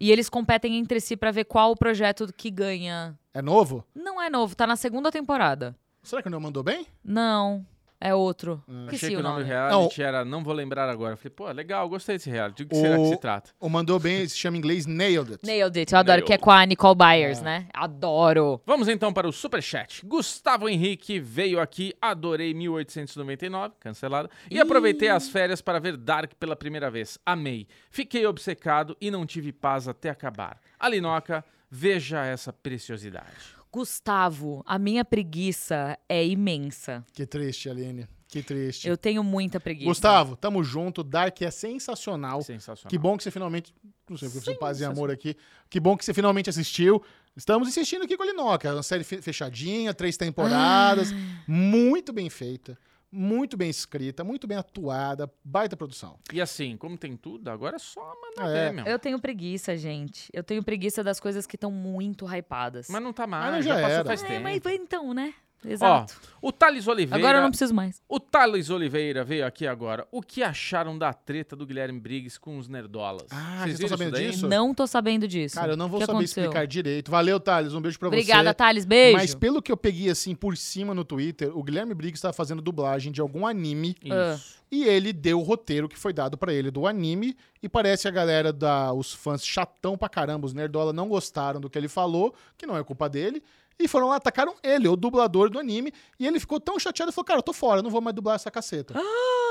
E 0.00 0.10
eles 0.10 0.28
competem 0.28 0.76
entre 0.78 0.98
si 1.00 1.16
pra 1.16 1.30
ver 1.30 1.44
qual 1.44 1.70
o 1.70 1.76
projeto 1.76 2.32
que 2.36 2.50
ganha. 2.50 3.16
É 3.32 3.40
novo? 3.40 3.84
Não 3.94 4.20
é 4.20 4.28
novo, 4.28 4.56
tá 4.56 4.66
na 4.66 4.74
segunda 4.74 5.12
temporada. 5.12 5.76
Será 6.02 6.20
que 6.22 6.28
não 6.28 6.40
mandou 6.40 6.64
bem? 6.64 6.84
Não, 7.04 7.64
é 8.02 8.14
outro. 8.14 8.62
Hum. 8.68 8.86
Achei 8.88 9.10
que 9.10 9.16
o 9.16 9.22
nome 9.22 9.42
do 9.44 9.48
nome. 9.48 9.48
reality 9.48 10.02
era 10.02 10.24
Não 10.24 10.42
Vou 10.42 10.52
Lembrar 10.52 10.88
Agora. 10.88 11.12
Eu 11.14 11.16
Falei, 11.16 11.30
pô, 11.34 11.50
legal, 11.50 11.88
gostei 11.88 12.16
desse 12.16 12.28
reality. 12.30 12.64
Do 12.64 12.68
que 12.70 12.76
será 12.76 12.96
que 12.96 13.02
O- 13.02 13.08
se 13.08 13.16
trata? 13.18 13.50
O 13.60 13.68
Mandou 13.68 13.98
Bem 13.98 14.26
se 14.28 14.36
chama 14.36 14.56
em 14.56 14.60
inglês 14.60 14.86
Nailed 14.86 15.32
It. 15.32 15.46
Nailed 15.46 15.78
It, 15.78 15.92
eu 15.92 15.98
adoro, 15.98 16.12
Nailed. 16.16 16.26
que 16.26 16.32
é 16.32 16.38
com 16.38 16.50
a 16.50 16.66
Nicole 16.66 16.96
Byers, 16.96 17.38
É. 17.40 17.42
né? 17.44 17.68
Adoro. 17.72 18.60
Vamos 18.66 18.88
então 18.88 19.12
para 19.12 19.28
o 19.28 19.32
superchat. 19.32 20.04
Gustavo 20.04 20.68
Henrique 20.68 21.18
veio 21.20 21.60
aqui, 21.60 21.94
adorei 22.00 22.52
1899, 22.54 23.74
cancelado, 23.80 24.28
e 24.50 24.58
aproveitei 24.58 25.08
as 25.08 25.28
férias 25.28 25.60
para 25.60 25.78
ver 25.78 25.96
Dark 25.96 26.32
pela 26.38 26.56
primeira 26.56 26.90
vez. 26.90 27.18
Amei. 27.24 27.66
Fiquei 27.90 28.26
obcecado 28.26 28.96
e 29.00 29.10
não 29.10 29.24
tive 29.24 29.52
paz 29.52 29.86
até 29.88 30.10
acabar. 30.10 30.58
Alinoca, 30.78 31.44
veja 31.70 32.24
essa 32.24 32.52
preciosidade. 32.52 33.61
Gustavo, 33.72 34.62
a 34.66 34.78
minha 34.78 35.02
preguiça 35.04 35.98
é 36.08 36.24
imensa. 36.26 37.02
Que 37.14 37.24
triste, 37.24 37.70
Aline. 37.70 38.06
Que 38.28 38.42
triste. 38.42 38.86
Eu 38.86 38.96
tenho 38.96 39.22
muita 39.24 39.58
preguiça. 39.58 39.88
Gustavo, 39.88 40.36
tamo 40.36 40.62
junto. 40.62 41.02
Dark 41.02 41.40
é 41.42 41.50
sensacional. 41.50 42.42
Sensacional. 42.42 42.90
Que 42.90 42.98
bom 42.98 43.16
que 43.16 43.22
você 43.22 43.30
finalmente. 43.30 43.74
Não 44.08 44.16
sei, 44.16 44.28
eu 44.28 44.58
paz 44.58 44.80
e 44.80 44.84
amor 44.84 45.10
aqui. 45.10 45.36
Que 45.70 45.80
bom 45.80 45.96
que 45.96 46.04
você 46.04 46.12
finalmente 46.14 46.48
assistiu. 46.50 47.02
Estamos 47.36 47.66
insistindo 47.68 48.04
aqui 48.04 48.16
com 48.16 48.22
a 48.22 48.26
Linoca. 48.26 48.72
Uma 48.74 48.82
série 48.82 49.04
fe- 49.04 49.20
fechadinha, 49.22 49.92
três 49.94 50.16
temporadas. 50.18 51.08
Muito 51.46 52.12
bem 52.12 52.28
feita. 52.28 52.78
Muito 53.14 53.58
bem 53.58 53.68
escrita, 53.68 54.24
muito 54.24 54.46
bem 54.46 54.56
atuada. 54.56 55.30
Baita 55.44 55.76
produção. 55.76 56.18
E 56.32 56.40
assim, 56.40 56.78
como 56.78 56.96
tem 56.96 57.14
tudo, 57.14 57.48
agora 57.48 57.76
é 57.76 57.78
só 57.78 58.00
mandar 58.22 58.50
É. 58.50 58.68
ver, 58.68 58.72
meu. 58.72 58.86
Eu 58.86 58.98
tenho 58.98 59.20
preguiça, 59.20 59.76
gente. 59.76 60.30
Eu 60.32 60.42
tenho 60.42 60.62
preguiça 60.62 61.04
das 61.04 61.20
coisas 61.20 61.46
que 61.46 61.56
estão 61.56 61.70
muito 61.70 62.24
hypadas. 62.24 62.88
Mas 62.88 63.02
não 63.02 63.12
tá 63.12 63.26
mais, 63.26 63.44
Mas 63.44 63.54
não 63.54 63.62
já, 63.62 63.76
já 63.76 63.82
passou 63.82 63.96
era. 63.98 64.04
faz 64.06 64.22
é, 64.22 64.26
tempo. 64.26 64.42
mas 64.44 64.62
então, 64.66 65.12
né? 65.12 65.34
Exato. 65.64 66.14
O 66.40 66.50
Thales 66.50 66.88
Oliveira... 66.88 67.16
Agora 67.16 67.38
eu 67.38 67.42
não 67.42 67.50
preciso 67.50 67.72
mais. 67.72 68.02
O 68.08 68.18
Thales 68.18 68.68
Oliveira 68.68 69.22
veio 69.22 69.46
aqui 69.46 69.66
agora. 69.66 70.06
O 70.10 70.20
que 70.20 70.42
acharam 70.42 70.98
da 70.98 71.12
treta 71.12 71.54
do 71.54 71.64
Guilherme 71.64 72.00
Briggs 72.00 72.38
com 72.38 72.58
os 72.58 72.66
nerdolas? 72.66 73.26
Ah, 73.30 73.60
Vocês 73.62 73.78
estão 73.78 73.96
sabendo 73.96 74.18
disso? 74.18 74.48
Não 74.48 74.74
tô 74.74 74.86
sabendo 74.86 75.28
disso. 75.28 75.54
Cara, 75.54 75.72
eu 75.72 75.76
não 75.76 75.88
vou 75.88 76.00
saber 76.00 76.12
aconteceu? 76.12 76.44
explicar 76.44 76.66
direito. 76.66 77.10
Valeu, 77.10 77.38
Thales. 77.38 77.74
Um 77.74 77.80
beijo 77.80 77.98
pra 77.98 78.08
Obrigada, 78.08 78.50
você. 78.50 78.54
Thales. 78.54 78.84
Beijo. 78.84 79.16
Mas 79.16 79.34
pelo 79.34 79.62
que 79.62 79.70
eu 79.70 79.76
peguei 79.76 80.10
assim 80.10 80.34
por 80.34 80.56
cima 80.56 80.94
no 80.94 81.04
Twitter, 81.04 81.56
o 81.56 81.62
Guilherme 81.62 81.94
Briggs 81.94 82.18
estava 82.18 82.32
fazendo 82.32 82.60
dublagem 82.60 83.12
de 83.12 83.20
algum 83.20 83.46
anime 83.46 83.94
Isso. 84.02 84.56
e 84.70 84.84
ele 84.84 85.12
deu 85.12 85.38
o 85.38 85.42
roteiro 85.42 85.88
que 85.88 85.98
foi 85.98 86.12
dado 86.12 86.36
pra 86.36 86.52
ele 86.52 86.72
do 86.72 86.88
anime 86.88 87.36
e 87.62 87.68
parece 87.68 88.02
que 88.02 88.08
a 88.08 88.10
galera 88.10 88.52
da 88.52 88.92
os 88.92 89.12
fãs 89.12 89.46
chatão 89.46 89.96
pra 89.96 90.08
caramba, 90.08 90.46
os 90.46 90.54
nerdola 90.54 90.92
não 90.92 91.08
gostaram 91.08 91.60
do 91.60 91.70
que 91.70 91.78
ele 91.78 91.88
falou, 91.88 92.34
que 92.58 92.66
não 92.66 92.76
é 92.76 92.82
culpa 92.82 93.08
dele. 93.08 93.42
E 93.78 93.88
foram 93.88 94.08
lá, 94.08 94.16
atacaram 94.16 94.54
ele, 94.62 94.86
o 94.88 94.96
dublador 94.96 95.50
do 95.50 95.58
anime, 95.58 95.92
e 96.18 96.26
ele 96.26 96.38
ficou 96.38 96.60
tão 96.60 96.78
chateado 96.78 97.10
e 97.10 97.14
falou: 97.14 97.24
Cara, 97.26 97.38
eu 97.38 97.42
tô 97.42 97.52
fora, 97.52 97.80
eu 97.80 97.82
não 97.82 97.90
vou 97.90 98.00
mais 98.00 98.14
dublar 98.14 98.36
essa 98.36 98.50
caceta. 98.50 98.94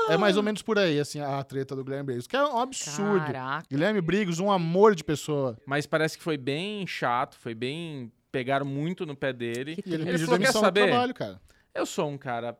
É 0.08 0.16
mais 0.16 0.36
ou 0.36 0.42
menos 0.42 0.62
por 0.62 0.78
aí, 0.78 0.98
assim, 0.98 1.20
a 1.20 1.42
treta 1.44 1.76
do 1.76 1.84
Guilherme 1.84 2.06
Briggs, 2.06 2.28
que 2.28 2.36
é 2.36 2.42
um 2.44 2.58
absurdo. 2.58 3.24
Caraca. 3.26 3.66
Guilherme 3.70 4.00
Briggs, 4.00 4.42
um 4.42 4.50
amor 4.50 4.94
de 4.94 5.04
pessoa. 5.04 5.56
Mas 5.64 5.86
parece 5.86 6.16
que 6.18 6.24
foi 6.24 6.36
bem 6.36 6.86
chato, 6.86 7.36
foi 7.38 7.54
bem. 7.54 8.10
Pegaram 8.32 8.64
muito 8.66 9.04
no 9.06 9.14
pé 9.14 9.32
dele. 9.32 9.76
Que 9.76 9.88
E 9.90 9.94
ele, 9.94 10.02
Ele 10.02 10.12
pediu 10.12 10.26
falou, 10.26 10.38
"Quer 10.38 10.44
demissão 10.44 10.62
do 10.62 10.64
saber?" 10.64 10.86
trabalho, 10.88 11.14
cara. 11.14 11.40
Eu 11.74 11.86
sou 11.86 12.08
um 12.08 12.18
cara. 12.18 12.58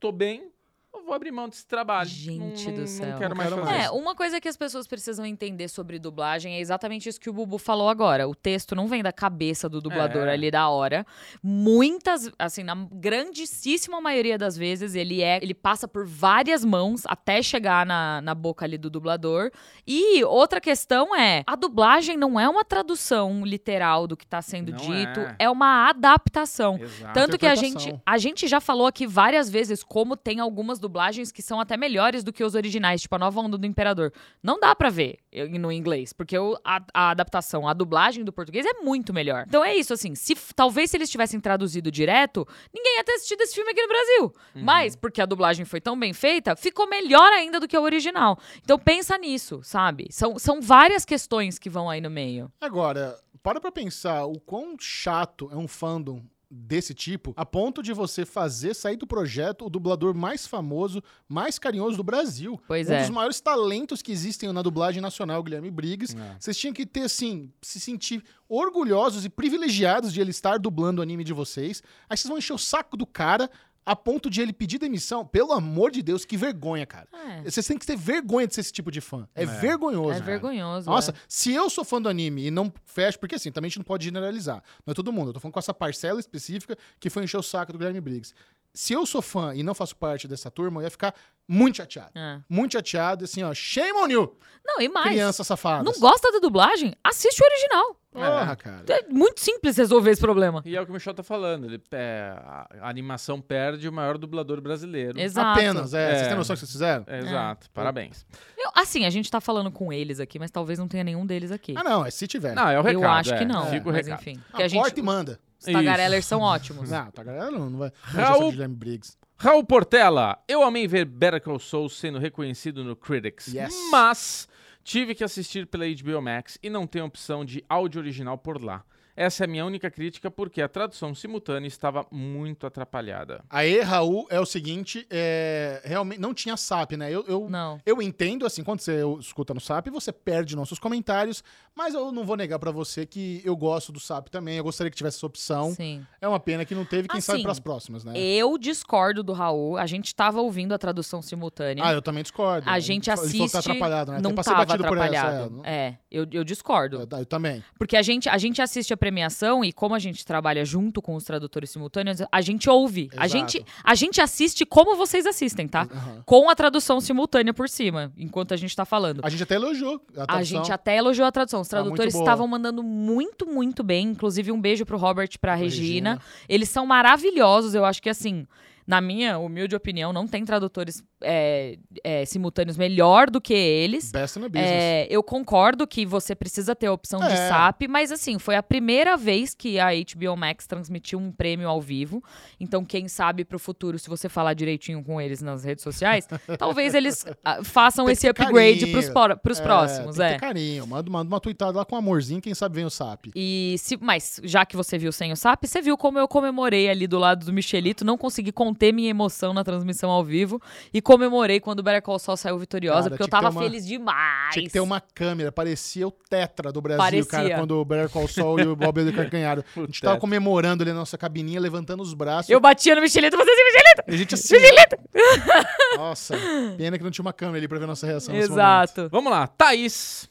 Tô 0.00 0.12
bem, 0.12 0.50
eu 0.98 1.04
vou 1.04 1.14
abrir 1.14 1.30
mão 1.30 1.48
desse 1.48 1.66
trabalho. 1.66 2.08
Gente 2.08 2.66
não, 2.68 2.74
do 2.74 2.86
céu. 2.86 3.10
Não 3.10 3.18
quero 3.18 3.30
Não 3.30 3.36
mais 3.36 3.48
quero 3.50 3.62
fazer 3.62 3.76
mais. 3.78 3.86
É, 3.86 3.90
uma 3.90 4.14
coisa 4.14 4.40
que 4.40 4.48
as 4.48 4.56
pessoas 4.56 4.86
precisam 4.86 5.24
entender 5.26 5.68
sobre 5.68 5.98
dublagem 5.98 6.54
é 6.54 6.60
exatamente 6.60 7.08
isso 7.08 7.20
que 7.20 7.30
o 7.30 7.32
Bubu 7.32 7.58
falou 7.58 7.88
agora. 7.88 8.28
O 8.28 8.34
texto 8.34 8.74
não 8.74 8.86
vem 8.86 9.02
da 9.02 9.12
cabeça 9.12 9.68
do 9.68 9.80
dublador 9.80 10.26
É. 10.26 10.32
ali 10.32 10.50
da 10.50 10.68
hora. 10.68 11.06
Muitas, 11.42 12.30
assim, 12.38 12.62
na 12.62 12.74
grandíssima 12.92 14.00
maioria 14.00 14.36
das 14.36 14.56
vezes, 14.56 14.94
ele 14.94 15.22
é, 15.22 15.38
ele 15.42 15.54
passa 15.54 15.88
por 15.88 16.04
várias 16.06 16.64
mãos 16.64 17.02
até 17.06 17.42
chegar 17.42 17.86
na, 17.86 18.20
na 18.20 18.34
boca 18.34 18.64
ali 18.64 18.76
do 18.76 18.90
dublador. 18.90 19.50
E 19.86 20.22
outra 20.24 20.60
questão 20.60 21.14
é, 21.14 21.42
a 21.46 21.56
dublagem 21.56 22.16
não 22.16 22.38
é 22.38 22.48
uma 22.48 22.64
tradução 22.64 23.44
literal 23.44 24.06
do 24.06 24.16
que 24.16 24.26
tá 24.26 24.42
sendo 24.42 24.72
Não 24.72 24.78
dito, 24.78 25.20
é. 25.20 25.36
é 25.40 25.50
uma 25.50 25.88
adaptação. 25.88 26.78
Exato. 26.80 27.14
Tanto 27.14 27.38
que 27.38 27.46
a 27.46 27.54
gente, 27.54 27.94
a 28.04 28.18
gente 28.18 28.46
já 28.46 28.60
falou 28.60 28.86
aqui 28.86 29.06
várias 29.06 29.48
vezes 29.48 29.82
como 29.82 30.16
tem 30.16 30.40
algumas 30.40 30.78
dublagens 30.86 31.32
que 31.32 31.42
são 31.42 31.60
até 31.60 31.76
melhores 31.76 32.22
do 32.22 32.32
que 32.32 32.44
os 32.44 32.54
originais, 32.54 33.02
tipo 33.02 33.14
a 33.14 33.18
Nova 33.18 33.40
Onda 33.40 33.58
do 33.58 33.66
Imperador. 33.66 34.12
Não 34.42 34.58
dá 34.58 34.74
pra 34.74 34.88
ver 34.88 35.18
no 35.58 35.72
inglês, 35.72 36.12
porque 36.12 36.36
a, 36.64 36.82
a 36.94 37.10
adaptação, 37.10 37.68
a 37.68 37.74
dublagem 37.74 38.24
do 38.24 38.32
português 38.32 38.64
é 38.64 38.74
muito 38.82 39.12
melhor. 39.12 39.44
Então 39.48 39.64
é 39.64 39.74
isso, 39.74 39.92
assim, 39.92 40.14
se 40.14 40.34
talvez 40.54 40.90
se 40.90 40.96
eles 40.96 41.10
tivessem 41.10 41.40
traduzido 41.40 41.90
direto, 41.90 42.46
ninguém 42.72 42.96
ia 42.96 43.04
ter 43.04 43.12
assistido 43.12 43.40
esse 43.42 43.54
filme 43.54 43.70
aqui 43.70 43.82
no 43.82 43.88
Brasil. 43.88 44.22
Uhum. 44.54 44.62
Mas, 44.62 44.96
porque 44.96 45.20
a 45.20 45.26
dublagem 45.26 45.64
foi 45.64 45.80
tão 45.80 45.98
bem 45.98 46.12
feita, 46.12 46.54
ficou 46.56 46.88
melhor 46.88 47.32
ainda 47.32 47.58
do 47.58 47.66
que 47.68 47.76
o 47.76 47.82
original. 47.82 48.38
Então 48.62 48.78
pensa 48.78 49.18
nisso, 49.18 49.60
sabe? 49.62 50.06
São, 50.10 50.38
são 50.38 50.60
várias 50.60 51.04
questões 51.04 51.58
que 51.58 51.68
vão 51.68 51.90
aí 51.90 52.00
no 52.00 52.10
meio. 52.10 52.50
Agora, 52.60 53.18
para 53.42 53.60
pra 53.60 53.72
pensar 53.72 54.24
o 54.24 54.40
quão 54.40 54.76
chato 54.78 55.48
é 55.52 55.56
um 55.56 55.68
fandom 55.68 56.22
desse 56.50 56.94
tipo, 56.94 57.32
a 57.36 57.44
ponto 57.44 57.82
de 57.82 57.92
você 57.92 58.24
fazer 58.24 58.74
sair 58.74 58.96
do 58.96 59.06
projeto 59.06 59.66
o 59.66 59.70
dublador 59.70 60.14
mais 60.14 60.46
famoso, 60.46 61.02
mais 61.28 61.58
carinhoso 61.58 61.96
do 61.96 62.04
Brasil. 62.04 62.60
Pois 62.68 62.88
um 62.88 62.92
é. 62.92 63.00
dos 63.00 63.10
maiores 63.10 63.40
talentos 63.40 64.00
que 64.00 64.12
existem 64.12 64.52
na 64.52 64.62
dublagem 64.62 65.02
nacional, 65.02 65.42
Guilherme 65.42 65.70
Briggs. 65.70 66.16
É. 66.16 66.36
Vocês 66.38 66.56
tinham 66.56 66.72
que 66.72 66.86
ter, 66.86 67.02
assim, 67.02 67.52
se 67.60 67.80
sentir 67.80 68.22
orgulhosos 68.48 69.24
e 69.24 69.28
privilegiados 69.28 70.12
de 70.12 70.20
ele 70.20 70.30
estar 70.30 70.58
dublando 70.58 71.00
o 71.00 71.02
anime 71.02 71.24
de 71.24 71.32
vocês. 71.32 71.82
Aí 72.08 72.16
vocês 72.16 72.28
vão 72.28 72.38
encher 72.38 72.52
o 72.52 72.58
saco 72.58 72.96
do 72.96 73.06
cara 73.06 73.50
a 73.86 73.94
ponto 73.94 74.28
de 74.28 74.42
ele 74.42 74.52
pedir 74.52 74.78
demissão. 74.78 75.24
Pelo 75.24 75.52
amor 75.52 75.92
de 75.92 76.02
Deus, 76.02 76.24
que 76.24 76.36
vergonha, 76.36 76.84
cara. 76.84 77.08
É, 77.12 77.48
Vocês 77.48 77.64
têm 77.64 77.78
que 77.78 77.86
ter 77.86 77.96
vergonha 77.96 78.48
de 78.48 78.54
ser 78.54 78.62
esse 78.62 78.72
tipo 78.72 78.90
de 78.90 79.00
fã. 79.00 79.28
É, 79.32 79.46
vergonhoso. 79.46 80.18
é 80.18 80.20
vergonhoso. 80.20 80.90
Nossa, 80.90 81.12
é. 81.12 81.14
se 81.28 81.52
eu 81.52 81.70
sou 81.70 81.84
fã 81.84 82.02
do 82.02 82.08
anime 82.08 82.46
e 82.46 82.50
não 82.50 82.72
fecho, 82.84 83.16
porque 83.20 83.36
assim, 83.36 83.52
também 83.52 83.68
a 83.68 83.70
gente 83.70 83.78
não 83.78 83.84
pode 83.84 84.04
generalizar. 84.04 84.60
Não 84.84 84.90
é 84.90 84.94
todo 84.94 85.12
mundo. 85.12 85.28
Eu 85.28 85.34
tô 85.34 85.40
falando 85.40 85.54
com 85.54 85.60
essa 85.60 85.72
parcela 85.72 86.18
específica 86.18 86.76
que 86.98 87.08
foi 87.08 87.22
encher 87.22 87.38
o 87.38 87.42
saco 87.42 87.72
do 87.72 87.78
Guilherme 87.78 88.00
Briggs. 88.00 88.34
Se 88.76 88.92
eu 88.92 89.06
sou 89.06 89.22
fã 89.22 89.54
e 89.54 89.62
não 89.62 89.74
faço 89.74 89.96
parte 89.96 90.28
dessa 90.28 90.50
turma, 90.50 90.80
eu 90.80 90.84
ia 90.84 90.90
ficar 90.90 91.14
muito 91.48 91.78
chateado. 91.78 92.10
É. 92.14 92.40
Muito 92.46 92.72
chateado, 92.74 93.24
assim, 93.24 93.42
ó. 93.42 93.54
Shame 93.54 93.98
on 93.98 94.06
you, 94.08 94.36
Não, 94.62 94.82
e 94.82 94.88
mais. 94.88 95.08
criança 95.08 95.42
safada. 95.42 95.82
Não 95.82 95.98
gosta 95.98 96.30
da 96.30 96.40
dublagem? 96.40 96.92
Assiste 97.02 97.40
o 97.42 97.46
original. 97.46 97.96
Porra, 98.12 98.56
cara. 98.56 98.84
É 98.88 99.08
muito 99.08 99.40
simples 99.40 99.76
resolver 99.78 100.10
esse 100.10 100.20
problema. 100.20 100.62
E 100.66 100.76
é 100.76 100.80
o 100.80 100.84
que 100.84 100.90
o 100.90 100.94
Michel 100.94 101.14
tá 101.14 101.22
falando. 101.22 101.64
Ele, 101.64 101.82
é, 101.92 102.34
a, 102.38 102.88
animação 102.88 103.40
perde 103.40 103.88
o 103.88 103.92
maior 103.92 104.18
dublador 104.18 104.60
brasileiro. 104.60 105.18
Exato. 105.18 105.58
Apenas, 105.58 105.94
é. 105.94 106.08
Vocês 106.10 106.22
É. 106.22 106.28
têm 106.28 106.36
noção 106.36 106.54
do 106.54 106.58
que 106.58 106.60
vocês 106.60 106.72
fizeram? 106.72 107.04
É, 107.06 107.18
Exato. 107.20 107.70
Parabéns. 107.72 108.26
Eu- 108.58 108.70
assim, 108.74 109.04
a 109.06 109.10
gente 109.10 109.30
tá 109.30 109.40
falando 109.40 109.70
com 109.70 109.90
eles 109.92 110.18
aqui, 110.20 110.38
mas 110.38 110.50
talvez 110.50 110.78
não 110.78 110.88
tenha 110.88 111.04
nenhum 111.04 111.24
deles 111.24 111.50
aqui. 111.50 111.74
Ah, 111.76 111.84
não, 111.84 112.04
é 112.04 112.10
se 112.10 112.26
tiver. 112.26 112.54
Não, 112.54 112.68
é 112.68 112.78
o 112.78 112.82
recado. 112.82 113.02
Eu 113.04 113.10
acho 113.10 113.34
é. 113.34 113.38
que 113.38 113.44
não. 113.44 113.66
Fica 113.70 113.88
o 113.88 113.92
mas 113.92 114.06
recado. 114.06 114.20
enfim. 114.20 114.38
Ah, 114.38 114.46
Porque 114.50 114.62
a 114.62 114.68
gente, 114.68 114.82
corta 114.82 115.00
e 115.00 115.02
manda. 115.02 115.40
Os 115.66 115.72
tagarellers 115.72 116.24
são 116.24 116.40
ótimos. 116.40 116.90
Não, 116.90 117.10
tá, 117.10 117.22
galera, 117.22 117.50
não, 117.50 117.70
não 117.70 117.78
vai. 117.78 117.92
Não 118.14 118.20
Raul- 118.22 118.40
vai 118.42 118.50
Guilherme 118.52 118.74
Briggs. 118.76 119.16
Raul 119.38 119.64
Portela, 119.64 120.38
eu 120.48 120.62
amei 120.62 120.88
ver 120.88 121.04
Better 121.04 121.40
Call 121.42 121.58
Saul 121.58 121.88
sendo 121.90 122.18
reconhecido 122.18 122.82
no 122.82 122.96
Critics, 122.96 123.48
Yes. 123.52 123.74
mas 123.90 124.48
tive 124.82 125.14
que 125.14 125.22
assistir 125.22 125.66
pela 125.66 125.84
HBO 125.86 126.22
Max 126.22 126.58
e 126.62 126.70
não 126.70 126.86
tem 126.86 127.02
opção 127.02 127.44
de 127.44 127.62
áudio 127.68 128.00
original 128.00 128.38
por 128.38 128.62
lá. 128.62 128.82
Essa 129.16 129.44
é 129.44 129.46
a 129.46 129.48
minha 129.48 129.64
única 129.64 129.90
crítica, 129.90 130.30
porque 130.30 130.60
a 130.60 130.68
tradução 130.68 131.14
simultânea 131.14 131.66
estava 131.66 132.06
muito 132.10 132.66
atrapalhada. 132.66 133.42
Aí, 133.48 133.80
Raul, 133.80 134.26
é 134.30 134.38
o 134.38 134.44
seguinte, 134.46 135.06
é, 135.10 135.80
realmente 135.84 136.20
não 136.20 136.34
tinha 136.34 136.56
SAP, 136.56 136.92
né? 136.92 137.10
Eu, 137.10 137.24
eu, 137.26 137.48
Não. 137.48 137.80
eu 137.86 138.02
entendo, 138.02 138.44
assim, 138.44 138.62
quando 138.62 138.80
você 138.80 139.00
escuta 139.18 139.54
no 139.54 139.60
SAP, 139.60 139.88
você 139.88 140.12
perde 140.12 140.54
nossos 140.54 140.78
comentários, 140.78 141.42
mas 141.74 141.94
eu 141.94 142.12
não 142.12 142.24
vou 142.24 142.36
negar 142.36 142.58
pra 142.58 142.70
você 142.70 143.06
que 143.06 143.40
eu 143.44 143.56
gosto 143.56 143.90
do 143.90 143.98
SAP 143.98 144.28
também, 144.28 144.58
eu 144.58 144.64
gostaria 144.64 144.90
que 144.90 144.96
tivesse 144.96 145.16
essa 145.16 145.26
opção. 145.26 145.72
Sim. 145.72 146.04
É 146.20 146.28
uma 146.28 146.38
pena 146.40 146.64
que 146.64 146.74
não 146.74 146.84
teve, 146.84 147.08
quem 147.08 147.20
sabe 147.20 147.36
Assim, 147.38 147.42
pras 147.44 147.58
próximas, 147.60 148.04
né? 148.04 148.12
Eu 148.18 148.58
discordo 148.58 149.22
do 149.22 149.32
Raul. 149.32 149.78
A 149.78 149.86
gente 149.86 150.14
tava 150.14 150.40
ouvindo 150.40 150.74
a 150.74 150.78
tradução 150.78 151.22
simultânea. 151.22 151.82
Ah, 151.84 151.92
eu 151.92 152.02
também 152.02 152.22
discordo. 152.22 152.68
a 152.68 152.78
gente 152.78 153.08
Ele 153.08 153.16
tá 153.16 153.22
assiste. 153.22 153.56
atrapalhado, 153.56 154.12
né? 154.12 154.18
Não 154.18 154.30
Tem 154.30 154.34
pra 154.34 154.44
ser 154.44 154.50
tava 154.50 154.64
batido 154.66 154.84
por 154.88 154.96
essa, 154.98 155.06
atrapalhado. 155.06 155.46
é, 155.46 155.56
não- 155.56 155.64
É, 155.64 155.98
eu, 156.10 156.26
eu 156.32 156.44
discordo. 156.44 156.96
eu, 157.00 157.18
eu 157.18 157.26
também. 157.26 157.62
Porque 157.78 157.96
a 157.96 158.02
gente, 158.02 158.28
a 158.28 158.38
gente 158.38 158.60
assiste 158.60 158.92
a 158.92 158.96
premiação 159.06 159.64
e 159.64 159.72
como 159.72 159.94
a 159.94 159.98
gente 160.00 160.26
trabalha 160.26 160.64
junto 160.64 161.00
com 161.00 161.14
os 161.14 161.22
tradutores 161.22 161.70
simultâneos, 161.70 162.18
a 162.30 162.40
gente 162.40 162.68
ouve. 162.68 163.08
A 163.16 163.28
gente, 163.28 163.64
a 163.84 163.94
gente 163.94 164.20
assiste 164.20 164.66
como 164.66 164.96
vocês 164.96 165.24
assistem, 165.26 165.68
tá? 165.68 165.82
Aham. 165.82 166.22
Com 166.26 166.50
a 166.50 166.54
tradução 166.56 167.00
simultânea 167.00 167.54
por 167.54 167.68
cima, 167.68 168.12
enquanto 168.18 168.52
a 168.52 168.56
gente 168.56 168.74
tá 168.74 168.84
falando. 168.84 169.20
A 169.22 169.30
gente 169.30 169.44
até 169.44 169.54
elogiou 169.54 170.00
a 170.16 170.22
A 170.22 170.26
tradução. 170.26 170.58
gente 170.58 170.72
até 170.72 170.96
elogiou 170.96 171.26
a 171.26 171.30
tradução. 171.30 171.60
Os 171.60 171.68
Tá 171.68 171.76
tradutores 171.76 172.14
estavam 172.16 172.48
mandando 172.48 172.82
muito, 172.82 173.46
muito 173.46 173.84
bem. 173.84 174.08
Inclusive, 174.08 174.50
um 174.50 174.60
beijo 174.60 174.84
pro 174.84 174.98
Robert 174.98 175.28
e 175.32 175.38
pra 175.38 175.54
Regina. 175.54 175.76
Regina. 176.14 176.20
Eles 176.48 176.68
são 176.68 176.84
maravilhosos. 176.84 177.74
Eu 177.74 177.84
acho 177.84 178.02
que, 178.02 178.08
assim, 178.10 178.44
na 178.86 179.00
minha 179.00 179.38
humilde 179.38 179.74
opinião, 179.74 180.12
não 180.12 180.26
tem 180.28 180.44
tradutores 180.44 181.02
é, 181.22 181.76
é, 182.04 182.24
simultâneos 182.24 182.76
melhor 182.76 183.28
do 183.30 183.40
que 183.40 183.52
eles. 183.54 184.12
Best 184.12 184.38
in 184.38 184.42
the 184.42 184.48
business. 184.48 184.70
É, 184.72 185.06
eu 185.10 185.22
concordo 185.22 185.86
que 185.86 186.06
você 186.06 186.34
precisa 186.34 186.74
ter 186.76 186.86
a 186.86 186.92
opção 186.92 187.18
de 187.20 187.32
É. 187.32 187.48
SAP, 187.48 187.82
mas 187.88 188.12
assim, 188.12 188.38
foi 188.38 188.54
a 188.54 188.62
primeira 188.62 189.16
vez 189.16 189.54
que 189.54 189.78
a 189.80 189.88
HBO 189.92 190.36
Max 190.36 190.66
transmitiu 190.66 191.18
um 191.18 191.32
prêmio 191.32 191.68
ao 191.68 191.80
vivo. 191.80 192.22
Então, 192.60 192.84
quem 192.84 193.08
sabe 193.08 193.44
pro 193.44 193.58
futuro, 193.58 193.98
se 193.98 194.08
você 194.08 194.28
falar 194.28 194.54
direitinho 194.54 195.02
com 195.02 195.20
eles 195.20 195.42
nas 195.42 195.64
redes 195.64 195.82
sociais, 195.82 196.28
talvez 196.58 196.94
eles 196.94 197.24
ah, 197.44 197.64
façam 197.64 198.08
esse 198.08 198.28
upgrade 198.28 198.80
carinho. 198.80 198.92
pros, 198.92 199.08
por- 199.10 199.36
pros 199.38 199.58
É, 199.58 199.62
próximos. 199.62 200.20
É. 200.20 200.38
carinho. 200.38 200.86
Manda, 200.86 201.10
manda 201.10 201.28
uma 201.28 201.40
tweetada 201.40 201.78
lá 201.78 201.84
com 201.84 201.96
amorzinho, 201.96 202.40
quem 202.40 202.54
sabe 202.54 202.76
vem 202.76 202.84
o 202.84 202.90
SAP. 202.90 203.26
E 203.34 203.74
se, 203.78 203.96
mas 204.00 204.40
já 204.44 204.64
que 204.64 204.76
você 204.76 204.96
viu 204.98 205.10
sem 205.10 205.32
o 205.32 205.36
SAP, 205.36 205.64
você 205.66 205.82
viu 205.82 205.96
como 205.96 206.18
eu 206.18 206.28
comemorei 206.28 206.88
ali 206.88 207.06
do 207.06 207.18
lado 207.18 207.44
do 207.46 207.52
Michelito, 207.52 208.04
não 208.04 208.16
consegui 208.16 208.52
conter 208.76 208.92
minha 208.92 209.08
emoção 209.08 209.54
na 209.54 209.64
transmissão 209.64 210.10
ao 210.10 210.22
vivo 210.22 210.60
e 210.92 211.00
comemorei 211.00 211.58
quando 211.58 211.80
o 211.80 211.82
Better 211.82 212.02
Call 212.02 212.18
Saul 212.18 212.36
saiu 212.36 212.58
vitoriosa, 212.58 213.04
Cara, 213.04 213.10
porque 213.10 213.22
eu 213.22 213.28
tava 213.28 213.48
uma- 213.48 213.62
feliz 213.62 213.86
demais. 213.86 214.52
Tinha 214.52 214.66
que 214.66 214.70
ter 214.72 214.80
uma 214.80 215.00
câmera, 215.00 215.50
parecia 215.50 216.06
o 216.06 216.10
Tetra 216.10 216.70
do 216.70 216.80
Brasil, 216.82 216.98
Parecia. 217.02 217.30
cara, 217.30 217.56
quando 217.56 217.80
o 217.80 217.84
Better 217.84 218.10
Call 218.10 218.28
Saul 218.28 218.60
e 218.60 218.66
o 218.66 218.76
Bob 218.76 219.00
Odenkirk 219.00 219.30
ganharam. 219.30 219.64
A 219.76 219.80
gente 219.80 220.00
tava 220.02 220.18
comemorando 220.18 220.82
ali 220.82 220.92
na 220.92 220.98
nossa 220.98 221.16
cabininha, 221.16 221.58
levantando 221.58 222.02
os 222.02 222.12
braços. 222.12 222.50
Eu 222.50 222.60
batia 222.60 222.94
no 222.94 223.00
Michelito, 223.00 223.36
você 223.36 223.50
se 223.54 223.64
Michelito! 223.64 224.02
E 224.08 224.14
a 224.14 224.16
gente 224.18 224.34
assim, 224.34 224.54
ó. 224.56 225.96
Nossa, 225.96 226.36
pena 226.76 226.98
que 226.98 227.04
não 227.04 227.10
tinha 227.10 227.22
uma 227.24 227.32
câmera 227.32 227.58
ali 227.58 227.66
pra 227.68 227.78
ver 227.78 227.86
nossa 227.86 228.06
reação. 228.06 228.34
Exato. 228.34 229.08
Vamos 229.10 229.30
lá, 229.32 229.46
Thaís. 229.46 230.28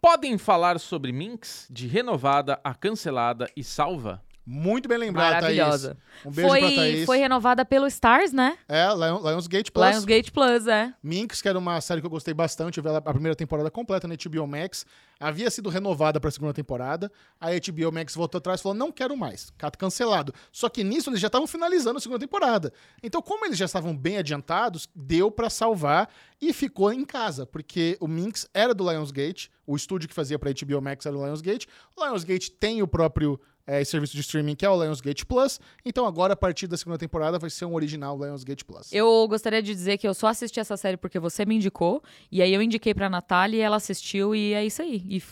Podem 0.00 0.36
falar 0.38 0.80
sobre 0.80 1.12
Minx, 1.12 1.66
de 1.70 1.86
renovada 1.86 2.58
a 2.64 2.74
cancelada 2.74 3.48
e 3.56 3.62
salva? 3.62 4.20
Muito 4.44 4.88
bem 4.88 4.98
lembrado, 4.98 5.34
Maravilhosa. 5.34 5.96
Thaís. 5.96 6.26
Um 6.26 6.30
beijo 6.32 6.50
pra 6.50 6.58
Foi, 6.60 6.74
Thaís. 6.74 7.06
foi 7.06 7.18
renovada 7.18 7.64
pelo 7.64 7.86
Stars, 7.86 8.32
né? 8.32 8.58
É, 8.68 8.88
Lion, 8.88 9.20
Lionsgate 9.20 9.70
Plus. 9.70 9.90
Lionsgate 9.90 10.32
Plus, 10.32 10.66
é. 10.66 10.92
Minx, 11.00 11.40
que 11.40 11.48
era 11.48 11.58
uma 11.58 11.80
série 11.80 12.00
que 12.00 12.06
eu 12.06 12.10
gostei 12.10 12.34
bastante, 12.34 12.78
eu 12.78 12.82
vi 12.82 12.90
a 12.90 13.00
primeira 13.00 13.36
temporada 13.36 13.70
completa 13.70 14.08
na 14.08 14.14
HBO 14.16 14.46
Max, 14.46 14.84
havia 15.20 15.48
sido 15.48 15.70
renovada 15.70 16.18
para 16.18 16.28
a 16.28 16.32
segunda 16.32 16.52
temporada, 16.52 17.10
a 17.40 17.50
HBO 17.50 17.92
Max 17.92 18.16
voltou 18.16 18.38
atrás 18.38 18.58
e 18.58 18.62
falou, 18.64 18.76
não 18.76 18.90
quero 18.90 19.16
mais, 19.16 19.50
cato 19.56 19.78
cancelado. 19.78 20.34
Só 20.50 20.68
que 20.68 20.82
nisso 20.82 21.08
eles 21.10 21.20
já 21.20 21.28
estavam 21.28 21.46
finalizando 21.46 21.98
a 21.98 22.00
segunda 22.00 22.18
temporada. 22.18 22.72
Então, 23.00 23.22
como 23.22 23.46
eles 23.46 23.56
já 23.56 23.66
estavam 23.66 23.96
bem 23.96 24.18
adiantados, 24.18 24.88
deu 24.94 25.30
para 25.30 25.48
salvar 25.48 26.08
e 26.40 26.52
ficou 26.52 26.92
em 26.92 27.04
casa, 27.04 27.46
porque 27.46 27.96
o 28.00 28.08
Minx 28.08 28.48
era 28.52 28.74
do 28.74 28.90
Lionsgate, 28.90 29.52
o 29.64 29.76
estúdio 29.76 30.08
que 30.08 30.14
fazia 30.14 30.36
para 30.36 30.50
HBO 30.50 30.82
Max 30.82 31.06
era 31.06 31.16
do 31.16 31.24
Lionsgate, 31.24 31.68
o 31.96 32.04
Lionsgate 32.04 32.50
tem 32.50 32.82
o 32.82 32.88
próprio 32.88 33.40
é, 33.66 33.82
serviço 33.84 34.14
de 34.14 34.20
streaming 34.20 34.54
que 34.54 34.64
é 34.66 34.70
o 34.70 34.82
Lionsgate 34.82 35.24
Plus, 35.26 35.60
então 35.84 36.06
agora 36.06 36.32
a 36.32 36.36
partir 36.36 36.66
da 36.66 36.76
segunda 36.76 36.98
temporada 36.98 37.38
vai 37.38 37.50
ser 37.50 37.64
um 37.64 37.74
original 37.74 38.18
Lionsgate 38.18 38.64
Plus. 38.64 38.92
Eu 38.92 39.26
gostaria 39.28 39.62
de 39.62 39.72
dizer 39.74 39.98
que 39.98 40.06
eu 40.06 40.14
só 40.14 40.28
assisti 40.28 40.58
essa 40.60 40.76
série 40.76 40.96
porque 40.96 41.18
você 41.18 41.44
me 41.44 41.56
indicou, 41.56 42.02
e 42.30 42.42
aí 42.42 42.52
eu 42.52 42.62
indiquei 42.62 42.92
pra 42.94 43.08
Natália 43.08 43.56
e 43.58 43.60
ela 43.60 43.76
assistiu, 43.76 44.34
e 44.34 44.52
é 44.54 44.64
isso 44.64 44.82
aí. 44.82 45.02
E 45.08 45.22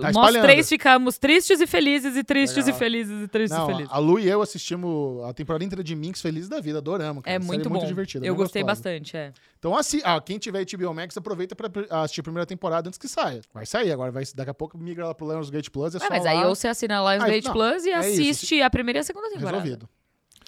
Tá 0.00 0.12
nós 0.12 0.32
três 0.36 0.68
ficamos 0.68 1.18
tristes 1.18 1.60
e 1.60 1.66
felizes, 1.66 2.16
e 2.16 2.22
tristes 2.22 2.64
Legal. 2.66 2.76
e 2.76 2.78
felizes, 2.78 3.24
e 3.24 3.28
tristes 3.28 3.58
Não, 3.58 3.64
e 3.68 3.72
felizes. 3.72 3.92
a 3.92 3.98
Lu 3.98 4.18
e 4.18 4.28
eu 4.28 4.40
assistimos 4.42 5.24
a 5.24 5.32
temporada 5.32 5.64
inteira 5.64 5.82
de 5.82 5.94
Minx 5.96 6.20
Feliz 6.20 6.48
da 6.48 6.60
Vida, 6.60 6.78
adoramos. 6.78 7.22
Cara. 7.24 7.34
É 7.36 7.38
muito 7.38 7.68
bom. 7.68 7.76
muito 7.76 7.86
divertida. 7.88 8.24
eu 8.26 8.34
gostei 8.34 8.62
gostosa. 8.62 8.82
bastante, 8.90 9.16
é. 9.16 9.32
Então, 9.58 9.76
assim, 9.76 10.00
ah, 10.04 10.20
quem 10.20 10.38
tiver 10.38 10.64
HBO 10.64 10.94
Max, 10.94 11.16
aproveita 11.16 11.56
pra 11.56 11.68
assistir 12.02 12.20
a 12.20 12.22
primeira 12.22 12.46
temporada 12.46 12.88
antes 12.88 12.98
que 12.98 13.08
saia. 13.08 13.40
Vai 13.52 13.66
sair 13.66 13.90
agora, 13.90 14.12
vai, 14.12 14.22
daqui 14.34 14.50
a 14.50 14.54
pouco 14.54 14.78
migra 14.78 15.06
lá 15.06 15.14
pro 15.14 15.28
Lionsgate 15.28 15.70
Plus. 15.70 15.94
É 15.94 15.98
Ah, 15.98 16.00
só 16.00 16.06
mas 16.10 16.24
lá, 16.24 16.30
aí 16.30 16.44
ou 16.44 16.54
você 16.54 16.68
assina 16.68 17.00
a 17.00 17.14
Lionsgate 17.16 17.50
Plus 17.50 17.67
e 17.84 17.90
é 17.90 18.00
isso, 18.10 18.20
assiste 18.20 18.62
a 18.62 18.70
primeira 18.70 18.98
e 18.98 19.00
a 19.00 19.04
segunda 19.04 19.28
temporada. 19.28 19.58
resolvido. 19.58 19.88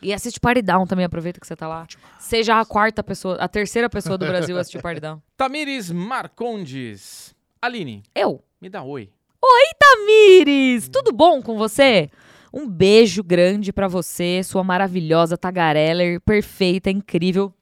E 0.03 0.13
assiste 0.15 0.41
Party 0.41 0.63
Down 0.63 0.87
também, 0.87 1.05
aproveita 1.05 1.39
que 1.39 1.47
você 1.47 1.55
tá 1.55 1.69
lá. 1.69 1.87
Seja 2.19 2.59
a 2.59 2.65
quarta 2.65 3.03
pessoa, 3.03 3.37
a 3.37 3.47
terceira 3.47 3.89
pessoa 3.91 4.17
do 4.17 4.27
Brasil 4.27 4.57
a 4.57 4.61
assistir 4.61 4.81
Party 4.81 5.01
Down. 5.01 5.21
Tamires 5.37 5.91
Marcondes. 5.91 7.35
Aline, 7.61 8.03
Eu. 8.15 8.43
me 8.61 8.69
dá 8.71 8.83
oi. 8.83 9.11
Tamires, 9.79 10.89
tudo 10.89 11.13
bom 11.13 11.43
com 11.43 11.57
você? 11.57 12.11
Um 12.53 12.69
beijo 12.69 13.23
grande 13.23 13.73
pra 13.73 13.89
você, 13.89 14.41
sua 14.43 14.63
maravilhosa 14.65 15.37
tagareller, 15.37 16.21
perfeita, 16.21 16.91
incrível. 16.91 17.53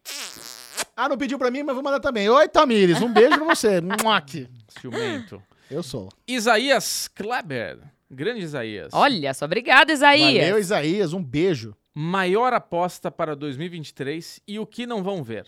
Ah, 0.97 1.09
não 1.09 1.17
pediu 1.17 1.39
pra 1.39 1.51
mim, 1.51 1.63
mas 1.63 1.75
vou 1.75 1.83
mandar 1.83 2.01
também. 2.01 2.29
Oi, 2.29 2.49
Tamires, 2.49 3.01
um 3.01 3.13
beijo 3.13 3.37
pra 3.37 3.55
você. 3.55 3.81
Muac. 4.03 4.49
Ciumento. 4.81 5.43
Eu 5.71 5.83
sou. 5.83 6.09
Isaías 6.27 7.09
Kleber. 7.09 7.79
Grande 8.11 8.41
Isaías. 8.41 8.91
Olha 8.93 9.35
só, 9.35 9.45
obrigada, 9.45 9.93
Isaías. 9.93 10.43
Valeu, 10.45 10.59
Isaías, 10.59 11.13
um 11.13 11.23
beijo. 11.23 11.77
Maior 11.95 12.53
aposta 12.53 13.11
para 13.11 13.37
2023 13.37 14.41
e 14.47 14.59
o 14.59 14.67
que 14.67 14.87
não 14.87 15.03
vão 15.03 15.23
ver. 15.23 15.47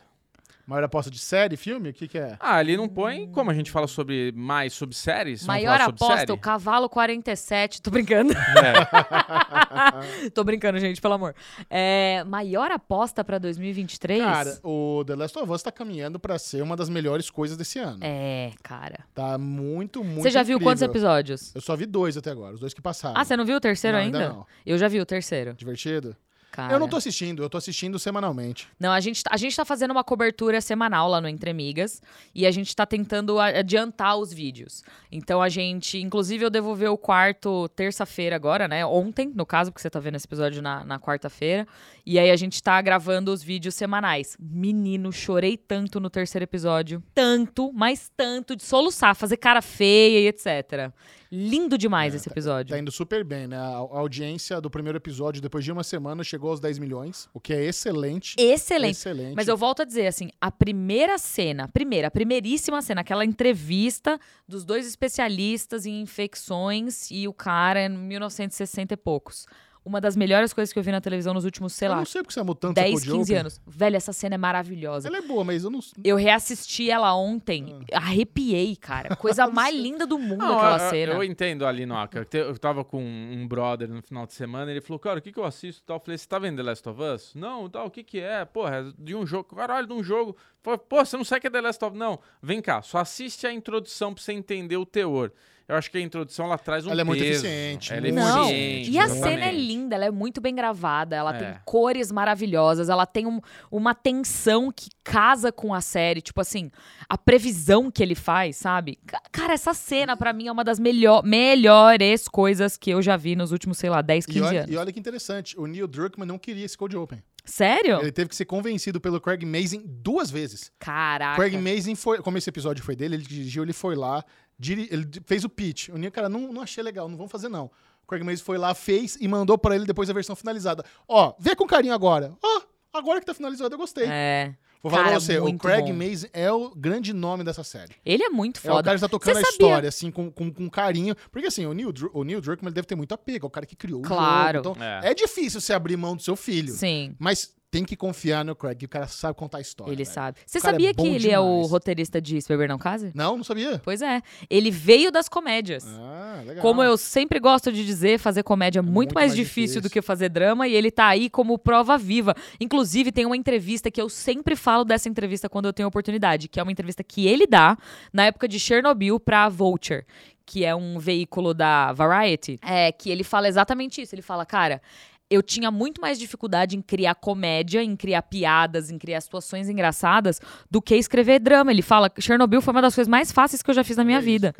Maior 0.70 0.84
aposta 0.84 1.10
de 1.10 1.18
série, 1.18 1.56
filme? 1.56 1.88
O 1.88 1.92
que 1.92 2.06
que 2.06 2.16
é? 2.16 2.36
Ah, 2.38 2.60
ele 2.60 2.76
não 2.76 2.88
põe, 2.88 3.28
como 3.32 3.50
a 3.50 3.54
gente 3.54 3.72
fala 3.72 3.88
sobre 3.88 4.30
mais 4.36 4.72
sobre 4.72 4.94
séries, 4.94 5.44
Maior 5.44 5.80
aposta, 5.80 6.18
série? 6.18 6.30
o 6.30 6.38
cavalo 6.38 6.88
47. 6.88 7.82
Tô 7.82 7.90
brincando. 7.90 8.32
É. 8.32 10.30
Tô 10.30 10.44
brincando, 10.44 10.78
gente, 10.78 11.00
pelo 11.00 11.14
amor. 11.14 11.34
É, 11.68 12.22
maior 12.24 12.70
aposta 12.70 13.24
pra 13.24 13.38
2023? 13.38 14.22
Cara, 14.22 14.60
o 14.62 15.02
The 15.04 15.16
Last 15.16 15.36
of 15.40 15.50
Us 15.50 15.60
tá 15.60 15.72
caminhando 15.72 16.20
pra 16.20 16.38
ser 16.38 16.62
uma 16.62 16.76
das 16.76 16.88
melhores 16.88 17.28
coisas 17.30 17.56
desse 17.56 17.80
ano. 17.80 17.98
É, 18.00 18.52
cara. 18.62 19.00
Tá 19.12 19.36
muito, 19.36 20.04
muito 20.04 20.22
Você 20.22 20.30
já 20.30 20.44
viu 20.44 20.60
quantos 20.60 20.82
incrível. 20.82 21.00
episódios? 21.10 21.52
Eu 21.52 21.60
só 21.60 21.74
vi 21.74 21.84
dois 21.84 22.16
até 22.16 22.30
agora, 22.30 22.54
os 22.54 22.60
dois 22.60 22.72
que 22.72 22.80
passaram. 22.80 23.20
Ah, 23.20 23.24
você 23.24 23.36
não 23.36 23.44
viu 23.44 23.56
o 23.56 23.60
terceiro 23.60 23.96
Não, 23.96 24.04
ainda? 24.04 24.18
ainda 24.18 24.32
não. 24.34 24.46
Eu 24.64 24.78
já 24.78 24.86
vi 24.86 25.00
o 25.00 25.04
terceiro. 25.06 25.52
Divertido? 25.54 26.14
Cara. 26.50 26.72
Eu 26.72 26.80
não 26.80 26.88
tô 26.88 26.96
assistindo, 26.96 27.42
eu 27.42 27.48
tô 27.48 27.56
assistindo 27.56 27.98
semanalmente. 27.98 28.66
Não, 28.78 28.90
a 28.90 28.98
gente, 28.98 29.22
a 29.30 29.36
gente 29.36 29.54
tá 29.54 29.64
fazendo 29.64 29.92
uma 29.92 30.02
cobertura 30.02 30.60
semanal 30.60 31.08
lá 31.08 31.20
no 31.20 31.28
Entre 31.28 31.48
Amigas 31.48 32.02
e 32.34 32.44
a 32.44 32.50
gente 32.50 32.74
tá 32.74 32.84
tentando 32.84 33.38
adiantar 33.38 34.16
os 34.16 34.32
vídeos. 34.32 34.82
Então 35.12 35.40
a 35.40 35.48
gente, 35.48 35.98
inclusive 35.98 36.44
eu 36.44 36.50
devolvi 36.50 36.86
o 36.86 36.98
quarto 36.98 37.68
terça-feira 37.68 38.34
agora, 38.34 38.66
né? 38.66 38.84
Ontem, 38.84 39.32
no 39.34 39.46
caso, 39.46 39.70
porque 39.70 39.80
você 39.80 39.90
tá 39.90 40.00
vendo 40.00 40.16
esse 40.16 40.26
episódio 40.26 40.60
na, 40.60 40.84
na 40.84 40.98
quarta-feira. 40.98 41.68
E 42.04 42.18
aí 42.18 42.30
a 42.30 42.36
gente 42.36 42.60
tá 42.60 42.80
gravando 42.82 43.32
os 43.32 43.42
vídeos 43.42 43.76
semanais. 43.76 44.36
Menino, 44.40 45.12
chorei 45.12 45.56
tanto 45.56 46.00
no 46.00 46.10
terceiro 46.10 46.42
episódio. 46.42 47.02
Tanto, 47.14 47.72
mas 47.72 48.10
tanto, 48.16 48.56
de 48.56 48.64
soluçar, 48.64 49.14
fazer 49.14 49.36
cara 49.36 49.62
feia 49.62 50.20
e 50.20 50.26
etc. 50.26 50.92
Lindo 51.32 51.78
demais 51.78 52.12
esse 52.14 52.28
episódio. 52.28 52.74
Tá 52.74 52.78
indo 52.78 52.90
super 52.90 53.22
bem, 53.22 53.46
né? 53.46 53.56
A 53.56 53.80
a 53.90 53.98
audiência 53.98 54.60
do 54.60 54.70
primeiro 54.70 54.98
episódio, 54.98 55.40
depois 55.40 55.64
de 55.64 55.70
uma 55.70 55.84
semana, 55.84 56.24
chegou 56.24 56.50
aos 56.50 56.58
10 56.60 56.78
milhões, 56.78 57.28
o 57.32 57.40
que 57.40 57.52
é 57.52 57.64
excelente. 57.64 58.34
Excelente. 58.38 58.96
Excelente. 58.96 59.36
Mas 59.36 59.46
eu 59.46 59.56
volto 59.56 59.82
a 59.82 59.84
dizer, 59.84 60.06
assim, 60.06 60.30
a 60.40 60.50
primeira 60.50 61.18
cena, 61.18 61.64
a 61.64 61.68
primeira, 61.68 62.08
a 62.08 62.10
primeiríssima 62.10 62.82
cena, 62.82 63.02
aquela 63.02 63.24
entrevista 63.24 64.18
dos 64.48 64.64
dois 64.64 64.86
especialistas 64.86 65.86
em 65.86 66.00
infecções 66.00 67.10
e 67.10 67.28
o 67.28 67.32
cara 67.32 67.84
em 67.84 67.88
1960 67.90 68.94
e 68.94 68.96
poucos. 68.96 69.46
Uma 69.90 70.00
das 70.00 70.14
melhores 70.14 70.52
coisas 70.52 70.72
que 70.72 70.78
eu 70.78 70.82
vi 70.84 70.92
na 70.92 71.00
televisão 71.00 71.34
nos 71.34 71.44
últimos, 71.44 71.72
sei 71.72 71.88
eu 71.88 71.90
lá, 71.90 71.96
não 71.98 72.04
sei 72.04 72.22
porque 72.22 72.32
você 72.32 72.38
amou 72.38 72.54
tanto 72.54 72.74
10, 72.76 72.88
a 72.88 72.92
Code 72.92 73.10
15 73.18 73.32
Open. 73.32 73.36
anos. 73.40 73.60
Velho, 73.66 73.96
essa 73.96 74.12
cena 74.12 74.36
é 74.36 74.38
maravilhosa. 74.38 75.08
Ela 75.08 75.18
é 75.18 75.20
boa, 75.22 75.42
mas 75.42 75.64
eu 75.64 75.70
não. 75.70 75.80
Eu 76.04 76.14
reassisti 76.16 76.88
ela 76.88 77.12
ontem, 77.16 77.80
Ah. 77.92 77.96
arrepiei, 77.96 78.76
cara. 78.76 79.16
Coisa 79.16 79.48
mais 79.48 79.74
linda 79.74 80.06
do 80.06 80.16
mundo 80.16 80.38
Não, 80.38 80.56
aquela 80.58 80.76
eu, 80.86 80.90
cena. 80.90 81.12
eu 81.14 81.24
entendo 81.24 81.66
ali, 81.66 81.84
Noca. 81.84 82.24
Eu, 82.32 82.56
tava 82.56 82.84
com 82.84 83.02
um 83.02 83.48
brother 83.48 83.88
no 83.88 84.00
final 84.00 84.26
de 84.26 84.34
semana, 84.34 84.70
ele 84.70 84.80
falou, 84.80 85.00
cara, 85.00 85.18
o 85.18 85.22
que, 85.22 85.32
que 85.32 85.38
eu 85.40 85.44
assisto 85.44 85.82
e 85.82 85.84
tal? 85.84 85.96
Eu 85.96 86.00
falei, 86.00 86.16
você 86.18 86.28
tá 86.28 86.38
vendo 86.38 86.56
The 86.58 86.62
Last 86.62 86.88
of 86.88 87.02
Us? 87.02 87.34
Não, 87.34 87.68
tal, 87.68 87.86
o 87.86 87.90
que 87.90 88.04
que 88.04 88.20
é? 88.20 88.44
Porra, 88.44 88.76
é 88.76 88.92
de 88.96 89.16
um 89.16 89.26
jogo, 89.26 89.56
caralho, 89.56 89.88
de 89.88 89.92
um 89.92 90.04
jogo. 90.04 90.36
Falei, 90.62 90.78
Pô, 90.88 91.04
você 91.04 91.16
não 91.16 91.24
sabe 91.24 91.40
que 91.40 91.46
é 91.48 91.50
The 91.50 91.60
Last 91.62 91.84
of 91.84 91.94
Us? 91.94 91.98
Não, 91.98 92.20
vem 92.40 92.62
cá, 92.62 92.80
só 92.80 92.98
assiste 92.98 93.44
a 93.46 93.52
introdução 93.52 94.14
pra 94.14 94.22
você 94.22 94.32
entender 94.32 94.76
o 94.76 94.86
teor. 94.86 95.32
Eu 95.70 95.76
acho 95.76 95.90
que 95.90 95.98
a 95.98 96.00
introdução 96.00 96.46
ela 96.46 96.58
traz 96.58 96.84
um 96.86 96.90
Ela 96.90 97.02
é 97.02 97.04
muito 97.04 97.20
peso. 97.22 97.46
eficiente, 97.46 97.92
Ela 97.92 97.98
é 98.08 98.12
muito 98.12 98.24
Não, 98.24 98.44
eficiente. 98.50 98.90
e 98.90 98.98
a 98.98 99.08
cena 99.08 99.44
é 99.46 99.52
linda, 99.52 99.94
ela 99.94 100.04
é 100.06 100.10
muito 100.10 100.40
bem 100.40 100.54
gravada, 100.54 101.14
ela 101.16 101.32
tem 101.32 101.48
É. 101.48 101.60
cores 101.64 102.10
maravilhosas, 102.10 102.88
ela 102.88 103.06
tem 103.06 103.26
um- 103.26 103.40
uma 103.70 103.94
tensão 103.94 104.72
que 104.72 104.90
casa 105.04 105.52
com 105.52 105.72
a 105.72 105.80
série, 105.80 106.20
tipo 106.20 106.40
assim, 106.40 106.70
a 107.08 107.16
previsão 107.16 107.90
que 107.90 108.02
ele 108.02 108.14
faz, 108.14 108.56
sabe? 108.56 108.98
Ca- 109.06 109.22
Cara, 109.30 109.52
essa 109.54 109.72
cena 109.72 110.16
pra 110.16 110.32
mim 110.32 110.48
é 110.48 110.52
uma 110.52 110.64
das 110.64 110.78
melhor, 110.78 111.22
melhores 111.24 112.26
coisas 112.28 112.76
que 112.76 112.90
eu 112.90 113.00
já 113.00 113.16
vi 113.16 113.36
nos 113.36 113.52
últimos, 113.52 113.78
sei 113.78 113.90
lá, 113.90 114.02
10, 114.02 114.26
15 114.26 114.38
E 114.38 114.42
olha, 114.42 114.60
anos. 114.62 114.72
e 114.72 114.76
olha 114.76 114.92
que 114.92 114.98
interessante, 115.00 115.58
o 115.58 115.66
Neil 115.66 115.86
Druckmann 115.86 116.26
não 116.26 116.38
queria 116.38 116.64
esse 116.64 116.76
Cold 116.76 116.96
Open. 116.96 117.22
Sério? 117.44 118.00
Ele 118.00 118.12
teve 118.12 118.28
que 118.28 118.36
ser 118.36 118.44
convencido 118.44 119.00
pelo 119.00 119.20
Craig 119.20 119.44
Mazin 119.44 119.82
duas 119.86 120.30
vezes. 120.30 120.70
Caraca. 120.78 121.36
Craig 121.36 121.56
Mazin 121.56 121.94
foi, 121.94 122.18
como 122.18 122.36
esse 122.38 122.48
episódio 122.48 122.82
foi 122.84 122.94
dele, 122.96 123.16
ele 123.16 123.24
dirigiu, 123.24 123.62
ele 123.62 123.72
foi 123.72 123.94
lá, 123.96 124.24
diri- 124.58 124.88
ele 124.90 125.08
fez 125.26 125.44
o 125.44 125.48
pitch. 125.48 125.88
O 125.88 125.96
Neil, 125.98 126.12
cara, 126.12 126.28
não, 126.28 126.52
não 126.52 126.62
achei 126.62 126.82
legal, 126.82 127.08
não 127.08 127.16
vamos 127.16 127.32
fazer 127.32 127.48
não. 127.48 127.70
O 128.02 128.06
Craig 128.06 128.22
Mazin 128.24 128.42
foi 128.42 128.58
lá, 128.58 128.74
fez 128.74 129.16
e 129.20 129.28
mandou 129.28 129.56
pra 129.56 129.74
ele 129.74 129.84
depois 129.86 130.10
a 130.10 130.12
versão 130.12 130.34
finalizada. 130.36 130.84
Ó, 131.08 131.34
vê 131.38 131.54
com 131.56 131.66
carinho 131.66 131.94
agora. 131.94 132.32
Ó, 132.42 132.62
agora 132.92 133.20
que 133.20 133.26
tá 133.26 133.34
finalizado 133.34 133.74
eu 133.74 133.78
gostei. 133.78 134.06
É. 134.08 134.54
Vou 134.82 134.90
falar 134.90 135.04
cara, 135.04 135.16
pra 135.16 135.20
você, 135.20 135.38
o 135.38 135.58
Craig 135.58 135.92
bom. 135.92 135.98
Mazin 135.98 136.26
é 136.32 136.50
o 136.50 136.70
grande 136.74 137.12
nome 137.12 137.44
dessa 137.44 137.62
série. 137.62 137.92
Ele 138.04 138.22
é 138.24 138.30
muito 138.30 138.58
É 138.64 138.70
o 138.70 138.72
foda. 138.74 138.82
cara 138.84 138.96
que 138.96 139.00
tá 139.02 139.08
tocando 139.08 139.36
a 139.36 139.40
história, 139.42 139.88
assim, 139.88 140.10
com, 140.10 140.30
com, 140.30 140.50
com 140.50 140.70
carinho. 140.70 141.14
Porque, 141.30 141.46
assim, 141.48 141.66
o 141.66 141.74
Neil, 141.74 141.92
o 142.14 142.24
Neil 142.24 142.40
Druckmann 142.40 142.72
deve 142.72 142.86
ter 142.86 142.94
muito 142.94 143.12
apego, 143.12 143.46
é 143.46 143.48
o 143.48 143.50
cara 143.50 143.66
que 143.66 143.76
criou 143.76 144.00
Claro. 144.02 144.60
o 144.60 144.64
jogo. 144.64 144.76
Então, 144.78 144.84
É. 145.02 145.10
é. 145.10 145.14
difícil 145.14 145.60
você 145.60 145.72
abrir 145.74 145.96
mão 145.98 146.16
do 146.16 146.22
seu 146.22 146.34
filho. 146.34 146.72
Sim. 146.72 147.14
Mas 147.18 147.54
tem 147.70 147.84
que 147.84 147.96
confiar 147.96 148.44
no 148.44 148.56
Craig, 148.56 148.76
que 148.78 148.84
o 148.84 148.88
cara 148.88 149.06
sabe 149.06 149.38
contar 149.38 149.58
a 149.58 149.60
história. 149.60 149.92
Ele 149.92 150.02
velho. 150.02 150.14
sabe. 150.14 150.38
Você 150.44 150.58
é 150.58 150.60
sabia 150.60 150.92
bom 150.92 151.02
que 151.04 151.08
ele 151.08 151.30
é 151.30 151.38
o 151.38 151.44
demais. 151.54 151.70
roteirista 151.70 152.20
de 152.20 152.40
Se 152.42 152.48
Beber 152.48 152.68
Não 152.68 152.78
Case? 152.78 153.12
Não, 153.14 153.36
não 153.36 153.44
sabia. 153.44 153.80
Pois 153.84 154.02
é. 154.02 154.20
Ele 154.48 154.70
veio 154.70 155.12
das 155.12 155.28
comédias. 155.28 155.84
Ah, 155.86 156.42
legal. 156.44 156.62
Como 156.62 156.82
eu 156.82 156.96
sempre 156.98 157.38
gosto 157.38 157.72
de 157.72 157.86
dizer, 157.86 158.18
fazer 158.18 158.42
comédia 158.42 158.80
é 158.80 158.82
muito, 158.82 158.94
muito 158.94 159.14
mais, 159.14 159.28
mais 159.28 159.36
difícil, 159.36 159.62
difícil. 159.62 159.82
do 159.82 159.90
que 159.90 160.02
fazer 160.02 160.28
drama 160.28 160.66
e 160.66 160.74
ele 160.74 160.90
tá 160.90 161.06
aí 161.06 161.30
como 161.30 161.56
prova 161.58 161.96
viva. 161.96 162.34
Inclusive, 162.60 163.12
tem 163.12 163.24
uma 163.24 163.36
entrevista 163.36 163.90
que 163.90 164.00
eu 164.02 164.08
sempre 164.08 164.56
falo 164.56 164.84
dessa 164.84 165.08
entrevista 165.08 165.48
quando 165.48 165.66
eu 165.66 165.72
tenho 165.72 165.88
oportunidade, 165.88 166.48
que 166.48 166.58
é 166.58 166.62
uma 166.62 166.72
entrevista 166.72 167.04
que 167.04 167.26
ele 167.28 167.46
dá 167.46 167.78
na 168.12 168.24
época 168.24 168.48
de 168.48 168.58
Chernobyl 168.58 169.20
pra 169.20 169.48
Vulture, 169.48 170.04
que 170.44 170.64
é 170.64 170.74
um 170.74 170.98
veículo 170.98 171.54
da 171.54 171.92
Variety, 171.92 172.58
é 172.62 172.90
que 172.90 173.08
ele 173.10 173.22
fala 173.22 173.46
exatamente 173.46 174.02
isso. 174.02 174.12
Ele 174.14 174.22
fala, 174.22 174.44
cara, 174.44 174.82
eu 175.30 175.42
tinha 175.42 175.70
muito 175.70 176.00
mais 176.00 176.18
dificuldade 176.18 176.76
em 176.76 176.82
criar 176.82 177.14
comédia, 177.14 177.82
em 177.82 177.94
criar 177.94 178.22
piadas, 178.22 178.90
em 178.90 178.98
criar 178.98 179.20
situações 179.20 179.68
engraçadas 179.68 180.40
do 180.68 180.82
que 180.82 180.96
escrever 180.96 181.38
drama. 181.38 181.70
Ele 181.70 181.82
fala 181.82 182.10
que 182.10 182.20
Chernobyl 182.20 182.60
foi 182.60 182.72
uma 182.72 182.82
das 182.82 182.94
coisas 182.94 183.08
mais 183.08 183.30
fáceis 183.30 183.62
que 183.62 183.70
eu 183.70 183.74
já 183.74 183.84
fiz 183.84 183.96
na 183.96 184.04
minha 184.04 184.18
É 184.18 184.22
vida. 184.22 184.54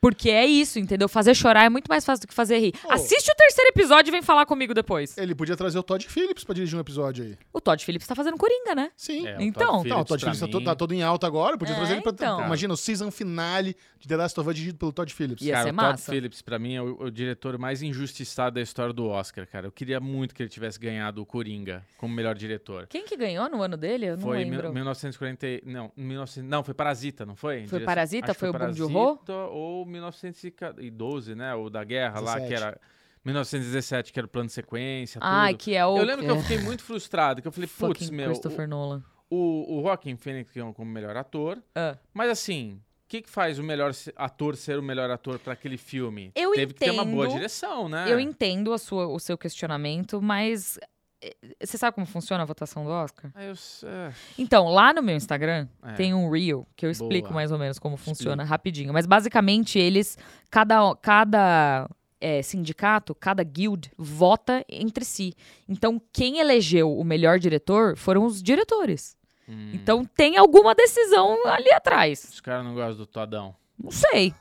Porque 0.00 0.30
é 0.30 0.46
isso, 0.46 0.78
entendeu? 0.78 1.08
Fazer 1.10 1.34
chorar 1.34 1.64
é 1.64 1.68
muito 1.68 1.86
mais 1.88 2.04
fácil 2.06 2.22
do 2.22 2.28
que 2.28 2.32
fazer 2.34 2.58
rir. 2.58 2.72
Pô. 2.72 2.90
Assiste 2.90 3.30
o 3.30 3.34
terceiro 3.34 3.68
episódio 3.70 4.10
e 4.10 4.12
vem 4.12 4.22
falar 4.22 4.46
comigo 4.46 4.72
depois. 4.72 5.16
Ele 5.18 5.34
podia 5.34 5.54
trazer 5.56 5.78
o 5.78 5.82
Todd 5.82 6.08
Phillips 6.08 6.42
pra 6.42 6.54
dirigir 6.54 6.74
um 6.76 6.80
episódio 6.80 7.22
aí. 7.24 7.36
O 7.52 7.60
Todd 7.60 7.84
Phillips 7.84 8.06
tá 8.06 8.14
fazendo 8.14 8.38
Coringa, 8.38 8.74
né? 8.74 8.90
Sim. 8.96 9.26
É, 9.26 9.36
o 9.36 9.42
Então. 9.42 9.76
Todd 9.78 9.88
Não, 9.90 10.00
o 10.00 10.04
Todd 10.06 10.20
Phillips 10.22 10.40
tá, 10.40 10.48
todo, 10.48 10.64
tá 10.64 10.74
todo 10.74 10.92
em 10.94 11.02
alta 11.02 11.26
agora. 11.26 11.58
Podia 11.58 11.74
É, 11.74 11.76
trazer 11.76 11.92
ele 11.94 12.02
pra. 12.02 12.12
então. 12.12 12.44
Imagina 12.46 12.72
o 12.72 12.76
season 12.78 13.10
finale 13.10 13.76
de 13.98 14.08
The 14.08 14.16
Last 14.16 14.40
of 14.40 14.48
Us 14.48 14.54
dirigido 14.54 14.78
pelo 14.78 14.90
Todd 14.92 15.12
Phillips. 15.12 15.44
Ia 15.44 15.52
cara, 15.52 15.64
ser 15.64 15.72
o 15.74 15.76
Todd 15.76 15.90
massa. 15.90 16.10
Phillips, 16.12 16.40
pra 16.40 16.58
mim, 16.58 16.74
é 16.76 16.82
o, 16.82 17.02
o 17.02 17.10
diretor 17.10 17.58
mais 17.58 17.82
injustiçado 17.82 18.54
da 18.54 18.62
história 18.62 18.94
do 18.94 19.06
Oscar, 19.06 19.46
cara. 19.46 19.66
Eu 19.66 19.72
queria 19.72 20.00
muito 20.00 20.34
que 20.34 20.42
ele 20.42 20.48
tivesse 20.48 20.78
ganhado 20.80 21.20
o 21.20 21.26
Coringa 21.26 21.84
como 21.98 22.14
melhor 22.14 22.34
diretor. 22.34 22.86
Quem 22.86 23.04
que 23.04 23.16
ganhou 23.18 23.50
no 23.50 23.60
ano 23.60 23.76
dele? 23.76 24.06
Eu 24.06 24.16
não 24.16 24.22
foi 24.22 24.40
em 24.40 24.50
lembro. 24.50 24.72
1940. 24.72 25.46
e- 25.46 25.62
Não, 25.66 25.92
19, 25.94 26.40
não, 26.48 26.64
foi 26.64 26.72
Parasita, 26.72 27.26
não 27.26 27.36
foi? 27.36 27.66
Foi 27.66 27.80
Parasita? 27.80 28.30
acho 28.30 28.34
que 28.34 28.40
Foi 28.40 28.48
o 28.48 28.52
Bong 28.52 28.60
Parasita 28.62 28.88
Joon-ho? 28.88 29.20
Ou 29.52 29.89
1912, 29.90 31.34
né? 31.34 31.54
O 31.54 31.68
da 31.68 31.84
guerra 31.84 32.20
lá, 32.20 32.34
que 32.34 32.48
17. 32.48 32.62
era. 32.62 32.80
1917, 33.24 34.12
que 34.12 34.18
era 34.18 34.26
o 34.26 34.28
plano 34.30 34.46
de 34.46 34.52
sequência. 34.54 35.20
Tudo. 35.20 35.58
que 35.58 35.74
é 35.74 35.84
o. 35.84 35.98
Eu 35.98 36.04
lembro 36.04 36.24
que 36.24 36.30
eu 36.30 36.40
fiquei 36.40 36.58
muito 36.58 36.82
frustrado, 36.82 37.42
que 37.42 37.48
eu 37.48 37.52
falei, 37.52 37.68
putz, 37.68 38.08
meu. 38.10 38.28
Christopher 38.28 38.66
Nolan. 38.66 39.02
O, 39.28 39.78
o 39.78 39.82
Joaquin 39.82 40.16
Phoenix 40.16 40.50
ganhou 40.50 40.72
como 40.72 40.90
melhor 40.90 41.16
ator. 41.16 41.62
Ah. 41.74 41.96
Mas 42.12 42.30
assim, 42.30 42.80
o 43.04 43.08
que, 43.08 43.22
que 43.22 43.30
faz 43.30 43.58
o 43.58 43.62
melhor 43.62 43.92
ator 44.16 44.56
ser 44.56 44.78
o 44.78 44.82
melhor 44.82 45.10
ator 45.10 45.38
pra 45.38 45.52
aquele 45.52 45.76
filme? 45.76 46.32
Eu 46.34 46.52
Teve 46.52 46.72
que 46.74 46.80
ter 46.80 46.90
uma 46.90 47.04
boa 47.04 47.26
entendo- 47.26 47.36
direção, 47.36 47.88
né? 47.88 48.10
Eu 48.10 48.18
entendo 48.18 48.72
a 48.72 48.78
sua, 48.78 49.06
o 49.06 49.18
seu 49.20 49.36
questionamento, 49.38 50.20
mas. 50.22 50.78
Eh, 51.22 51.34
Você 51.62 51.76
sabe 51.78 51.94
como 51.94 52.06
funciona 52.06 52.42
a 52.42 52.46
votação 52.46 52.84
do 52.84 52.90
Oscar? 52.90 53.30
Ah, 53.34 53.44
eu 53.44 53.54
é, 53.84 54.12
Então, 54.38 54.68
lá 54.68 54.92
no 54.92 55.02
meu 55.02 55.16
Instagram 55.16 55.68
É. 55.82 55.92
tem 55.94 56.14
um 56.14 56.30
reel 56.30 56.66
que 56.76 56.84
eu 56.86 56.90
explico 56.90 57.28
Boa. 57.28 57.34
mais 57.34 57.52
ou 57.52 57.58
menos 57.58 57.78
como 57.78 57.96
funciona 57.96 58.42
Explica. 58.42 58.48
rapidinho. 58.50 58.92
Mas 58.92 59.06
basicamente 59.06 59.78
eles, 59.78 60.16
cada, 60.50 60.94
cada 60.96 61.88
é, 62.20 62.42
sindicato, 62.42 63.14
cada 63.14 63.42
guild 63.42 63.90
vota 63.96 64.64
entre 64.68 65.04
si. 65.04 65.34
Então 65.68 66.00
quem 66.12 66.38
elegeu 66.38 66.96
o 66.96 67.04
melhor 67.04 67.38
diretor 67.38 67.96
foram 67.96 68.24
os 68.24 68.42
diretores. 68.42 69.16
hum, 69.48 69.70
Então 69.74 70.04
tem 70.04 70.36
alguma 70.36 70.74
decisão 70.74 71.46
ali 71.46 71.72
atrás. 71.72 72.24
Os 72.24 72.40
caras 72.40 72.64
não 72.64 72.74
gostam 72.74 72.96
do 72.96 73.06
Todão. 73.06 73.54
Não 73.82 73.90
sei, 73.90 74.34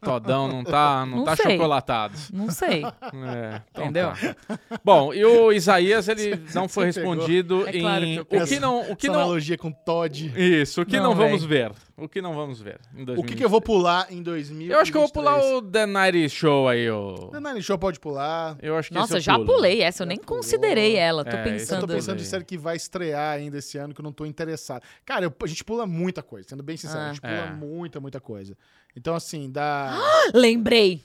Todão 0.00 0.46
não 0.46 0.62
tá, 0.62 1.04
não 1.04 1.18
Não 1.18 1.24
tá 1.24 1.34
sei. 1.36 1.52
chocolatado. 1.52 2.14
não 2.32 2.48
sei. 2.50 2.84
É, 2.84 3.60
então 3.70 3.84
Entendeu? 3.84 4.10
tá. 4.12 4.58
Bom, 4.84 5.12
e 5.12 5.24
o 5.24 5.50
Isaías, 5.52 6.06
ele 6.08 6.40
não 6.54 6.68
foi 6.68 6.86
respondido 6.86 7.66
É 7.68 7.72
claro 7.80 8.04
em. 8.04 8.24
que 8.24 8.36
eu 8.36 8.42
o 8.42 8.46
que 8.46 8.60
não. 8.60 8.80
O 8.92 8.96
que 8.96 9.06
Essa 9.06 9.16
não 9.16 9.22
analogia 9.24 9.58
com 9.58 9.72
Todd. 9.72 10.32
isso, 10.36 10.82
o 10.82 10.86
que 10.86 10.96
não, 10.98 11.10
Não, 11.10 11.14
vamos 11.16 11.44
ver. 11.44 11.72
O 11.96 12.08
que 12.08 12.20
não 12.20 12.34
vamos 12.34 12.60
ver 12.60 12.80
em 12.96 13.02
O 13.04 13.22
que, 13.22 13.36
que 13.36 13.44
eu 13.44 13.48
vou 13.48 13.60
2023. 13.60 13.64
pular 13.64 14.06
em 14.10 14.20
2023? 14.20 14.70
Eu 14.70 14.80
acho 14.80 14.90
que 14.90 14.96
eu 14.96 15.02
vou 15.02 15.12
pular 15.12 15.38
o 15.40 15.62
The 15.62 15.86
Night 15.86 16.28
Show 16.28 16.66
aí, 16.68 16.90
o. 16.90 17.28
The 17.30 17.38
Nine 17.38 17.62
Show 17.62 17.78
pode 17.78 18.00
pular. 18.00 18.56
Eu 18.60 18.76
acho 18.76 18.88
que 18.88 18.94
Nossa, 18.96 19.16
eu 19.18 19.20
já 19.20 19.34
pulo. 19.34 19.46
pulei 19.46 19.80
essa, 19.80 20.02
eu 20.02 20.06
Já 20.06 20.08
nem 20.08 20.18
pulou. 20.18 20.40
considerei 20.42 20.96
ela. 20.96 21.24
Tô 21.24 21.30
É, 21.30 21.40
esse 21.40 21.48
eu 21.48 21.52
pensando. 21.52 21.80
tô 21.82 21.86
pensando 21.86 22.14
em 22.14 22.16
também. 22.16 22.24
série 22.30 22.44
que 22.44 22.58
vai 22.58 22.74
estrear 22.74 23.36
ainda 23.36 23.58
esse 23.58 23.78
ano 23.78 23.94
que 23.94 24.00
eu 24.00 24.02
não 24.02 24.12
tô 24.12 24.26
interessado. 24.26 24.82
Cara, 25.04 25.26
eu- 25.26 25.34
a 25.40 25.46
gente 25.46 25.62
pula 25.62 25.86
muita 25.86 26.20
coisa, 26.20 26.48
sendo 26.48 26.64
bem 26.64 26.76
sincero. 26.76 26.98
Ah. 27.00 27.04
A 27.04 27.08
gente 27.12 27.20
pula 27.20 27.32
É. 27.32 27.52
muita, 27.52 28.00
muita 28.00 28.20
coisa. 28.20 28.56
Então, 28.96 29.14
assim, 29.14 29.48
dá. 29.48 29.96
Lembrei. 30.34 31.00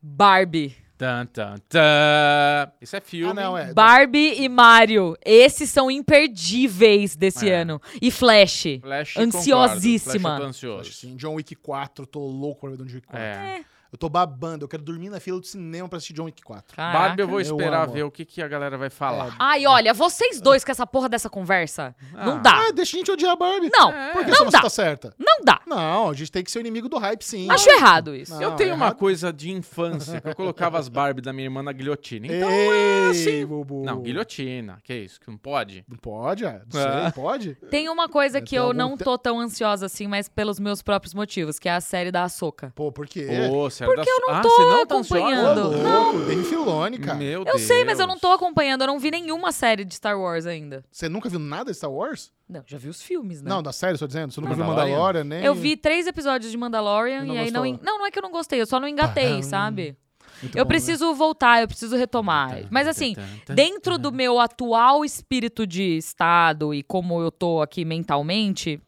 Barbie. 0.00 0.76
Tan, 1.00 1.24
tan, 1.32 1.54
tan. 1.66 2.72
Isso 2.78 2.94
é 2.94 3.00
filme. 3.00 3.30
Ah, 3.30 3.32
não, 3.42 3.56
é. 3.56 3.72
Barbie 3.72 4.34
e 4.42 4.50
Mario. 4.50 5.16
Esses 5.24 5.70
são 5.70 5.90
imperdíveis 5.90 7.16
desse 7.16 7.48
É. 7.48 7.62
ano. 7.62 7.80
E 8.02 8.10
Flash. 8.10 8.64
Flash, 8.82 9.16
Ansiosíssima. 9.16 10.12
Concordo. 10.32 10.36
Flash, 10.42 10.48
ansioso. 10.48 10.90
Assim, 10.90 11.16
John 11.16 11.36
Wick 11.36 11.54
4, 11.54 12.06
tô 12.06 12.20
louco 12.26 12.60
pra 12.60 12.70
ver 12.70 12.76
John 12.84 12.94
Wick 12.96 13.06
4. 13.06 13.18
É. 13.18 13.64
Eu 13.92 13.98
tô 13.98 14.08
babando, 14.08 14.64
eu 14.64 14.68
quero 14.68 14.82
dormir 14.82 15.08
na 15.10 15.18
fila 15.18 15.40
do 15.40 15.46
cinema 15.46 15.88
pra 15.88 15.96
assistir 15.96 16.12
John 16.12 16.24
Wick 16.24 16.42
4. 16.42 16.76
Caraca. 16.76 16.98
Barbie, 16.98 17.22
eu 17.22 17.28
vou 17.28 17.40
Eu 17.40 17.42
esperar 17.42 17.84
amo. 17.84 17.92
ver 17.92 18.02
o 18.04 18.10
que, 18.10 18.24
que 18.24 18.40
a 18.40 18.46
galera 18.46 18.78
vai 18.78 18.88
falar. 18.88 19.34
Ai, 19.38 19.66
olha, 19.66 19.92
vocês 19.92 20.40
dois 20.40 20.64
com 20.64 20.70
essa 20.70 20.86
porra 20.86 21.08
dessa 21.08 21.28
conversa. 21.28 21.94
Ah. 22.14 22.24
Não 22.26 22.40
dá. 22.40 22.68
Ah, 22.68 22.72
deixa 22.72 22.96
a 22.96 22.98
gente 22.98 23.10
odiar 23.10 23.32
a 23.32 23.36
Barbie. 23.36 23.68
Não, 23.72 23.90
É. 23.92 24.12
Por 24.12 24.24
que 24.24 24.30
não 24.30 24.44
você 24.44 24.50
dá. 24.52 24.60
tá 24.62 24.70
certa? 24.70 25.14
Não 25.18 25.40
dá. 25.44 25.60
Não, 25.66 26.10
a 26.10 26.14
gente 26.14 26.30
tem 26.30 26.44
que 26.44 26.50
ser 26.50 26.58
o 26.58 26.60
inimigo 26.60 26.88
do 26.88 26.98
hype, 26.98 27.22
sim. 27.24 27.50
Acho 27.50 27.68
errado 27.70 28.14
isso. 28.14 28.32
Não. 28.34 28.42
eu 28.42 28.52
tenho 28.52 28.74
uma 28.74 28.86
errado. 28.86 28.96
coisa 28.98 29.32
de 29.32 29.50
infância 29.50 30.20
que 30.20 30.28
eu 30.28 30.34
colocava 30.36 30.78
as 30.78 30.88
Barbie 30.88 31.20
da 31.22 31.32
minha 31.32 31.46
irmã 31.46 31.62
na 31.62 31.72
guilhotina. 31.72 32.26
Então, 32.26 32.48
Ei, 32.50 33.08
assim- 33.10 33.46
Bubu. 33.46 33.84
não, 33.84 34.00
guilhotina. 34.02 34.78
Que 34.84 34.94
isso? 34.94 35.20
Que 35.20 35.28
não 35.28 35.36
pode? 35.36 35.84
Não 35.88 35.96
pode? 35.96 36.44
é? 36.44 36.60
Não 36.72 36.80
Ah. 36.80 37.02
sei, 37.02 37.12
pode? 37.22 37.54
Tem 37.70 37.88
uma 37.88 38.08
coisa 38.08 38.38
É, 38.38 38.40
que 38.40 38.50
tem 38.50 38.58
eu 38.58 38.64
algum 38.66 38.76
não 38.78 38.96
te- 38.96 39.04
tô 39.04 39.18
tão 39.18 39.40
ansiosa 39.40 39.86
assim, 39.86 40.06
mas 40.06 40.28
pelos 40.28 40.60
meus 40.60 40.80
próprios 40.82 41.12
motivos, 41.14 41.58
que 41.58 41.68
é 41.68 41.72
a 41.72 41.80
série 41.80 42.10
da 42.12 42.24
Ahsoka. 42.24 42.72
Pô, 42.74 42.92
por 42.92 43.06
quê? 43.06 43.26
Ô, 43.50 43.68
Porque 43.86 44.04
da- 44.04 44.10
eu 44.10 44.20
não 44.26 44.34
ah, 44.34 44.40
tô 44.42 44.48
você 44.50 44.62
não 44.64 44.86
tá 44.86 44.94
acompanhando. 44.94 45.70
louco, 45.82 46.18
Dave 46.26 46.44
Filoni, 46.44 46.98
cara. 46.98 47.18
Meu 47.18 47.40
Eu 47.40 47.44
Deus. 47.44 47.62
sei, 47.62 47.84
mas 47.84 47.98
eu 48.00 48.06
não 48.06 48.18
tô 48.18 48.28
acompanhando. 48.32 48.82
Eu 48.82 48.86
não 48.88 48.98
vi 48.98 49.10
nenhuma 49.10 49.52
série 49.52 49.84
de 49.84 49.94
Star 49.94 50.18
Wars 50.20 50.46
ainda. 50.46 50.84
Você 50.90 51.08
nunca 51.08 51.28
viu 51.28 51.38
nada 51.38 51.70
de 51.70 51.76
Star 51.76 51.90
Wars? 51.90 52.32
Não, 52.48 52.62
já 52.66 52.78
vi 52.78 52.88
os 52.88 53.00
filmes, 53.02 53.40
né? 53.42 53.48
Não, 53.48 53.62
da 53.62 53.72
série, 53.72 53.96
tô 53.98 54.06
dizendo. 54.06 54.32
Você 54.32 54.40
nunca 54.40 54.54
viu 54.54 54.64
Mandalorian? 54.64 55.24
Nem... 55.24 55.44
Eu 55.44 55.54
vi 55.54 55.76
três 55.76 56.06
episódios 56.06 56.50
de 56.50 56.56
Mandalorian 56.58 57.22
E 57.24 57.26
não 57.28 57.34
e 57.34 57.38
aí 57.38 57.50
não. 57.50 57.64
en- 57.64 57.78
Não, 57.82 57.98
não 57.98 58.06
é 58.06 58.10
que 58.10 58.18
eu 58.18 58.22
não 58.22 58.32
gostei, 58.32 58.60
eu 58.60 58.66
só 58.66 58.80
não 58.80 58.88
engatei, 58.88 59.42
sabe? 59.42 59.96
Muito 60.42 60.56
eu 60.56 60.64
bom, 60.64 60.68
né? 60.68 60.74
preciso 60.74 61.14
voltar, 61.14 61.60
eu 61.60 61.68
preciso 61.68 61.96
retomar. 61.96 62.62
Mas 62.70 62.88
assim, 62.88 63.14
dentro 63.46 63.98
do 63.98 64.10
meu 64.10 64.40
atual 64.40 65.04
espírito 65.04 65.66
de 65.66 65.96
estado 65.98 66.72
e 66.72 66.82
como 66.82 67.20
eu 67.20 67.30
tô 67.30 67.60
aqui 67.60 67.84
mentalmente, 67.84 68.80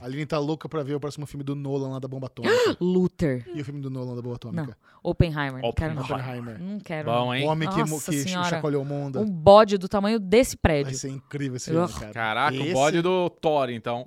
A 0.00 0.04
Aline 0.04 0.26
tá 0.26 0.38
louca 0.38 0.68
pra 0.68 0.82
ver 0.82 0.94
o 0.94 1.00
próximo 1.00 1.26
filme 1.26 1.42
do 1.44 1.54
Nolan 1.54 1.90
lá 1.92 1.98
da 1.98 2.06
Bomba 2.08 2.26
Atômica. 2.26 2.54
Luther. 2.80 3.44
e 3.54 3.60
o 3.60 3.64
filme 3.64 3.80
do 3.80 3.88
Nolan 3.90 4.14
da 4.16 4.22
Bomba 4.22 4.36
Atômica? 4.36 4.76
Oppenheimer. 5.02 5.62
Não 5.62 5.72
quero 5.72 5.94
não. 5.94 6.02
Oppenheimer. 6.02 6.58
Não 6.60 6.80
quero. 6.80 7.06
Bom, 7.10 7.26
não. 7.26 7.34
hein? 7.34 7.44
O 7.44 7.48
homem 7.48 7.68
que, 7.68 7.78
Nossa 7.78 8.10
que 8.10 8.28
chacoalhou 8.28 8.82
o 8.82 8.84
mundo. 8.84 9.20
Um 9.20 9.30
bode 9.30 9.78
do 9.78 9.88
tamanho 9.88 10.18
desse 10.18 10.56
Vai 10.56 10.60
prédio. 10.82 10.98
ser 10.98 11.10
incrível 11.10 11.56
esse 11.56 11.70
filme, 11.70 11.92
cara. 11.92 12.12
Caraca, 12.12 12.56
Esse- 12.56 12.70
o 12.70 12.72
bode 12.74 13.00
do 13.02 13.30
Thor, 13.30 13.70
então. 13.70 14.04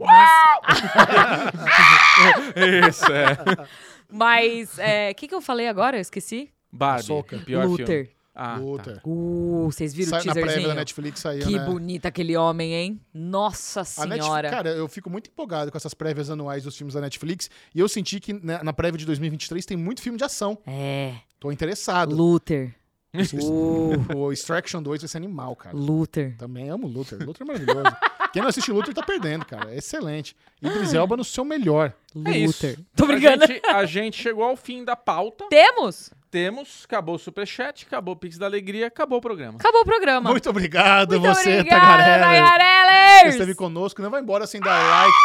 Isso, 2.89 3.05
é. 3.11 3.37
Mas, 4.11 4.77
o 4.77 5.15
que, 5.15 5.27
que 5.27 5.35
eu 5.35 5.41
falei 5.41 5.67
agora? 5.67 5.97
Eu 5.97 6.01
esqueci. 6.01 6.49
Barbie, 6.71 6.99
Ahsoka. 7.03 7.37
pior 7.39 7.65
Luther. 7.65 7.85
filme. 8.05 8.18
Ah, 8.41 8.53
tá. 8.55 8.59
Luther. 8.61 9.01
Uh, 9.05 9.65
vocês 9.65 9.93
viram 9.93 10.09
Sai- 10.11 10.21
o 10.21 10.25
na 10.25 10.31
prévia 10.33 10.45
da 10.45 10.51
teaserzinho? 10.53 10.75
Netflix 10.79 11.19
saiu, 11.19 11.45
Que 11.45 11.57
né? 11.57 11.65
bonito 11.65 12.05
aquele 12.05 12.37
homem, 12.37 12.73
hein? 12.73 13.01
Nossa 13.13 13.81
A 13.81 13.85
senhora. 13.85 14.15
Netflix, 14.17 14.49
cara, 14.51 14.69
eu 14.69 14.87
fico 14.87 15.09
muito 15.09 15.29
empolgado 15.29 15.71
com 15.71 15.77
essas 15.77 15.93
prévias 15.93 16.29
anuais 16.29 16.63
dos 16.63 16.77
filmes 16.77 16.93
da 16.93 17.01
Netflix. 17.01 17.49
E 17.75 17.79
eu 17.79 17.89
senti 17.89 18.19
que 18.19 18.31
né, 18.33 18.59
na 18.63 18.71
prévia 18.71 18.97
de 18.97 19.05
2023 19.05 19.65
tem 19.65 19.75
muito 19.75 20.01
filme 20.01 20.17
de 20.17 20.23
ação. 20.23 20.57
É, 20.65 21.15
Tô 21.39 21.51
interessado. 21.51 22.15
Luther. 22.15 22.73
Uh, 23.11 24.15
O 24.15 24.31
Extraction 24.31 24.83
2 24.83 25.01
vai 25.01 25.07
ser 25.07 25.17
animal, 25.17 25.55
cara. 25.55 25.75
Luther. 25.75 26.35
Também 26.37 26.69
amo 26.69 26.87
Luther. 26.87 27.17
Luther 27.25 27.41
é 27.41 27.45
maravilhoso. 27.45 27.95
Quem 28.31 28.41
não 28.41 28.49
assiste 28.49 28.71
Luther 28.71 28.93
tá 28.93 29.01
perdendo, 29.01 29.45
cara. 29.45 29.73
É 29.73 29.77
excelente. 29.77 30.35
Idris 30.61 30.93
Elba 30.93 31.17
no 31.17 31.23
seu 31.23 31.43
melhor. 31.43 31.91
É 32.25 32.37
isso. 32.37 32.67
Luther. 32.67 32.79
Tô 32.95 33.07
brincando. 33.07 33.43
A 33.43 33.47
gente, 33.47 33.65
a 33.65 33.85
gente 33.85 34.21
chegou 34.21 34.43
ao 34.43 34.55
fim 34.55 34.83
da 34.83 34.95
pauta. 34.95 35.45
Temos? 35.49 36.11
Temos, 36.32 36.84
acabou 36.86 37.15
o 37.15 37.19
Superchat, 37.19 37.88
acabou 37.88 38.13
o 38.13 38.17
Pix 38.17 38.38
da 38.38 38.45
Alegria, 38.45 38.86
acabou 38.86 39.17
o 39.17 39.21
programa. 39.21 39.57
Acabou 39.59 39.82
o 39.82 39.86
programa. 39.86 40.30
Muito 40.30 40.47
obrigado, 40.49 41.19
Muito 41.19 41.36
você, 41.36 41.59
obrigada, 41.59 42.03
Tagarela. 42.03 43.21
Você 43.23 43.27
esteve 43.30 43.55
conosco. 43.55 43.99
Não 44.01 44.11
vai 44.11 44.21
embora 44.21 44.45
sem 44.45 44.61
dar 44.61 44.77
like. 44.77 45.17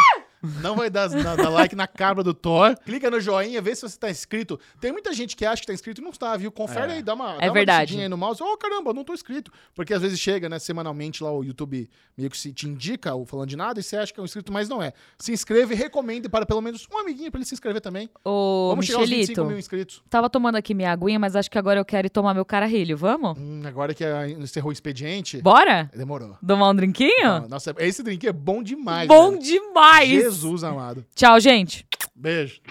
Não 0.61 0.75
vai 0.75 0.89
dar, 0.89 1.07
dar- 1.07 1.35
dar 1.35 1.49
like 1.49 1.75
na 1.75 1.87
cabra 1.87 2.23
do 2.23 2.33
Thor. 2.33 2.75
Clica 2.85 3.09
no 3.09 3.19
joinha, 3.19 3.61
vê 3.61 3.75
se 3.75 3.81
você 3.81 3.97
tá 3.97 4.09
inscrito. 4.09 4.59
Tem 4.79 4.91
muita 4.91 5.13
gente 5.13 5.35
que 5.35 5.45
acha 5.45 5.61
que 5.61 5.67
tá 5.67 5.73
inscrito 5.73 6.01
e 6.01 6.03
não 6.03 6.11
está, 6.11 6.35
viu? 6.37 6.51
Confere 6.51 6.91
É. 6.91 6.95
aí, 6.95 7.01
dá 7.03 7.13
uma, 7.13 7.35
É 7.39 7.47
dá 7.47 7.53
verdade. 7.53 7.99
aí 7.99 8.07
no 8.07 8.17
mouse. 8.17 8.41
Oh, 8.43 8.57
caramba, 8.57 8.93
não 8.93 9.03
tô 9.03 9.13
inscrito. 9.13 9.51
Porque 9.73 9.93
às 9.93 10.01
vezes 10.01 10.19
chega, 10.19 10.47
né, 10.49 10.59
semanalmente 10.59 11.23
lá 11.23 11.31
o 11.31 11.43
YouTube 11.43 11.89
meio 12.17 12.29
que 12.29 12.37
se 12.37 12.53
te 12.53 12.67
indica 12.67 13.13
o 13.13 13.25
falando 13.25 13.49
de 13.49 13.55
nada 13.57 13.79
e 13.79 13.83
você 13.83 13.97
acha 13.97 14.13
que 14.13 14.19
é 14.19 14.21
um 14.21 14.25
inscrito, 14.25 14.51
mas 14.51 14.69
não 14.69 14.81
é. 14.81 14.93
Se 15.17 15.31
inscreve 15.33 15.73
e 15.73 15.77
recomende 15.77 16.29
para 16.29 16.45
pelo 16.45 16.61
menos 16.61 16.87
um 16.93 16.97
amiguinho 16.97 17.29
pra 17.31 17.39
ele 17.39 17.45
se 17.45 17.53
inscrever 17.53 17.81
também. 17.81 18.09
Ô, 18.23 18.69
Vamos 18.69 18.85
chegar 18.85 18.99
aos 18.99 19.09
25 19.09 19.21
Michelito, 19.31 19.45
mil 19.45 19.59
inscritos. 19.59 20.01
tava 20.09 20.29
tomando 20.29 20.55
aqui 20.55 20.73
minha 20.73 20.91
aguinha, 20.91 21.19
mas 21.19 21.35
acho 21.35 21.49
que 21.51 21.57
agora 21.57 21.79
eu 21.79 21.85
quero 21.85 22.07
ir 22.07 22.09
tomar 22.09 22.33
meu 22.33 22.45
cararrilho. 22.45 22.95
Vamos? 22.97 23.37
Hum, 23.37 23.61
agora 23.65 23.93
que 23.93 24.03
a- 24.05 24.27
encerrou 24.29 24.69
o 24.69 24.73
expediente, 24.73 25.41
Bora? 25.41 25.89
demorou. 25.95 26.37
Tomar 26.45 26.69
um 26.69 26.75
drinquinho? 26.75 27.11
Ah, 27.27 27.45
Nossa, 27.49 27.73
esse 27.79 28.01
drink 28.01 28.25
é 28.27 28.31
bom 28.33 28.63
demais. 28.63 29.07
Bom 29.07 29.31
velho. 29.31 29.41
demais! 29.43 30.34
Jesus 30.35 30.63
amado. 30.63 31.05
Tchau, 31.15 31.39
gente. 31.39 31.85
Beijo. 32.15 32.61